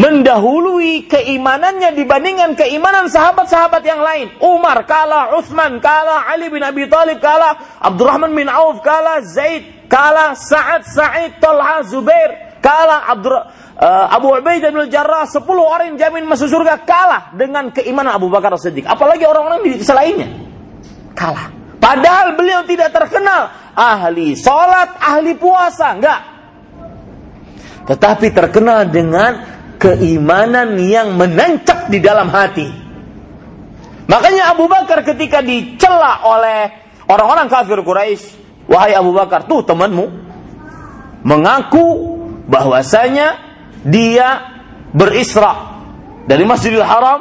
mendahului 0.00 1.04
keimanannya 1.04 1.92
dibandingkan 1.92 2.56
keimanan 2.56 3.12
sahabat-sahabat 3.12 3.84
yang 3.84 4.00
lain. 4.00 4.26
Umar 4.40 4.88
kalah, 4.88 5.36
Utsman 5.36 5.76
kalah, 5.84 6.24
Ali 6.32 6.48
bin 6.48 6.64
Abi 6.64 6.88
Thalib 6.88 7.20
kalah, 7.20 7.76
Abdurrahman 7.84 8.32
bin 8.32 8.48
Auf 8.48 8.80
kalah, 8.80 9.20
Zaid 9.20 9.86
kalah, 9.92 10.32
Sa'ad, 10.32 10.88
Sa'id, 10.88 11.36
Talha, 11.36 11.84
Zubair 11.84 12.56
kalah, 12.64 13.12
Abdur, 13.12 13.36
uh, 13.36 14.06
Abu 14.08 14.32
Ubaidah 14.32 14.72
bin 14.72 14.88
Jarrah, 14.88 15.28
10 15.28 15.44
orang 15.44 15.92
yang 15.94 16.08
jamin 16.08 16.24
masuk 16.24 16.48
surga 16.48 16.80
kalah 16.88 17.36
dengan 17.36 17.68
keimanan 17.68 18.16
Abu 18.16 18.32
Bakar 18.32 18.56
As-Siddiq. 18.56 18.88
Apalagi 18.88 19.28
orang-orang 19.28 19.60
di 19.68 19.84
selainnya. 19.84 20.28
Kalah. 21.12 21.52
Padahal 21.80 22.36
beliau 22.36 22.64
tidak 22.64 22.92
terkenal 22.92 23.72
ahli 23.72 24.36
sholat, 24.36 25.00
ahli 25.00 25.32
puasa, 25.36 25.96
enggak 25.96 26.20
tetapi 27.90 28.30
terkenal 28.30 28.86
dengan 28.86 29.59
keimanan 29.80 30.76
yang 30.76 31.16
menancap 31.16 31.88
di 31.88 31.98
dalam 32.04 32.28
hati. 32.28 32.68
Makanya 34.04 34.52
Abu 34.52 34.68
Bakar 34.68 35.00
ketika 35.00 35.40
dicela 35.40 36.20
oleh 36.28 36.68
orang-orang 37.08 37.48
kafir 37.48 37.80
Quraisy, 37.80 38.36
wahai 38.68 38.92
Abu 38.92 39.16
Bakar, 39.16 39.48
tuh 39.48 39.64
temanmu 39.64 40.06
mengaku 41.24 42.18
bahwasanya 42.44 43.40
dia 43.86 44.52
berisra 44.92 45.80
dari 46.28 46.44
Masjidil 46.44 46.84
Haram, 46.84 47.20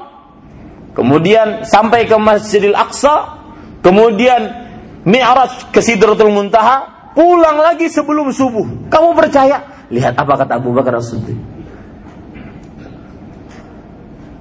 kemudian 0.97 1.63
sampai 1.63 2.09
ke 2.09 2.17
Masjidil 2.19 2.75
Aqsa, 2.75 3.39
kemudian 3.79 4.67
Mi'raj 5.07 5.71
ke 5.71 5.79
Sidratul 5.79 6.33
Muntaha, 6.33 7.13
pulang 7.15 7.55
lagi 7.55 7.87
sebelum 7.87 8.35
subuh. 8.35 8.91
Kamu 8.91 9.15
percaya? 9.15 9.87
Lihat 9.87 10.13
apa 10.19 10.33
kata 10.45 10.59
Abu 10.59 10.75
Bakar 10.75 10.99
As-Siddiq. 10.99 11.48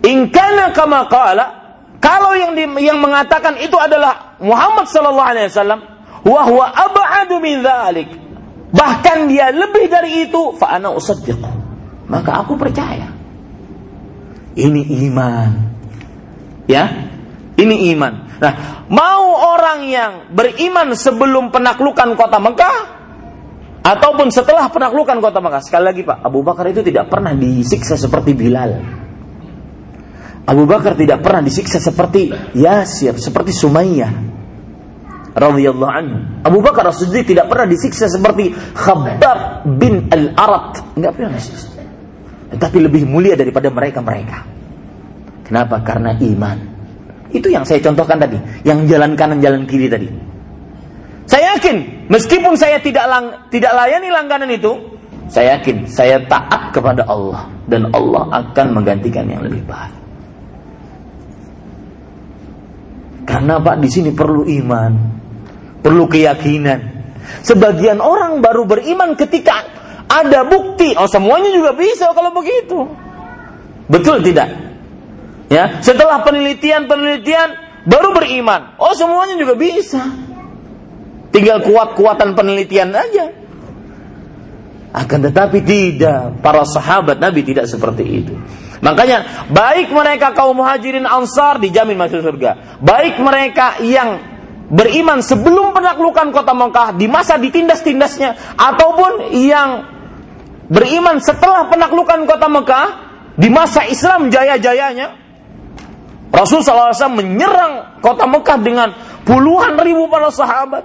In 0.09 0.33
kana 0.33 0.73
kama 0.73 1.05
qala, 1.13 1.47
kalau 2.01 2.33
yang 2.33 2.57
di, 2.57 2.65
yang 2.81 2.97
mengatakan 2.97 3.61
itu 3.61 3.77
adalah 3.77 4.41
Muhammad 4.41 4.89
sallallahu 4.89 5.29
alaihi 5.29 5.53
wasallam, 5.53 5.81
wa 6.25 6.41
huwa 6.49 6.67
ab'adu 6.73 7.37
min 7.45 7.61
dzalik. 7.61 8.09
Bahkan 8.73 9.29
dia 9.29 9.53
lebih 9.53 9.89
dari 9.93 10.29
itu, 10.29 10.57
fa 10.57 10.81
ana 10.81 10.93
usaddiq. 10.97 11.41
Maka 12.09 12.41
aku 12.41 12.57
percaya. 12.57 13.13
Ini 14.57 14.83
iman. 15.13 15.51
Ya? 16.65 16.85
Ini 17.59 17.93
iman. 17.97 18.13
Nah, 18.39 18.53
mau 18.89 19.35
orang 19.57 19.83
yang 19.89 20.13
beriman 20.33 20.95
sebelum 20.95 21.51
penaklukan 21.51 22.15
kota 22.15 22.39
Mekah 22.39 22.79
ataupun 23.83 24.31
setelah 24.31 24.71
penaklukan 24.73 25.19
kota 25.19 25.43
Mekah. 25.43 25.63
Sekali 25.65 25.85
lagi 25.85 26.03
Pak, 26.07 26.23
Abu 26.23 26.41
Bakar 26.47 26.71
itu 26.71 26.81
tidak 26.87 27.11
pernah 27.11 27.35
disiksa 27.35 27.99
seperti 27.99 28.33
Bilal. 28.37 29.05
Abu 30.49 30.65
Bakar 30.65 30.97
tidak 30.97 31.21
pernah 31.21 31.45
disiksa 31.45 31.77
seperti 31.77 32.33
Yasir, 32.57 33.21
seperti 33.21 33.53
Sumayyah 33.53 34.39
radhiyallahu 35.39 35.93
anhu. 35.93 36.17
Abu 36.43 36.59
Bakar 36.65 36.89
As-Siddiq 36.89 37.31
tidak 37.31 37.47
pernah 37.53 37.69
disiksa 37.71 38.11
seperti 38.11 38.51
Khabbab 38.75 39.69
bin 39.79 40.09
Al-Arat, 40.09 40.97
enggak 40.99 41.13
pernah 41.15 41.37
disiksa. 41.37 41.69
Tetapi 42.49 42.79
lebih 42.81 43.05
mulia 43.05 43.37
daripada 43.37 43.69
mereka-mereka. 43.69 44.39
Kenapa? 45.45 45.85
Karena 45.85 46.17
iman. 46.17 46.59
Itu 47.29 47.53
yang 47.53 47.69
saya 47.69 47.85
contohkan 47.85 48.17
tadi, 48.17 48.41
yang 48.65 48.89
jalan 48.89 49.13
kanan 49.15 49.45
jalan 49.45 49.69
kiri 49.69 49.93
tadi. 49.93 50.09
Saya 51.29 51.61
yakin, 51.61 52.09
meskipun 52.09 52.57
saya 52.57 52.81
tidak 52.81 53.05
lang, 53.05 53.25
tidak 53.53 53.77
layani 53.77 54.09
langganan 54.09 54.49
itu, 54.49 54.97
saya 55.29 55.61
yakin 55.61 55.85
saya 55.85 56.25
taat 56.25 56.73
kepada 56.73 57.05
Allah 57.05 57.53
dan 57.69 57.93
Allah 57.93 58.33
akan 58.33 58.81
menggantikan 58.81 59.29
yang 59.29 59.45
lebih 59.45 59.61
baik. 59.69 60.08
Karena 63.29 63.61
Pak 63.61 63.77
di 63.77 63.89
sini 63.93 64.17
perlu 64.17 64.49
iman, 64.49 64.93
perlu 65.85 66.09
keyakinan. 66.09 66.97
Sebagian 67.45 68.01
orang 68.01 68.41
baru 68.41 68.65
beriman 68.65 69.13
ketika 69.21 69.69
ada 70.09 70.49
bukti. 70.49 70.97
Oh 70.97 71.05
semuanya 71.05 71.53
juga 71.53 71.77
bisa 71.77 72.09
kalau 72.17 72.33
begitu. 72.33 72.89
Betul 73.93 74.25
tidak? 74.25 74.49
Ya, 75.53 75.81
setelah 75.85 76.25
penelitian-penelitian 76.25 77.49
baru 77.85 78.17
beriman. 78.17 78.81
Oh 78.81 78.97
semuanya 78.97 79.37
juga 79.37 79.61
bisa. 79.61 80.09
Tinggal 81.29 81.61
kuat-kuatan 81.69 82.33
penelitian 82.33 82.97
aja. 82.97 83.29
Akan 84.97 85.21
tetapi 85.21 85.61
tidak, 85.69 86.41
para 86.41 86.65
sahabat 86.65 87.21
Nabi 87.21 87.45
tidak 87.45 87.69
seperti 87.69 88.25
itu. 88.25 88.33
Makanya 88.79 89.51
baik 89.51 89.91
mereka 89.91 90.31
kaum 90.33 90.55
muhajirin 90.63 91.05
ansar 91.05 91.59
dijamin 91.59 91.99
masuk 91.99 92.23
surga. 92.23 92.79
Baik 92.79 93.19
mereka 93.19 93.83
yang 93.83 94.23
beriman 94.69 95.25
sebelum 95.25 95.73
penaklukan 95.73 96.31
kota 96.31 96.53
Mekah 96.53 96.89
di 96.95 97.09
masa 97.09 97.41
ditindas-tindasnya 97.41 98.55
ataupun 98.55 99.33
yang 99.35 99.89
beriman 100.69 101.19
setelah 101.25 101.67
penaklukan 101.73 102.29
kota 102.29 102.47
Mekah 102.47 102.87
di 103.41 103.49
masa 103.49 103.89
Islam 103.89 104.29
jaya-jayanya 104.29 105.17
Rasul 106.29 106.61
SAW 106.61 106.93
menyerang 107.17 108.05
kota 108.05 108.29
Mekah 108.29 108.59
dengan 108.61 108.89
puluhan 109.25 109.81
ribu 109.81 110.13
para 110.13 110.29
sahabat 110.29 110.85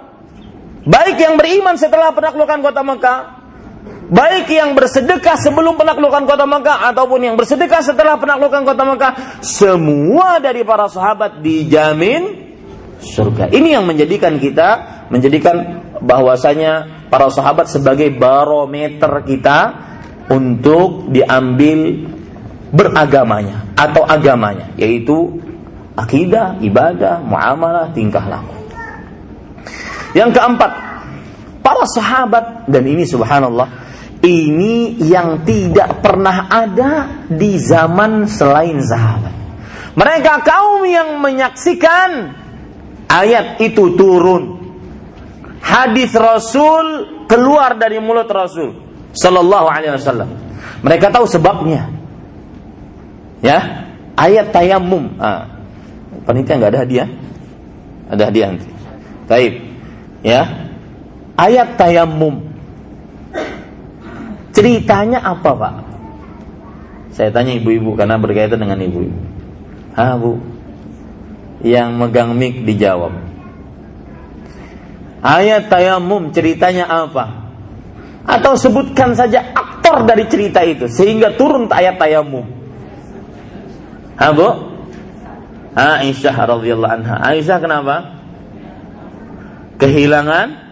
baik 0.87 1.19
yang 1.19 1.35
beriman 1.35 1.75
setelah 1.75 2.15
penaklukan 2.15 2.63
kota 2.63 2.81
Mekah 2.81 3.42
baik 4.09 4.51
yang 4.51 4.75
bersedekah 4.75 5.39
sebelum 5.39 5.79
penaklukan 5.79 6.27
kota 6.27 6.43
Mekah 6.43 6.91
ataupun 6.91 7.19
yang 7.23 7.35
bersedekah 7.39 7.79
setelah 7.79 8.19
penaklukan 8.19 8.63
kota 8.67 8.83
Mekah, 8.83 9.11
semua 9.43 10.41
dari 10.43 10.65
para 10.67 10.89
sahabat 10.91 11.39
dijamin 11.39 12.51
surga. 13.03 13.51
Ini 13.51 13.79
yang 13.79 13.85
menjadikan 13.87 14.39
kita 14.39 15.03
menjadikan 15.11 15.83
bahwasanya 15.99 17.05
para 17.11 17.29
sahabat 17.29 17.69
sebagai 17.69 18.09
barometer 18.15 19.21
kita 19.27 19.59
untuk 20.31 21.11
diambil 21.11 22.09
beragamanya 22.73 23.75
atau 23.77 24.01
agamanya 24.07 24.73
yaitu 24.79 25.37
akidah, 25.93 26.57
ibadah, 26.63 27.21
muamalah, 27.21 27.93
tingkah 27.93 28.25
laku. 28.25 28.55
Yang 30.17 30.37
keempat, 30.37 30.71
para 31.61 31.85
sahabat 31.89 32.69
dan 32.69 32.83
ini 32.85 33.05
subhanallah 33.05 33.69
ini 34.23 35.03
yang 35.03 35.43
tidak 35.43 35.99
pernah 35.99 36.47
ada 36.47 37.23
di 37.27 37.59
zaman 37.59 38.23
selain 38.23 38.79
sahabat. 38.79 39.35
Mereka 39.99 40.33
kaum 40.47 40.87
yang 40.87 41.19
menyaksikan 41.19 42.31
ayat 43.11 43.59
itu 43.59 43.93
turun. 43.99 44.63
Hadis 45.59 46.15
Rasul 46.15 46.85
keluar 47.27 47.75
dari 47.75 47.99
mulut 47.99 48.31
Rasul 48.31 48.73
sallallahu 49.11 49.67
alaihi 49.67 49.93
wasallam. 49.99 50.31
Mereka 50.81 51.11
tahu 51.11 51.27
sebabnya. 51.27 51.91
Ya, 53.43 53.91
ayat 54.15 54.55
tayamum. 54.55 55.19
Ah, 55.19 55.51
panitia 56.23 56.55
nggak 56.63 56.71
ada 56.71 56.79
hadiah? 56.87 57.07
Ada 58.07 58.23
hadiah 58.31 58.47
nanti. 58.55 58.71
Taib. 59.27 59.53
Ya. 60.23 60.71
Ayat 61.35 61.75
tayamum 61.75 62.52
Ceritanya 64.53 65.19
apa 65.25 65.49
pak? 65.57 65.73
Saya 67.13 67.29
tanya 67.29 67.57
ibu-ibu 67.57 67.97
karena 67.97 68.21
berkaitan 68.21 68.61
dengan 68.61 68.77
ibu-ibu. 68.81 69.17
Ah 69.93 70.17
bu, 70.17 70.41
yang 71.65 71.97
megang 71.97 72.33
mic 72.37 72.61
dijawab. 72.65 73.13
Ayat 75.21 75.69
tayamum 75.69 76.33
ceritanya 76.33 76.89
apa? 76.89 77.49
Atau 78.25 78.57
sebutkan 78.57 79.13
saja 79.17 79.41
aktor 79.53 80.05
dari 80.05 80.25
cerita 80.29 80.61
itu 80.63 80.89
sehingga 80.89 81.33
turun 81.37 81.69
ayat 81.69 81.97
tayamum. 81.97 82.45
Ha 84.17 84.29
bu? 84.33 84.49
Aisyah 85.73 86.35
radhiyallahu 86.37 86.93
anha. 87.01 87.15
Aisyah 87.25 87.57
kenapa? 87.57 87.95
Kehilangan 89.81 90.62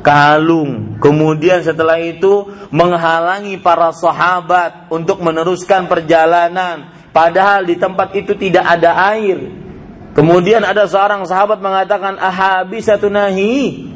kalung. 0.00 0.96
Kemudian 1.00 1.64
setelah 1.64 2.00
itu 2.00 2.48
menghalangi 2.72 3.60
para 3.60 3.92
sahabat 3.92 4.90
untuk 4.92 5.20
meneruskan 5.20 5.88
perjalanan. 5.88 6.92
Padahal 7.10 7.64
di 7.66 7.76
tempat 7.76 8.12
itu 8.16 8.36
tidak 8.36 8.64
ada 8.66 9.14
air. 9.14 9.38
Kemudian 10.10 10.66
ada 10.66 10.90
seorang 10.90 11.22
sahabat 11.24 11.62
mengatakan, 11.62 12.18
satu 12.82 13.06
nahi. 13.08 13.86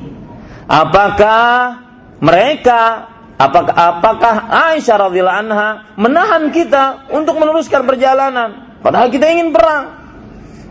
Apakah 0.64 1.84
mereka 2.24 3.12
apakah 3.36 3.74
apakah 3.74 4.34
Aisyah 4.48 4.96
radhiyallahu 5.10 5.40
anha 5.46 5.68
menahan 5.98 6.48
kita 6.54 7.10
untuk 7.10 7.36
meneruskan 7.36 7.82
perjalanan 7.82 8.78
padahal 8.80 9.10
kita 9.10 9.26
ingin 9.28 9.50
perang 9.50 9.84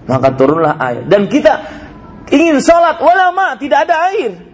maka 0.07 0.31
turunlah 0.33 0.79
air 0.79 1.03
dan 1.05 1.27
kita 1.27 1.59
ingin 2.31 2.63
sholat 2.63 2.97
walama 3.03 3.59
tidak 3.59 3.85
ada 3.87 3.95
air 4.15 4.52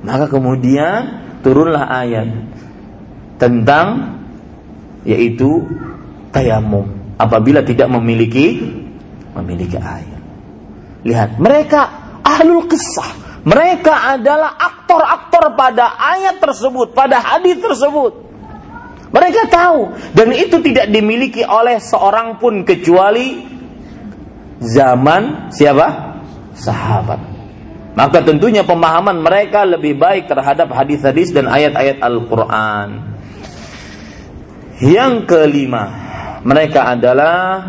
maka 0.00 0.26
kemudian 0.28 1.20
turunlah 1.44 1.84
ayat 1.88 2.28
tentang 3.40 4.16
yaitu 5.04 5.64
tayamum 6.32 6.88
apabila 7.16 7.64
tidak 7.64 7.88
memiliki 7.88 8.60
memiliki 9.36 9.76
air. 9.76 10.18
Lihat, 11.04 11.40
mereka 11.40 11.80
ahlul 12.20 12.68
kisah. 12.68 13.40
Mereka 13.40 14.20
adalah 14.20 14.52
aktor-aktor 14.52 15.56
pada 15.56 15.96
ayat 15.96 16.44
tersebut, 16.44 16.92
pada 16.92 17.24
hadis 17.24 17.56
tersebut. 17.56 18.28
Mereka 19.10 19.48
tahu 19.48 19.96
dan 20.12 20.28
itu 20.36 20.60
tidak 20.60 20.92
dimiliki 20.92 21.42
oleh 21.42 21.80
seorang 21.80 22.36
pun 22.36 22.62
kecuali 22.62 23.42
zaman 24.60 25.50
siapa? 25.50 26.20
Sahabat. 26.54 27.29
Maka 27.90 28.22
tentunya 28.22 28.62
pemahaman 28.62 29.18
mereka 29.18 29.66
lebih 29.66 29.98
baik 29.98 30.30
terhadap 30.30 30.70
hadis-hadis 30.70 31.34
dan 31.34 31.50
ayat-ayat 31.50 31.98
Al-Quran. 31.98 32.88
Yang 34.80 35.14
kelima, 35.26 35.84
mereka 36.46 36.94
adalah 36.94 37.66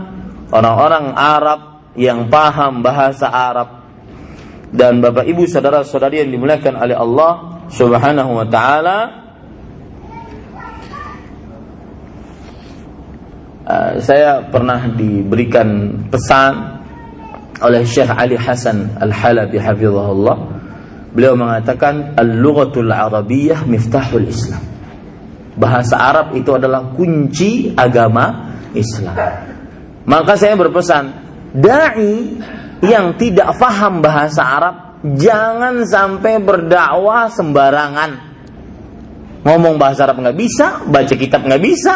orang-orang 0.53 1.05
Arab 1.17 1.61
yang 1.97 2.29
paham 2.29 2.85
bahasa 2.85 3.27
Arab. 3.27 3.83
Dan 4.71 5.03
Bapak 5.03 5.27
Ibu 5.27 5.43
saudara-saudari 5.49 6.23
yang 6.23 6.31
dimuliakan 6.31 6.79
oleh 6.79 6.95
Allah 6.95 7.31
Subhanahu 7.67 8.31
wa 8.39 8.47
taala, 8.47 8.97
uh, 13.67 13.91
saya 13.99 14.47
pernah 14.47 14.87
diberikan 14.95 15.99
pesan 16.07 16.80
oleh 17.61 17.85
Syekh 17.85 18.09
Ali 18.09 18.35
Hasan 18.35 18.97
Al-Halabi 18.97 19.61
hafizahullah. 19.61 20.37
Beliau 21.13 21.37
mengatakan 21.37 22.17
al-lughatul 22.17 22.89
arabiyyah 22.89 23.67
miftahul 23.69 24.25
Islam. 24.25 24.63
Bahasa 25.55 25.99
Arab 25.99 26.33
itu 26.33 26.49
adalah 26.55 26.95
kunci 26.95 27.75
agama 27.75 28.55
Islam. 28.73 29.15
Maka 30.07 30.33
saya 30.39 30.57
berpesan 30.57 31.13
dai 31.53 32.39
yang 32.81 33.13
tidak 33.19 33.53
faham 33.59 34.01
bahasa 34.01 34.41
Arab 34.41 34.75
jangan 35.19 35.85
sampai 35.85 36.41
berdakwah 36.41 37.29
sembarangan. 37.29 38.11
Ngomong 39.45 39.75
bahasa 39.77 40.09
Arab 40.09 40.23
nggak 40.23 40.37
bisa 40.39 40.81
baca 40.87 41.13
kitab 41.13 41.45
nggak 41.45 41.61
bisa. 41.61 41.93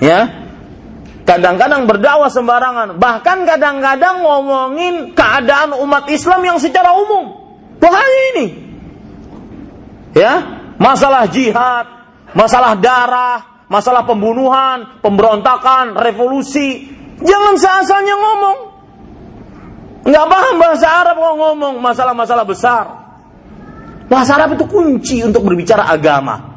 Ya 0.00 0.41
Kadang-kadang 1.22 1.86
berdakwah 1.86 2.26
sembarangan, 2.26 2.98
bahkan 2.98 3.46
kadang-kadang 3.46 4.26
ngomongin 4.26 5.14
keadaan 5.14 5.70
umat 5.78 6.10
Islam 6.10 6.42
yang 6.42 6.58
secara 6.58 6.98
umum. 6.98 7.30
Bahaya 7.78 8.20
ini. 8.34 8.46
Ya, 10.18 10.42
masalah 10.82 11.30
jihad, 11.30 11.86
masalah 12.34 12.74
darah, 12.74 13.64
masalah 13.70 14.02
pembunuhan, 14.04 15.00
pemberontakan, 15.00 15.96
revolusi. 15.96 16.90
Jangan 17.22 17.54
seasalnya 17.54 18.14
ngomong. 18.18 18.58
Nggak 20.02 20.26
paham 20.26 20.54
bahasa 20.58 20.86
Arab 20.90 21.16
kok 21.22 21.36
ngomong 21.38 21.74
masalah-masalah 21.78 22.44
besar. 22.44 22.84
Bahasa 24.10 24.36
Arab 24.36 24.58
itu 24.58 24.66
kunci 24.66 25.22
untuk 25.22 25.46
berbicara 25.46 25.86
agama. 25.86 26.51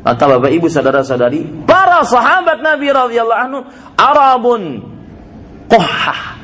Maka 0.00 0.24
Bapak 0.24 0.48
Ibu 0.48 0.66
saudara-saudari, 0.72 1.68
para 1.68 2.00
sahabat 2.08 2.64
Nabi 2.64 2.88
radhiyallahu 2.88 3.42
anhu 3.44 3.60
Arabun 4.00 4.62
kohah. 5.68 6.40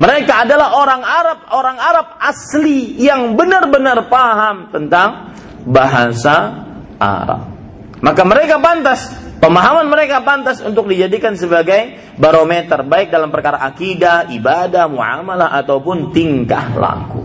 Mereka 0.00 0.48
adalah 0.48 0.80
orang 0.80 1.02
Arab, 1.04 1.38
orang 1.52 1.76
Arab 1.76 2.06
asli 2.16 2.96
yang 2.96 3.36
benar-benar 3.36 4.08
paham 4.08 4.72
tentang 4.72 5.36
bahasa 5.68 6.64
Arab. 6.96 7.52
Maka 8.00 8.22
mereka 8.24 8.56
pantas, 8.56 9.12
pemahaman 9.44 9.92
mereka 9.92 10.24
pantas 10.24 10.64
untuk 10.64 10.88
dijadikan 10.88 11.36
sebagai 11.36 12.00
barometer 12.16 12.80
baik 12.80 13.12
dalam 13.12 13.28
perkara 13.28 13.60
akidah, 13.60 14.32
ibadah, 14.32 14.88
muamalah 14.88 15.52
ataupun 15.60 16.16
tingkah 16.16 16.72
laku. 16.80 17.20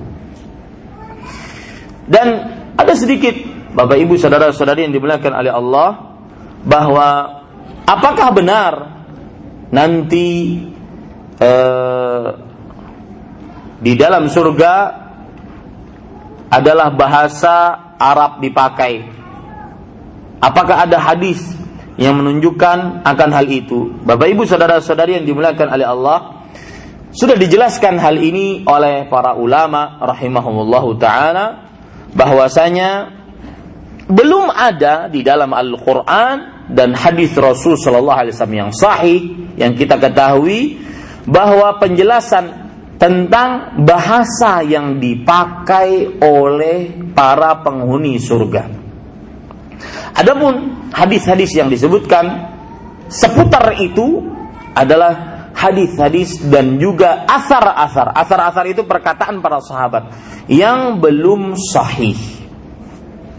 Dan 2.11 2.27
ada 2.75 2.91
sedikit 2.91 3.54
Bapak 3.75 3.99
Ibu 3.99 4.15
saudara-saudari 4.15 4.87
yang 4.87 4.95
dimuliakan 4.95 5.35
oleh 5.35 5.51
Allah 5.51 5.89
bahwa 6.63 7.07
apakah 7.83 8.31
benar 8.31 8.73
nanti 9.67 10.63
eh, 11.35 12.27
di 13.83 13.93
dalam 13.99 14.31
surga 14.31 14.73
adalah 16.47 16.95
bahasa 16.95 17.55
Arab 17.99 18.39
dipakai. 18.39 19.11
Apakah 20.39 20.87
ada 20.87 20.95
hadis 20.95 21.43
yang 21.99 22.15
menunjukkan 22.15 23.03
akan 23.03 23.29
hal 23.35 23.47
itu? 23.51 23.91
Bapak 24.07 24.31
Ibu 24.31 24.47
saudara-saudari 24.47 25.19
yang 25.19 25.27
dimuliakan 25.27 25.67
oleh 25.67 25.83
Allah, 25.83 26.17
sudah 27.11 27.35
dijelaskan 27.35 27.99
hal 27.99 28.15
ini 28.19 28.63
oleh 28.63 29.07
para 29.11 29.35
ulama 29.35 29.99
rahimahumullahu 29.99 30.95
taala 30.99 31.67
bahwasanya 32.15 33.11
belum 34.05 34.53
ada 34.53 35.09
di 35.09 35.25
dalam 35.25 35.49
Al-Qur'an 35.49 36.69
dan 36.69 36.93
hadis 36.93 37.33
Rasul 37.33 37.73
sallallahu 37.73 38.19
alaihi 38.21 38.33
wasallam 38.37 38.59
yang 38.69 38.71
sahih 38.73 39.19
yang 39.57 39.73
kita 39.73 39.97
ketahui 39.97 40.77
bahwa 41.25 41.81
penjelasan 41.81 42.69
tentang 43.01 43.81
bahasa 43.81 44.61
yang 44.61 45.01
dipakai 45.01 46.21
oleh 46.21 46.93
para 47.17 47.59
penghuni 47.65 48.21
surga. 48.21 48.63
Adapun 50.15 50.87
hadis-hadis 50.95 51.51
yang 51.57 51.67
disebutkan 51.67 52.55
seputar 53.11 53.75
itu 53.81 54.23
adalah 54.77 55.49
hadis-hadis 55.57 56.45
dan 56.45 56.77
juga 56.77 57.25
asar-asar. 57.27 58.15
Asar-asar 58.15 58.69
itu 58.69 58.85
perkataan 58.87 59.41
para 59.43 59.59
sahabat 59.59 60.13
yang 60.47 61.01
belum 61.01 61.57
sahih 61.57 62.34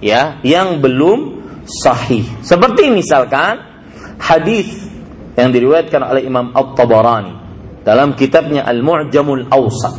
ya 0.01 0.41
yang 0.45 0.81
belum 0.81 1.45
sahih. 1.67 2.25
Seperti 2.43 2.89
misalkan 2.93 3.61
hadis 4.21 4.71
yang 5.37 5.53
diriwayatkan 5.53 6.01
oleh 6.01 6.23
Imam 6.25 6.55
At-Tabarani 6.57 7.35
dalam 7.85 8.17
kitabnya 8.17 8.65
Al-Mu'jamul 8.65 9.47
Awsat 9.53 9.95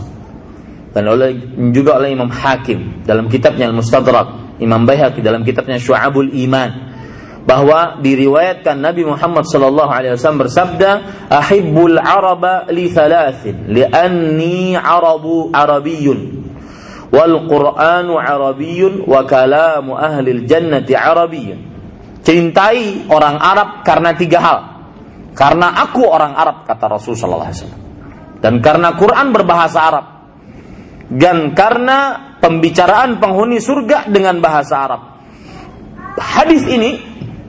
dan 0.98 1.04
oleh 1.14 1.38
juga 1.72 2.02
oleh 2.02 2.16
Imam 2.18 2.32
Hakim 2.32 3.06
dalam 3.06 3.30
kitabnya 3.30 3.70
Al-Mustadrak, 3.70 4.58
Imam 4.58 4.82
Baihaqi 4.88 5.22
dalam 5.22 5.46
kitabnya 5.46 5.78
Syu'abul 5.78 6.34
Iman 6.34 6.90
bahwa 7.48 8.02
diriwayatkan 8.04 8.76
Nabi 8.76 9.08
Muhammad 9.08 9.48
sallallahu 9.48 9.88
alaihi 9.88 10.20
wasallam 10.20 10.44
bersabda 10.44 10.90
ahibbul 11.32 11.96
araba 11.96 12.68
li 12.68 12.92
thalathin 12.92 13.72
li'anni 13.72 14.76
arabu 14.76 15.48
arabiyyun 15.56 16.47
wal 17.12 17.48
Qur'anu 17.48 18.20
Arabiyyun 18.20 19.08
wa 19.08 19.24
kalamu 19.24 19.96
ahli 19.96 20.44
jannati 20.44 20.94
Arabiyyun. 20.94 21.60
Cintai 22.24 23.08
orang 23.08 23.40
Arab 23.40 23.70
karena 23.88 24.12
tiga 24.16 24.40
hal. 24.44 24.60
Karena 25.32 25.72
aku 25.86 26.04
orang 26.04 26.34
Arab 26.36 26.68
kata 26.68 26.92
Rasul 26.92 27.16
sallallahu 27.16 27.48
alaihi 27.48 27.60
wasallam. 27.64 27.82
Dan 28.44 28.54
karena 28.60 28.90
Quran 29.00 29.28
berbahasa 29.32 29.80
Arab. 29.80 30.06
Dan 31.08 31.56
karena 31.56 32.28
pembicaraan 32.44 33.24
penghuni 33.24 33.64
surga 33.64 34.12
dengan 34.12 34.44
bahasa 34.44 34.76
Arab. 34.84 35.02
Hadis 36.18 36.68
ini 36.68 37.00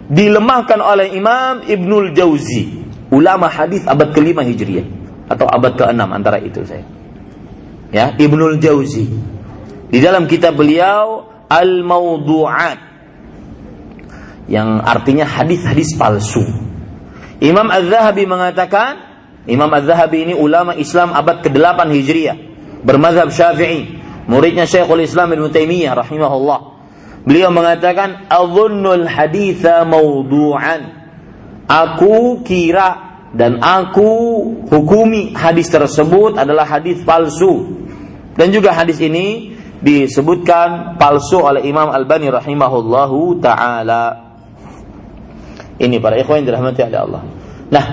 dilemahkan 0.08 0.78
oleh 0.78 1.12
Imam 1.16 1.66
Ibnul 1.66 2.14
Jauzi, 2.16 2.84
ulama 3.10 3.50
hadis 3.50 3.84
abad 3.84 4.14
kelima 4.14 4.44
Hijriah 4.44 4.86
atau 5.28 5.44
abad 5.44 5.76
ke-6 5.76 6.00
antara 6.08 6.38
itu 6.40 6.64
saya. 6.64 6.84
Ya, 7.88 8.12
Ibnul 8.16 8.60
Jauzi 8.60 9.08
di 9.88 9.98
dalam 10.04 10.28
kitab 10.28 10.56
beliau 10.56 11.24
Al-Mawdu'at 11.48 12.78
yang 14.48 14.80
artinya 14.84 15.24
hadis-hadis 15.28 15.96
palsu. 15.96 16.44
Imam 17.38 17.68
Az-Zahabi 17.68 18.24
mengatakan, 18.24 19.00
Imam 19.48 19.68
Az-Zahabi 19.72 20.28
ini 20.28 20.34
ulama 20.36 20.76
Islam 20.76 21.12
abad 21.16 21.40
ke-8 21.44 21.88
Hijriah, 21.88 22.36
bermazhab 22.84 23.32
Syafi'i, 23.32 24.00
muridnya 24.28 24.68
Syekhul 24.68 25.04
Islam 25.04 25.32
Ibnu 25.36 25.48
Taimiyah 25.52 25.96
rahimahullah. 25.96 26.60
Beliau 27.24 27.52
mengatakan, 27.52 28.28
"Adzunnul 28.28 29.04
haditha 29.04 29.84
mawdu'an." 29.84 30.96
Aku 31.68 32.40
kira 32.48 33.08
dan 33.36 33.60
aku 33.60 34.08
hukumi 34.72 35.36
hadis 35.36 35.68
tersebut 35.68 36.40
adalah 36.40 36.64
hadis 36.64 37.04
palsu. 37.04 37.76
Dan 38.32 38.48
juga 38.48 38.72
hadis 38.72 38.96
ini 39.04 39.57
disebutkan 39.78 40.98
palsu 40.98 41.38
oleh 41.38 41.62
Imam 41.66 41.90
Al-Bani 41.90 42.30
rahimahullahu 42.30 43.38
taala. 43.38 44.34
Ini 45.78 46.02
para 46.02 46.18
ikhwan 46.18 46.42
yang 46.42 46.46
dirahmati 46.54 46.80
oleh 46.82 46.98
Allah. 46.98 47.22
Nah, 47.70 47.86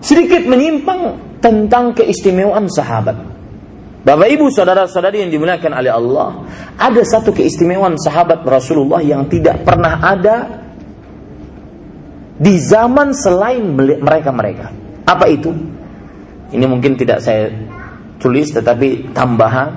sedikit 0.00 0.40
menyimpang 0.48 1.20
tentang 1.44 1.92
keistimewaan 1.92 2.64
sahabat. 2.72 3.36
Bapak 4.06 4.28
Ibu 4.30 4.48
saudara-saudari 4.54 5.26
yang 5.26 5.34
dimuliakan 5.34 5.72
oleh 5.82 5.90
Allah, 5.90 6.46
ada 6.78 7.02
satu 7.02 7.34
keistimewaan 7.34 7.98
sahabat 7.98 8.46
Rasulullah 8.46 9.02
yang 9.02 9.26
tidak 9.26 9.66
pernah 9.66 9.98
ada 9.98 10.62
di 12.38 12.54
zaman 12.62 13.10
selain 13.12 13.66
mereka-mereka. 13.76 14.70
Apa 15.04 15.26
itu? 15.26 15.50
Ini 16.54 16.64
mungkin 16.70 16.94
tidak 16.94 17.18
saya 17.18 17.50
tulis 18.22 18.54
tetapi 18.54 19.10
tambahan 19.10 19.74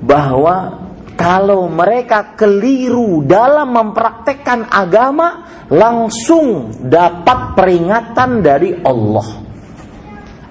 bahwa 0.00 0.85
kalau 1.16 1.66
mereka 1.72 2.36
keliru 2.36 3.24
dalam 3.24 3.72
mempraktekkan 3.72 4.68
agama 4.68 5.48
langsung 5.72 6.76
dapat 6.84 7.56
peringatan 7.56 8.44
dari 8.44 8.76
Allah 8.84 9.28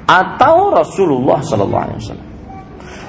atau 0.06 0.74
Rasulullah 0.74 1.40
sallallahu 1.42 1.84
alaihi 1.86 2.00
wasallam. 2.02 2.30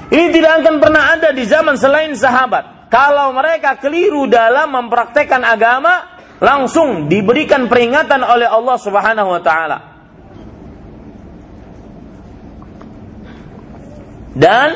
Ini 0.07 0.25
tidak 0.31 0.53
akan 0.63 0.75
pernah 0.79 1.03
ada 1.17 1.29
di 1.35 1.43
zaman 1.43 1.75
selain 1.75 2.15
sahabat. 2.15 2.87
Kalau 2.87 3.35
mereka 3.35 3.75
keliru 3.75 4.23
dalam 4.31 4.71
mempraktekkan 4.71 5.43
agama, 5.43 6.17
langsung 6.39 7.11
diberikan 7.11 7.67
peringatan 7.67 8.23
oleh 8.23 8.47
Allah 8.47 8.77
Subhanahu 8.79 9.29
wa 9.35 9.41
taala. 9.43 9.77
Dan 14.37 14.69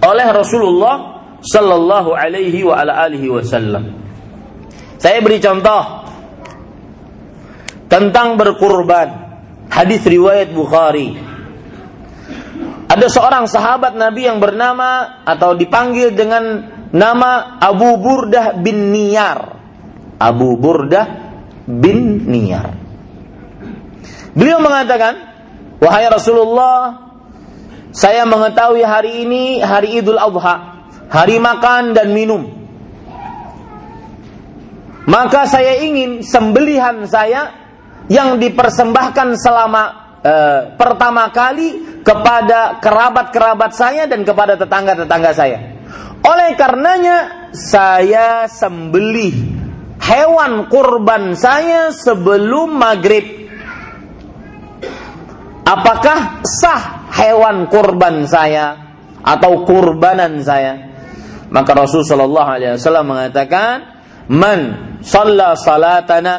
oleh 0.00 0.26
Rasulullah 0.32 1.19
sallallahu 1.40 2.12
alaihi 2.12 2.64
wa 2.64 2.76
ala 2.76 3.08
alihi 3.08 3.28
wasallam. 3.32 3.96
Saya 5.00 5.24
beri 5.24 5.40
contoh 5.40 6.04
tentang 7.88 8.36
berkurban. 8.36 9.32
Hadis 9.70 10.04
riwayat 10.04 10.52
Bukhari. 10.52 11.16
Ada 12.90 13.06
seorang 13.06 13.46
sahabat 13.46 13.94
Nabi 13.94 14.26
yang 14.26 14.42
bernama 14.42 15.22
atau 15.22 15.54
dipanggil 15.54 16.10
dengan 16.12 16.44
nama 16.90 17.56
Abu 17.62 17.96
Burdah 18.02 18.58
bin 18.58 18.90
Niyar. 18.90 19.56
Abu 20.18 20.58
Burdah 20.58 21.06
bin 21.64 22.26
Niyar. 22.26 22.74
Beliau 24.34 24.58
mengatakan, 24.58 25.14
"Wahai 25.78 26.10
Rasulullah, 26.10 26.98
saya 27.94 28.26
mengetahui 28.26 28.82
hari 28.82 29.22
ini 29.22 29.62
hari 29.62 30.02
Idul 30.02 30.18
Adha 30.18 30.79
hari 31.10 31.42
makan 31.42 31.92
dan 31.92 32.14
minum. 32.14 32.46
Maka 35.10 35.50
saya 35.50 35.82
ingin 35.82 36.22
sembelihan 36.22 37.02
saya 37.10 37.50
yang 38.06 38.38
dipersembahkan 38.38 39.34
selama 39.34 39.82
eh, 40.22 40.60
pertama 40.78 41.34
kali 41.34 42.02
kepada 42.06 42.78
kerabat-kerabat 42.78 43.74
saya 43.74 44.06
dan 44.06 44.22
kepada 44.22 44.54
tetangga-tetangga 44.54 45.32
saya. 45.34 45.58
Oleh 46.22 46.54
karenanya 46.54 47.50
saya 47.50 48.46
sembelih 48.46 49.34
hewan 49.98 50.70
kurban 50.70 51.34
saya 51.34 51.90
sebelum 51.90 52.70
maghrib. 52.70 53.50
Apakah 55.66 56.42
sah 56.46 57.10
hewan 57.14 57.66
kurban 57.66 58.26
saya 58.26 58.78
atau 59.22 59.62
kurbanan 59.66 60.42
saya? 60.42 60.89
Maka 61.50 61.74
Rasul 61.74 62.06
Shallallahu 62.06 62.48
Alaihi 62.48 62.78
Wasallam 62.78 63.10
mengatakan, 63.10 63.74
"Man 64.30 64.60
shalla 65.02 65.58
salatana 65.58 66.34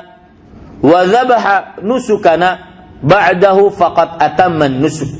wa 0.79 0.99
dhabaha 1.03 1.83
nusukana 1.83 2.49
ba'dahu 3.03 3.75
faqad 3.75 4.15
atamman 4.23 4.79
nusuk." 4.79 5.11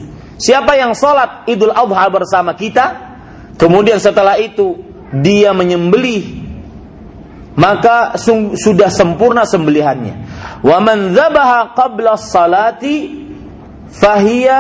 Siapa 0.42 0.80
yang 0.80 0.96
sholat 0.96 1.46
Idul 1.46 1.76
Adha 1.76 2.08
bersama 2.10 2.56
kita, 2.56 2.86
kemudian 3.60 4.00
setelah 4.02 4.40
itu 4.42 4.80
dia 5.12 5.52
menyembelih, 5.52 6.40
maka 7.60 8.16
sudah 8.58 8.90
sempurna 8.90 9.44
sembelihannya. 9.44 10.16
Wa 10.64 10.80
man 10.80 11.14
dzabaha 11.14 11.76
qabla 11.76 12.16
salati 12.16 13.28
fahiya 13.92 14.60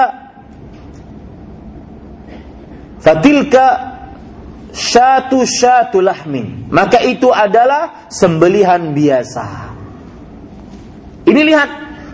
fatilka 3.02 3.91
syatu 4.72 5.44
syatu 5.44 6.00
lahmin. 6.00 6.68
Maka 6.72 7.04
itu 7.04 7.30
adalah 7.30 8.08
sembelihan 8.08 8.96
biasa. 8.96 9.46
Ini 11.28 11.42
lihat. 11.46 11.70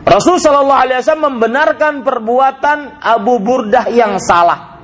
Rasul 0.07 0.39
Wasallam 0.39 1.35
membenarkan 1.35 1.99
perbuatan 1.99 3.03
Abu 3.03 3.43
Burdah 3.43 3.91
yang 3.91 4.15
salah. 4.23 4.79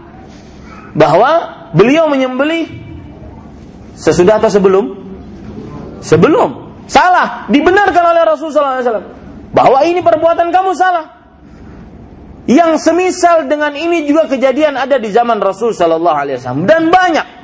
Bahwa 0.92 1.32
beliau 1.72 2.12
menyembelih 2.12 2.68
sesudah 3.96 4.44
atau 4.44 4.52
sebelum? 4.52 4.86
Sebelum. 6.04 6.76
Salah. 6.92 7.48
Dibenarkan 7.48 8.04
oleh 8.04 8.22
Rasul 8.28 8.52
Wasallam. 8.52 9.08
Bahwa 9.56 9.80
ini 9.88 10.04
perbuatan 10.04 10.52
kamu 10.52 10.72
salah. 10.76 11.08
Yang 12.44 12.84
semisal 12.84 13.48
dengan 13.48 13.72
ini 13.80 14.04
juga 14.04 14.28
kejadian 14.28 14.76
ada 14.76 15.00
di 15.00 15.08
zaman 15.08 15.40
Rasul 15.40 15.72
Wasallam. 15.72 16.68
Dan 16.68 16.92
banyak 16.92 17.43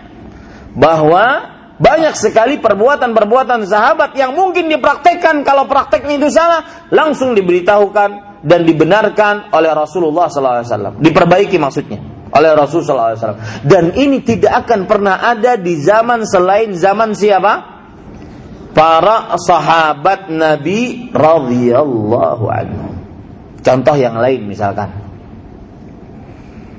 bahwa 0.79 1.59
banyak 1.79 2.15
sekali 2.15 2.59
perbuatan-perbuatan 2.59 3.67
sahabat 3.67 4.15
yang 4.15 4.35
mungkin 4.35 4.71
dipraktekkan. 4.71 5.43
Kalau 5.43 5.67
prakteknya 5.67 6.15
itu 6.19 6.31
salah 6.31 6.87
langsung 6.91 7.35
diberitahukan 7.35 8.43
dan 8.43 8.63
dibenarkan 8.63 9.51
oleh 9.51 9.71
Rasulullah 9.75 10.31
SAW 10.31 10.95
diperbaiki 10.99 11.59
maksudnya 11.59 11.99
oleh 12.31 12.51
Rasul 12.55 12.85
SAW 12.85 13.65
dan 13.67 13.91
ini 13.99 14.23
tidak 14.23 14.63
akan 14.65 14.87
pernah 14.87 15.19
ada 15.19 15.59
di 15.59 15.75
zaman 15.75 16.23
selain 16.23 16.71
zaman 16.77 17.11
siapa? 17.11 17.79
Para 18.69 19.35
sahabat 19.35 20.29
Nabi 20.29 21.11
radhiyallahu 21.11 22.45
anhu. 22.47 22.87
Contoh 23.59 23.95
yang 23.97 24.15
lain 24.15 24.45
misalkan. 24.45 24.87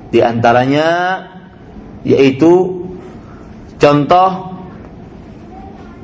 Di 0.08 0.22
antaranya 0.22 0.88
yaitu 2.06 2.79
contoh 3.80 4.60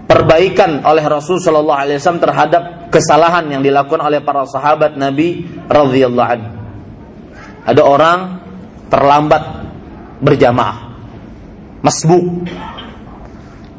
perbaikan 0.09 0.81
oleh 0.87 1.05
Rasul 1.05 1.43
Shallallahu 1.43 1.81
Alaihi 1.83 1.99
Wasallam 2.01 2.23
terhadap 2.23 2.63
kesalahan 2.89 3.51
yang 3.51 3.63
dilakukan 3.63 4.01
oleh 4.01 4.23
para 4.23 4.47
sahabat 4.49 4.95
Nabi 4.97 5.45
radhiyallahu 5.69 6.31
anhu. 6.31 6.51
Ada 7.67 7.83
orang 7.83 8.19
terlambat 8.87 9.43
berjamaah, 10.23 10.95
masbuk. 11.83 12.47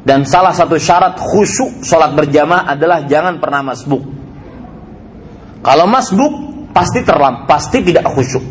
Dan 0.08 0.24
salah 0.24 0.56
satu 0.56 0.80
syarat 0.80 1.20
khusyuk 1.20 1.84
sholat 1.84 2.16
berjamaah 2.16 2.72
adalah 2.76 3.04
jangan 3.08 3.40
pernah 3.44 3.60
masbuk. 3.64 4.04
Kalau 5.64 5.84
masbuk 5.88 6.34
pasti 6.72 7.04
terlambat, 7.04 7.44
pasti 7.48 7.84
tidak 7.84 8.08
khusyuk. 8.12 8.44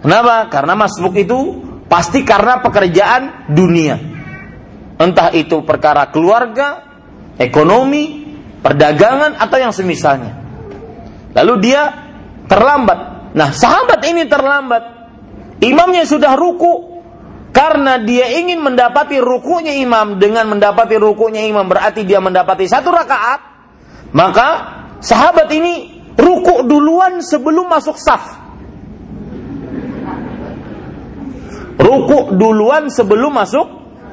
Kenapa? 0.00 0.48
Karena 0.48 0.72
masbuk 0.76 1.12
itu 1.16 1.69
pasti 1.90 2.22
karena 2.22 2.62
pekerjaan 2.62 3.50
dunia. 3.50 3.98
Entah 5.00 5.34
itu 5.34 5.66
perkara 5.66 6.06
keluarga, 6.14 6.86
ekonomi, 7.34 8.22
perdagangan 8.62 9.34
atau 9.34 9.58
yang 9.58 9.74
semisalnya. 9.74 10.38
Lalu 11.34 11.54
dia 11.58 11.82
terlambat. 12.46 12.98
Nah, 13.34 13.50
sahabat 13.50 14.06
ini 14.06 14.30
terlambat. 14.30 14.82
Imamnya 15.60 16.06
sudah 16.06 16.38
ruku 16.38 17.02
karena 17.50 17.98
dia 17.98 18.30
ingin 18.38 18.62
mendapati 18.62 19.18
rukunya 19.18 19.74
imam 19.82 20.22
dengan 20.22 20.46
mendapati 20.46 20.94
rukunya 20.96 21.44
imam 21.50 21.66
berarti 21.66 22.06
dia 22.06 22.22
mendapati 22.22 22.70
satu 22.70 22.94
rakaat. 22.94 23.40
Maka 24.14 24.48
sahabat 25.02 25.48
ini 25.54 26.02
ruku 26.14 26.66
duluan 26.66 27.22
sebelum 27.22 27.70
masuk 27.70 27.96
saf. 27.96 28.49
Ruku 31.80 32.36
duluan 32.36 32.92
sebelum 32.92 33.32
masuk 33.32 33.66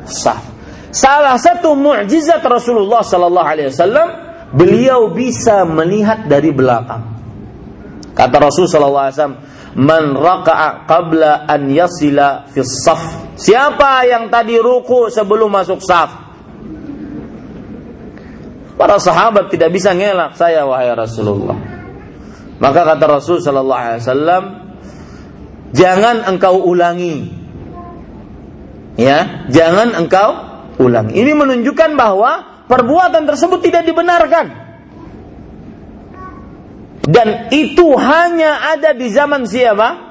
saf. 0.08 0.40
Salah 0.88 1.36
satu 1.36 1.76
mukjizat 1.76 2.40
Rasulullah 2.48 3.04
sallallahu 3.04 3.48
alaihi 3.48 3.70
wasallam, 3.70 4.08
beliau 4.56 5.12
bisa 5.12 5.68
melihat 5.68 6.32
dari 6.32 6.56
belakang. 6.56 7.04
Kata 8.16 8.36
Rasul 8.40 8.66
sallallahu 8.66 9.06
alaihi 9.06 9.16
wasallam, 9.20 9.40
"Man 9.78 10.04
raka'a 10.16 10.88
qabla 10.88 11.46
an 11.46 11.70
yasila 11.70 12.48
fi 12.50 12.64
saf." 12.64 13.36
Siapa 13.38 14.08
yang 14.10 14.32
tadi 14.34 14.58
ruku 14.58 15.14
sebelum 15.14 15.54
masuk 15.54 15.84
saf? 15.84 16.10
Para 18.74 18.98
sahabat 18.98 19.54
tidak 19.54 19.74
bisa 19.74 19.94
ngelak 19.94 20.34
saya 20.34 20.66
wahai 20.66 20.94
Rasulullah. 20.98 21.58
Maka 22.58 22.82
kata 22.96 23.06
Rasul 23.06 23.38
sallallahu 23.38 23.82
alaihi 23.82 24.02
wasallam, 24.02 24.44
jangan 25.78 26.26
engkau 26.26 26.58
ulangi. 26.66 27.37
Ya, 28.98 29.48
jangan 29.54 29.94
engkau 29.94 30.30
ulangi. 30.82 31.14
Ini 31.14 31.38
menunjukkan 31.38 31.94
bahwa 31.94 32.66
perbuatan 32.66 33.30
tersebut 33.30 33.62
tidak 33.62 33.86
dibenarkan. 33.86 34.68
Dan 37.08 37.48
itu 37.56 37.96
hanya 37.96 38.76
ada 38.76 38.92
di 38.92 39.08
zaman 39.08 39.48
siapa? 39.48 40.10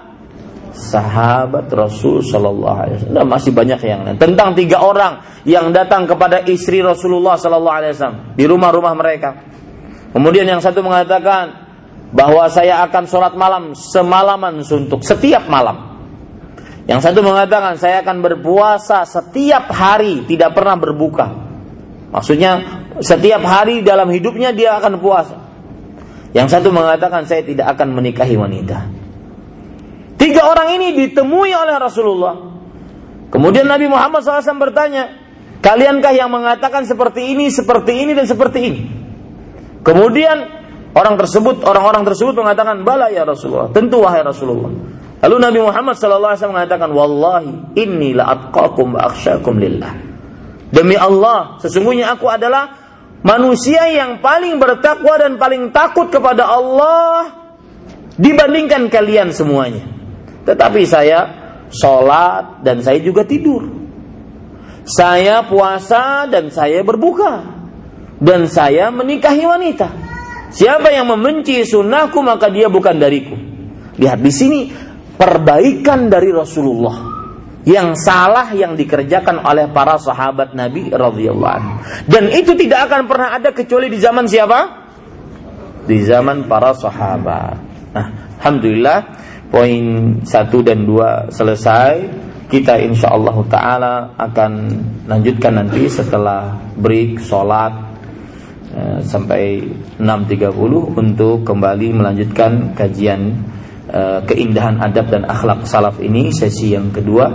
Sahabat 0.73 1.69
Rasul 1.73 2.25
Sallallahu 2.25 2.79
Alaihi 2.79 2.97
Wasallam. 3.05 3.27
masih 3.27 3.53
banyak 3.53 3.81
yang 3.85 4.01
lain. 4.07 4.17
Tentang 4.17 4.57
tiga 4.57 4.81
orang 4.81 5.21
yang 5.45 5.73
datang 5.73 6.09
kepada 6.09 6.45
istri 6.49 6.81
Rasulullah 6.81 7.37
Sallallahu 7.37 7.77
Alaihi 7.77 7.93
Wasallam 7.97 8.19
di 8.39 8.45
rumah-rumah 8.49 8.95
mereka. 8.97 9.31
Kemudian 10.17 10.49
yang 10.49 10.65
satu 10.65 10.81
mengatakan, 10.81 11.67
bahwa 12.17 12.47
saya 12.49 12.81
akan 12.87 13.05
sholat 13.05 13.35
malam 13.35 13.75
semalaman 13.75 14.63
suntuk 14.63 15.03
setiap 15.03 15.45
malam. 15.51 15.86
Yang 16.87 17.01
satu 17.03 17.21
mengatakan 17.23 17.75
saya 17.83 18.03
akan 18.07 18.23
berpuasa 18.23 19.03
setiap 19.03 19.71
hari 19.75 20.23
tidak 20.27 20.55
pernah 20.55 20.79
berbuka. 20.79 21.27
Maksudnya 22.15 22.63
setiap 23.03 23.43
hari 23.43 23.83
dalam 23.83 24.07
hidupnya 24.15 24.55
dia 24.55 24.79
akan 24.79 25.03
puasa. 25.03 25.37
Yang 26.31 26.59
satu 26.59 26.71
mengatakan 26.71 27.27
saya 27.27 27.43
tidak 27.43 27.75
akan 27.75 27.91
menikahi 27.91 28.39
wanita. 28.39 28.79
Tiga 30.17 30.47
orang 30.47 30.79
ini 30.79 30.95
ditemui 30.95 31.51
oleh 31.53 31.75
Rasulullah. 31.77 32.35
Kemudian 33.35 33.67
Nabi 33.67 33.91
Muhammad 33.91 34.23
SAW 34.23 34.57
bertanya, 34.57 35.11
kaliankah 35.61 36.15
yang 36.15 36.31
mengatakan 36.31 36.87
seperti 36.87 37.35
ini, 37.35 37.51
seperti 37.51 37.93
ini, 38.07 38.15
dan 38.15 38.25
seperti 38.25 38.59
ini? 38.63 38.81
Kemudian 39.83 40.67
Orang 40.97 41.21
tersebut, 41.21 41.61
orang-orang 41.61 42.09
tersebut 42.09 42.33
mengatakan, 42.33 42.81
"Bala 42.81 43.13
ya 43.13 43.29
Rasulullah." 43.29 43.69
Tentu 43.69 44.01
wahai 44.01 44.25
Rasulullah. 44.25 44.73
Lalu 45.25 45.37
Nabi 45.41 45.59
Muhammad 45.65 45.97
wasallam 45.97 46.55
mengatakan, 46.61 46.91
"Wallahi 46.93 47.79
inni 47.81 48.13
la 48.13 48.37
atqakum 48.37 48.97
wa 48.97 49.09
akhsyakum 49.09 49.57
lillah." 49.57 49.93
Demi 50.69 50.99
Allah, 50.99 51.57
sesungguhnya 51.63 52.13
aku 52.13 52.29
adalah 52.29 52.75
manusia 53.25 53.89
yang 53.89 54.21
paling 54.21 54.61
bertakwa 54.61 55.17
dan 55.17 55.41
paling 55.41 55.73
takut 55.73 56.13
kepada 56.13 56.45
Allah 56.45 57.33
dibandingkan 58.21 58.93
kalian 58.93 59.33
semuanya. 59.33 59.89
Tetapi 60.45 60.83
saya 60.85 61.19
sholat 61.73 62.61
dan 62.61 62.85
saya 62.85 63.01
juga 63.01 63.25
tidur. 63.25 63.67
Saya 64.87 65.43
puasa 65.49 66.31
dan 66.31 66.53
saya 66.55 66.87
berbuka. 66.87 67.57
Dan 68.17 68.49
saya 68.49 68.89
menikahi 68.95 69.45
wanita. 69.45 69.89
Siapa 70.55 70.89
yang 70.89 71.11
membenci 71.11 71.61
sunnahku 71.67 72.23
maka 72.23 72.49
dia 72.49 72.71
bukan 72.71 72.97
dariku. 72.97 73.37
Lihat 73.99 74.21
di 74.23 74.33
sini 74.33 74.61
perbaikan 75.17 76.13
dari 76.13 76.31
Rasulullah 76.31 77.17
yang 77.67 77.99
salah 77.99 78.55
yang 78.55 78.79
dikerjakan 78.79 79.43
oleh 79.43 79.67
para 79.75 79.99
sahabat 79.99 80.55
Nabi 80.55 80.87
radhiyallahu 80.87 81.55
anhu. 81.59 81.75
Dan 82.07 82.31
itu 82.31 82.55
tidak 82.55 82.87
akan 82.87 83.11
pernah 83.11 83.35
ada 83.35 83.51
kecuali 83.51 83.91
di 83.91 83.99
zaman 83.99 84.31
siapa? 84.31 84.87
Di 85.83 85.99
zaman 86.07 86.47
para 86.47 86.71
sahabat. 86.71 87.59
Nah, 87.91 88.07
alhamdulillah 88.39 88.99
poin 89.51 89.83
satu 90.23 90.63
dan 90.63 90.87
dua 90.87 91.27
selesai. 91.27 92.25
Kita 92.47 92.79
insya 92.79 93.11
Allah 93.11 93.35
taala 93.51 93.95
akan 94.15 94.53
lanjutkan 95.11 95.59
nanti 95.59 95.91
setelah 95.91 96.55
break 96.79 97.19
sholat 97.19 97.75
uh, 98.71 99.03
sampai 99.03 99.67
6.30 99.99 100.55
untuk 100.95 101.43
kembali 101.43 101.99
melanjutkan 101.99 102.71
kajian 102.79 103.35
uh, 103.91 104.21
keindahan 104.27 104.79
adab 104.83 105.11
dan 105.11 105.27
akhlak 105.27 105.67
salaf 105.67 105.99
ini 106.03 106.31
sesi 106.35 106.75
yang 106.75 106.91
kedua. 106.95 107.31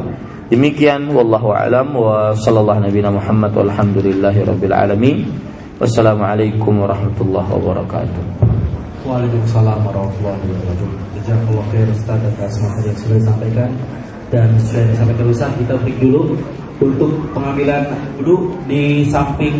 Demikian 0.51 1.07
wallahu 1.15 1.55
alam 1.55 1.95
wa 1.95 2.35
sallallahu 2.35 2.83
nabiyana 2.83 3.15
Muhammad 3.15 3.55
walhamdulillahi 3.55 4.43
rabbil 4.43 4.75
alamin. 4.75 5.17
Wassalamualaikum 5.79 6.83
warahmatullahi 6.83 7.49
wabarakatuh. 7.49 8.21
Waalaikumsalam 9.07 9.79
warahmatullahi 9.81 10.37
wabarakatuh. 10.37 10.87
Jazakallah 11.21 11.65
khair 11.71 11.87
Ustaz 11.89 12.21
atas 12.21 12.53
materi 12.61 12.87
yang 12.91 12.99
sudah 12.99 13.17
disampaikan 13.17 13.69
dan 14.31 14.47
sudah 14.61 14.83
disampaikan 14.91 15.25
Ustaz 15.31 15.51
kita 15.57 15.73
break 15.79 15.97
dulu 15.99 16.21
untuk 16.81 17.11
pengambilan 17.35 17.83
duduk 18.19 18.57
di 18.65 19.05
samping 19.09 19.55